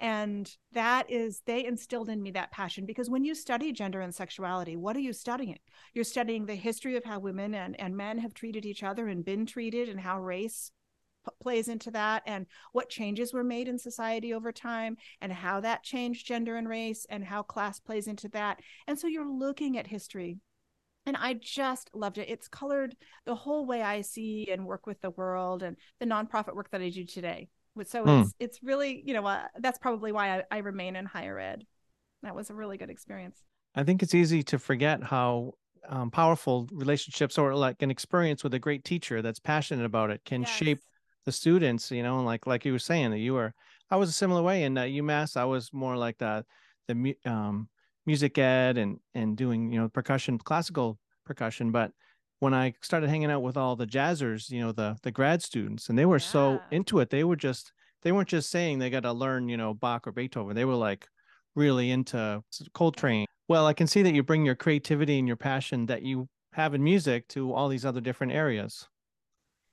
and 0.00 0.56
that 0.72 1.10
is 1.10 1.42
they 1.46 1.64
instilled 1.64 2.08
in 2.08 2.22
me 2.22 2.30
that 2.30 2.52
passion 2.52 2.86
because 2.86 3.10
when 3.10 3.24
you 3.24 3.34
study 3.34 3.72
gender 3.72 4.00
and 4.00 4.14
sexuality 4.14 4.76
what 4.76 4.96
are 4.96 5.00
you 5.00 5.12
studying 5.12 5.58
you're 5.92 6.04
studying 6.04 6.46
the 6.46 6.54
history 6.54 6.96
of 6.96 7.04
how 7.04 7.18
women 7.18 7.54
and, 7.54 7.78
and 7.80 7.96
men 7.96 8.18
have 8.18 8.34
treated 8.34 8.64
each 8.64 8.82
other 8.82 9.08
and 9.08 9.24
been 9.24 9.44
treated 9.44 9.88
and 9.88 10.00
how 10.00 10.20
race 10.20 10.70
p- 11.24 11.32
plays 11.40 11.68
into 11.68 11.90
that 11.90 12.22
and 12.26 12.46
what 12.72 12.88
changes 12.88 13.32
were 13.32 13.44
made 13.44 13.68
in 13.68 13.78
society 13.78 14.32
over 14.32 14.52
time 14.52 14.96
and 15.20 15.32
how 15.32 15.60
that 15.60 15.82
changed 15.82 16.26
gender 16.26 16.56
and 16.56 16.68
race 16.68 17.06
and 17.10 17.24
how 17.24 17.42
class 17.42 17.80
plays 17.80 18.06
into 18.06 18.28
that 18.28 18.60
and 18.86 18.98
so 18.98 19.06
you're 19.06 19.28
looking 19.28 19.76
at 19.76 19.86
history 19.86 20.38
and 21.06 21.16
I 21.16 21.32
just 21.32 21.88
loved 21.94 22.18
it. 22.18 22.28
It's 22.28 22.48
colored 22.48 22.94
the 23.24 23.34
whole 23.34 23.64
way 23.64 23.80
I 23.80 24.02
see 24.02 24.46
and 24.52 24.66
work 24.66 24.86
with 24.86 25.00
the 25.00 25.08
world 25.08 25.62
and 25.62 25.78
the 26.00 26.04
nonprofit 26.04 26.54
work 26.54 26.70
that 26.70 26.82
I 26.82 26.90
do 26.90 27.06
today. 27.06 27.48
So 27.84 28.04
mm. 28.04 28.22
it's 28.22 28.34
it's 28.38 28.62
really 28.62 29.02
you 29.04 29.14
know 29.14 29.26
uh, 29.26 29.42
that's 29.58 29.78
probably 29.78 30.12
why 30.12 30.38
I, 30.38 30.42
I 30.50 30.58
remain 30.58 30.96
in 30.96 31.06
higher 31.06 31.38
ed. 31.38 31.66
That 32.22 32.34
was 32.34 32.50
a 32.50 32.54
really 32.54 32.76
good 32.76 32.90
experience. 32.90 33.42
I 33.74 33.84
think 33.84 34.02
it's 34.02 34.14
easy 34.14 34.42
to 34.44 34.58
forget 34.58 35.02
how 35.02 35.52
um, 35.88 36.10
powerful 36.10 36.68
relationships 36.72 37.38
or 37.38 37.54
like 37.54 37.82
an 37.82 37.90
experience 37.90 38.42
with 38.42 38.54
a 38.54 38.58
great 38.58 38.84
teacher 38.84 39.22
that's 39.22 39.38
passionate 39.38 39.84
about 39.84 40.10
it 40.10 40.24
can 40.24 40.42
yes. 40.42 40.50
shape 40.50 40.80
the 41.24 41.32
students. 41.32 41.90
You 41.90 42.02
know, 42.02 42.22
like 42.22 42.46
like 42.46 42.64
you 42.64 42.72
were 42.72 42.78
saying 42.78 43.10
that 43.10 43.18
you 43.18 43.34
were. 43.34 43.54
I 43.90 43.96
was 43.96 44.10
a 44.10 44.12
similar 44.12 44.42
way 44.42 44.64
in 44.64 44.76
uh, 44.76 44.82
UMass. 44.82 45.36
I 45.36 45.44
was 45.44 45.72
more 45.72 45.96
like 45.96 46.18
the 46.18 46.44
the 46.88 47.14
um, 47.24 47.68
music 48.06 48.38
ed 48.38 48.78
and 48.78 48.98
and 49.14 49.36
doing 49.36 49.72
you 49.72 49.80
know 49.80 49.88
percussion, 49.88 50.38
classical 50.38 50.98
percussion, 51.24 51.70
but 51.70 51.92
when 52.40 52.54
I 52.54 52.74
started 52.80 53.10
hanging 53.10 53.30
out 53.30 53.42
with 53.42 53.56
all 53.56 53.76
the 53.76 53.86
jazzers, 53.86 54.50
you 54.50 54.60
know, 54.60 54.72
the 54.72 54.96
the 55.02 55.10
grad 55.10 55.42
students, 55.42 55.88
and 55.88 55.98
they 55.98 56.06
were 56.06 56.16
yeah. 56.16 56.26
so 56.26 56.60
into 56.70 57.00
it. 57.00 57.10
They 57.10 57.24
were 57.24 57.36
just 57.36 57.72
they 58.02 58.12
weren't 58.12 58.28
just 58.28 58.50
saying 58.50 58.78
they 58.78 58.90
got 58.90 59.02
to 59.02 59.12
learn, 59.12 59.48
you 59.48 59.56
know, 59.56 59.74
Bach 59.74 60.06
or 60.06 60.12
Beethoven. 60.12 60.54
They 60.54 60.64
were 60.64 60.74
like 60.74 61.08
really 61.54 61.90
into 61.90 62.42
Coltrane. 62.72 63.26
Well, 63.48 63.66
I 63.66 63.72
can 63.72 63.86
see 63.86 64.02
that 64.02 64.14
you 64.14 64.22
bring 64.22 64.44
your 64.44 64.54
creativity 64.54 65.18
and 65.18 65.26
your 65.26 65.36
passion 65.36 65.86
that 65.86 66.02
you 66.02 66.28
have 66.52 66.74
in 66.74 66.82
music 66.82 67.26
to 67.28 67.52
all 67.52 67.68
these 67.68 67.84
other 67.84 68.00
different 68.00 68.32
areas. 68.32 68.86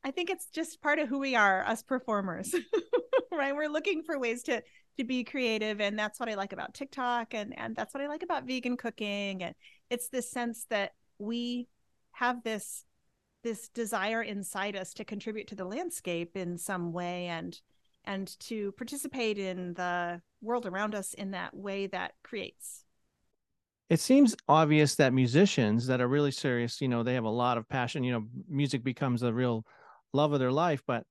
I 0.03 0.11
think 0.11 0.29
it's 0.29 0.47
just 0.47 0.81
part 0.81 0.99
of 0.99 1.09
who 1.09 1.19
we 1.19 1.35
are, 1.35 1.65
us 1.65 1.81
performers, 1.83 2.53
right? 3.31 3.55
We're 3.55 3.69
looking 3.69 4.03
for 4.03 4.19
ways 4.19 4.43
to 4.43 4.63
to 4.97 5.03
be 5.03 5.25
creative, 5.25 5.81
and 5.81 5.99
that's 5.99 6.19
what 6.19 6.29
I 6.29 6.35
like 6.35 6.53
about 6.53 6.73
TikTok, 6.73 7.33
and 7.33 7.57
and 7.57 7.75
that's 7.75 7.93
what 7.93 8.01
I 8.01 8.07
like 8.07 8.23
about 8.23 8.45
vegan 8.45 8.77
cooking, 8.77 9.43
and 9.43 9.53
it's 9.89 10.09
this 10.09 10.31
sense 10.31 10.65
that 10.69 10.91
we 11.19 11.67
have 12.15 12.43
this 12.43 12.85
this 13.43 13.69
desire 13.69 14.23
inside 14.23 14.75
us 14.75 14.93
to 14.95 15.05
contribute 15.05 15.47
to 15.47 15.55
the 15.55 15.65
landscape 15.65 16.35
in 16.35 16.57
some 16.57 16.91
way 16.91 17.27
and 17.27 17.61
and 18.03 18.39
to 18.39 18.71
participate 18.73 19.37
in 19.37 19.73
the 19.73 20.21
world 20.41 20.65
around 20.65 20.95
us 20.95 21.13
in 21.13 21.31
that 21.31 21.55
way 21.55 21.87
that 21.87 22.13
creates. 22.23 22.83
It 23.89 23.99
seems 23.99 24.35
obvious 24.47 24.95
that 24.95 25.13
musicians 25.13 25.87
that 25.87 26.01
are 26.01 26.07
really 26.07 26.31
serious 26.31 26.81
you 26.81 26.87
know 26.87 27.03
they 27.03 27.13
have 27.13 27.23
a 27.23 27.29
lot 27.29 27.57
of 27.57 27.69
passion 27.69 28.03
you 28.03 28.11
know 28.11 28.25
music 28.49 28.83
becomes 28.83 29.21
a 29.21 29.33
real 29.33 29.65
love 30.13 30.33
of 30.33 30.39
their 30.39 30.51
life 30.51 30.81
but 30.87 31.03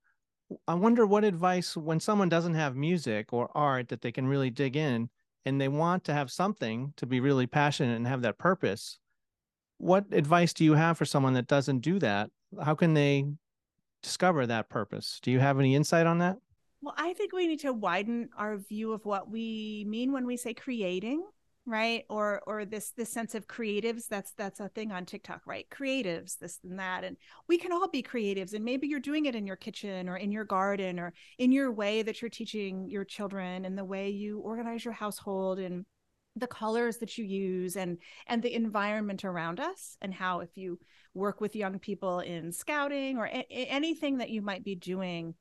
i 0.67 0.75
wonder 0.75 1.07
what 1.07 1.25
advice 1.25 1.77
when 1.77 2.01
someone 2.01 2.29
doesn't 2.29 2.55
have 2.55 2.75
music 2.75 3.33
or 3.33 3.49
art 3.55 3.89
that 3.89 4.01
they 4.01 4.11
can 4.11 4.27
really 4.27 4.51
dig 4.51 4.77
in 4.77 5.09
and 5.45 5.61
they 5.61 5.69
want 5.69 6.03
to 6.05 6.13
have 6.13 6.33
something 6.33 6.93
to 6.97 7.07
be 7.07 7.21
really 7.21 7.47
passionate 7.47 7.97
and 7.97 8.07
have 8.07 8.23
that 8.23 8.39
purpose 8.39 8.99
what 9.79 10.07
advice 10.13 10.53
do 10.53 10.65
you 10.65 10.75
have 10.75 10.99
for 10.99 11.05
someone 11.05 11.35
that 11.35 11.47
doesn't 11.47 11.81
do 11.81 11.99
that? 11.99 12.31
How 12.63 12.75
can 12.75 12.95
they 12.95 13.25
discover 14.03 14.47
that 14.47 14.69
purpose? 14.69 15.19
Do 15.23 15.31
you 15.31 15.41
have 15.41 15.59
any 15.59 15.75
insight 15.75 16.07
on 16.07 16.19
that? 16.19 16.37
Well, 16.83 16.95
I 16.97 17.15
think 17.15 17.33
we 17.33 17.47
need 17.47 17.61
to 17.61 17.73
widen 17.73 18.29
our 18.37 18.59
view 18.59 18.93
of 18.93 19.05
what 19.07 19.31
we 19.31 19.87
mean 19.89 20.13
when 20.13 20.27
we 20.27 20.37
say 20.37 20.53
creating, 20.53 21.25
right? 21.65 22.05
Or 22.11 22.43
or 22.47 22.67
this 22.67 22.91
this 22.91 23.09
sense 23.09 23.35
of 23.35 23.49
creatives. 23.49 24.07
That's 24.07 24.33
that's 24.37 24.61
a 24.61 24.69
thing 24.69 24.93
on 24.93 25.07
TikTok, 25.07 25.41
right? 25.47 25.67
Creatives, 25.71 26.39
this 26.39 26.59
and 26.63 26.79
that, 26.79 27.03
and 27.03 27.17
we 27.49 27.57
can 27.57 27.73
all 27.73 27.89
be 27.89 28.03
creatives. 28.03 28.53
And 28.53 28.65
maybe 28.65 28.87
you're 28.87 29.01
doing 29.01 29.25
it 29.25 29.35
in 29.35 29.47
your 29.47 29.57
kitchen 29.57 30.11
or 30.11 30.19
in 30.19 30.31
your 30.31 30.45
garden 30.45 31.01
or 31.01 31.15
in 31.39 31.53
your 31.53 31.73
way 31.73 32.03
that 32.03 32.21
you're 32.21 32.29
teaching 32.29 32.91
your 32.91 33.05
children 33.05 33.65
and 33.65 33.79
the 33.79 33.85
way 33.85 34.11
you 34.11 34.41
organize 34.41 34.85
your 34.85 34.95
household 34.95 35.59
and 35.59 35.87
the 36.37 36.47
colors 36.47 36.99
that 36.99 37.17
you 37.17 37.25
use 37.25 37.77
and 37.77 37.99
and 38.27 38.43
the 38.43 38.55
environment 38.55 39.25
around 39.25 39.61
us 39.61 39.97
and 40.01 40.13
how 40.13 40.41
if 40.41 40.57
you 40.57 40.79
work 41.15 41.41
with 41.41 41.55
young 41.55 41.79
people 41.79 42.21
in 42.21 42.51
scouting 42.53 43.19
or 43.19 43.27
a- 43.27 43.47
anything 43.51 44.19
that 44.19 44.31
you 44.31 44.43
might 44.43 44.65
be 44.65 44.75
doing 44.75 45.35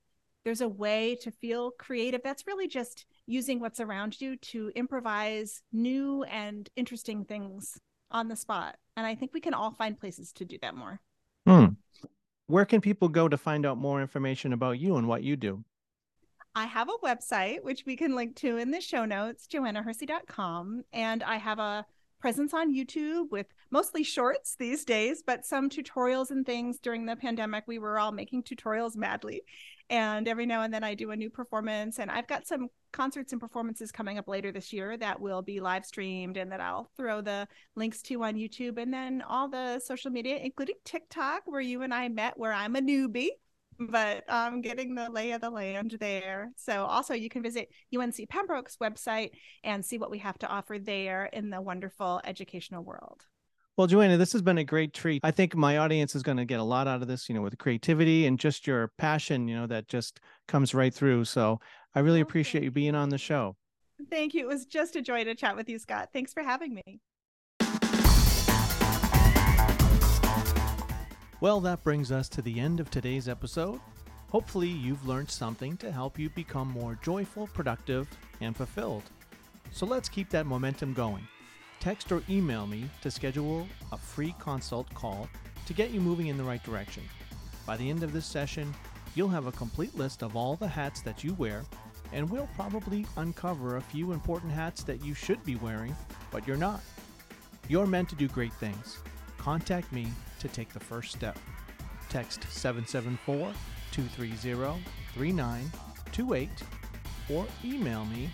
there's 0.44 0.62
a 0.62 0.68
way 0.68 1.16
to 1.22 1.32
feel 1.32 1.72
creative 1.72 2.22
that's 2.22 2.46
really 2.46 2.68
just 2.68 3.06
using 3.26 3.60
what's 3.60 3.80
around 3.80 4.20
you 4.20 4.36
to 4.36 4.72
improvise 4.76 5.62
new 5.72 6.24
and 6.24 6.70
interesting 6.76 7.24
things 7.24 7.80
on 8.12 8.28
the 8.28 8.36
spot. 8.36 8.76
And 8.98 9.08
i 9.08 9.16
think 9.16 9.34
we 9.34 9.42
can 9.42 9.54
all 9.54 9.72
find 9.72 10.00
places 10.00 10.32
to 10.34 10.46
do 10.46 10.58
that 10.62 10.76
more. 10.76 11.00
Hmm. 11.48 11.66
where 12.48 12.66
can 12.66 12.82
people 12.82 13.10
go 13.10 13.28
to 13.28 13.38
find 13.38 13.66
out 13.66 13.78
more 13.78 14.02
information 14.02 14.54
about 14.54 14.80
you 14.80 14.98
and 14.98 15.08
what 15.08 15.24
you 15.24 15.36
do 15.36 15.64
I 16.56 16.66
have 16.66 16.88
a 16.90 17.06
website, 17.06 17.64
which 17.64 17.84
we 17.86 17.96
can 17.96 18.16
link 18.16 18.36
to 18.38 18.58
in 18.58 18.70
the 18.70 18.80
show 18.80 19.06
notes, 19.06 19.48
joannahersey.com. 19.48 20.84
And 20.94 21.24
I 21.24 21.38
have 21.38 21.58
a 21.58 21.86
presence 22.20 22.54
on 22.54 22.74
YouTube 22.74 23.32
with 23.32 23.48
mostly 23.72 24.04
shorts 24.04 24.56
these 24.56 24.86
days, 24.86 25.24
but 25.26 25.46
some 25.46 25.68
tutorials 25.68 26.30
and 26.30 26.46
things 26.46 26.80
during 26.80 27.06
the 27.06 27.16
pandemic. 27.16 27.64
We 27.68 27.80
were 27.80 27.98
all 27.98 28.12
making 28.12 28.44
tutorials 28.44 28.96
madly. 28.96 29.42
And 29.90 30.28
every 30.28 30.46
now 30.46 30.62
and 30.62 30.74
then 30.74 30.84
I 30.84 30.94
do 30.94 31.12
a 31.12 31.16
new 31.16 31.30
performance. 31.30 31.98
And 31.98 32.10
I've 32.10 32.28
got 32.28 32.48
some 32.48 32.70
concerts 32.92 33.32
and 33.32 33.42
performances 33.42 33.92
coming 33.92 34.20
up 34.20 34.28
later 34.28 34.52
this 34.52 34.72
year 34.72 34.96
that 34.98 35.20
will 35.20 35.42
be 35.42 35.60
live 35.60 35.86
streamed 35.86 36.38
and 36.38 36.52
that 36.52 36.62
I'll 36.62 36.90
throw 36.96 37.22
the 37.22 37.48
links 37.76 38.04
to 38.04 38.24
on 38.24 38.36
YouTube. 38.36 38.78
And 38.78 38.94
then 38.94 39.24
all 39.28 39.50
the 39.50 39.80
social 39.80 40.12
media, 40.12 40.38
including 40.38 40.76
TikTok, 40.86 41.42
where 41.46 41.62
you 41.62 41.82
and 41.82 41.94
I 41.94 42.10
met, 42.10 42.38
where 42.38 42.54
I'm 42.54 42.76
a 42.76 42.82
newbie 42.82 43.32
but 43.80 44.24
um, 44.30 44.62
getting 44.62 44.96
the 44.96 45.10
lay 45.10 45.32
of 45.32 45.42
the 45.42 45.50
land 45.50 45.98
there. 46.00 46.52
So 46.56 46.86
also 46.86 47.14
you 47.14 47.30
can 47.30 47.44
visit 47.44 47.70
UNC 47.98 48.30
Pembroke's 48.30 48.78
website 48.78 49.32
and 49.64 49.86
see 49.86 49.98
what 49.98 50.12
we 50.12 50.20
have 50.20 50.38
to 50.40 50.48
offer 50.48 50.78
there 50.80 51.26
in 51.26 51.50
the 51.50 51.62
wonderful 51.62 52.22
educational 52.24 52.84
world. 52.84 53.26
Well, 53.76 53.88
Joanna, 53.88 54.18
this 54.18 54.34
has 54.34 54.44
been 54.44 54.60
a 54.60 54.64
great 54.64 54.94
treat. 54.94 55.22
I 55.24 55.32
think 55.32 55.56
my 55.56 55.80
audience 55.80 56.14
is 56.14 56.22
going 56.22 56.38
to 56.38 56.46
get 56.46 56.60
a 56.60 56.64
lot 56.64 56.88
out 56.88 57.02
of 57.02 57.08
this, 57.08 57.28
you 57.28 57.34
know, 57.34 57.42
with 57.42 57.58
creativity 57.58 58.28
and 58.28 58.40
just 58.40 58.68
your 58.68 58.92
passion, 59.00 59.48
you 59.48 59.56
know, 59.56 59.66
that 59.66 59.88
just 59.88 60.20
comes 60.48 60.76
right 60.76 60.94
through. 60.94 61.26
So 61.26 61.60
I 61.96 62.02
really 62.02 62.22
appreciate 62.22 62.64
you 62.64 62.70
being 62.70 62.94
on 62.94 63.10
the 63.10 63.18
show. 63.18 63.56
Thank 64.12 64.36
you. 64.36 64.42
It 64.42 64.48
was 64.48 64.66
just 64.66 64.96
a 64.96 65.02
joy 65.02 65.24
to 65.24 65.34
chat 65.34 65.56
with 65.56 65.70
you, 65.70 65.80
Scott. 65.80 66.10
Thanks 66.14 66.34
for 66.34 66.44
having 66.44 66.76
me. 66.76 67.00
Well, 71.44 71.60
that 71.60 71.84
brings 71.84 72.10
us 72.10 72.30
to 72.30 72.42
the 72.42 72.58
end 72.58 72.80
of 72.80 72.90
today's 72.90 73.28
episode. 73.28 73.82
Hopefully, 74.32 74.70
you've 74.70 75.06
learned 75.06 75.30
something 75.30 75.76
to 75.76 75.92
help 75.92 76.18
you 76.18 76.30
become 76.30 76.70
more 76.70 76.98
joyful, 77.04 77.48
productive, 77.48 78.08
and 78.40 78.56
fulfilled. 78.56 79.04
So 79.70 79.86
let's 79.86 80.08
keep 80.08 80.30
that 80.30 80.46
momentum 80.46 80.94
going. 80.94 81.28
Text 81.82 82.14
or 82.14 82.24
email 82.30 82.66
me 82.66 82.90
to 83.02 83.12
schedule 83.12 83.68
a 83.92 83.98
free 83.98 84.34
consult 84.40 84.88
call 84.94 85.28
to 85.66 85.74
get 85.74 85.92
you 85.92 86.00
moving 86.00 86.28
in 86.28 86.38
the 86.38 86.46
right 86.46 86.64
direction. 86.64 87.04
By 87.66 87.76
the 87.76 87.90
end 87.90 88.04
of 88.04 88.14
this 88.14 88.26
session, 88.26 88.74
you'll 89.14 89.28
have 89.28 89.48
a 89.48 89.52
complete 89.52 89.98
list 89.98 90.24
of 90.24 90.38
all 90.38 90.56
the 90.56 90.66
hats 90.66 91.02
that 91.02 91.26
you 91.26 91.34
wear, 91.34 91.66
and 92.14 92.30
we'll 92.30 92.48
probably 92.56 93.06
uncover 93.18 93.76
a 93.76 93.82
few 93.82 94.14
important 94.14 94.54
hats 94.54 94.82
that 94.84 95.04
you 95.04 95.14
should 95.14 95.44
be 95.44 95.58
wearing, 95.58 95.94
but 96.32 96.48
you're 96.48 96.56
not. 96.56 96.80
You're 97.68 97.86
meant 97.86 98.08
to 98.12 98.16
do 98.16 98.30
great 98.30 98.54
things. 98.54 99.00
Contact 99.38 99.92
me 99.92 100.08
to 100.44 100.48
take 100.50 100.70
the 100.70 100.80
first 100.80 101.12
step. 101.12 101.40
Text 102.10 102.44
774 102.50 103.52
230 103.92 104.84
3928 105.16 106.50
or 107.30 107.48
email 107.64 108.04
me 108.06 108.30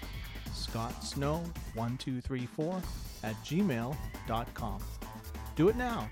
scottsnow1234 0.49 2.84
at 3.24 3.36
gmail.com. 3.45 4.80
Do 5.55 5.70
it 5.70 5.76
now. 5.76 6.07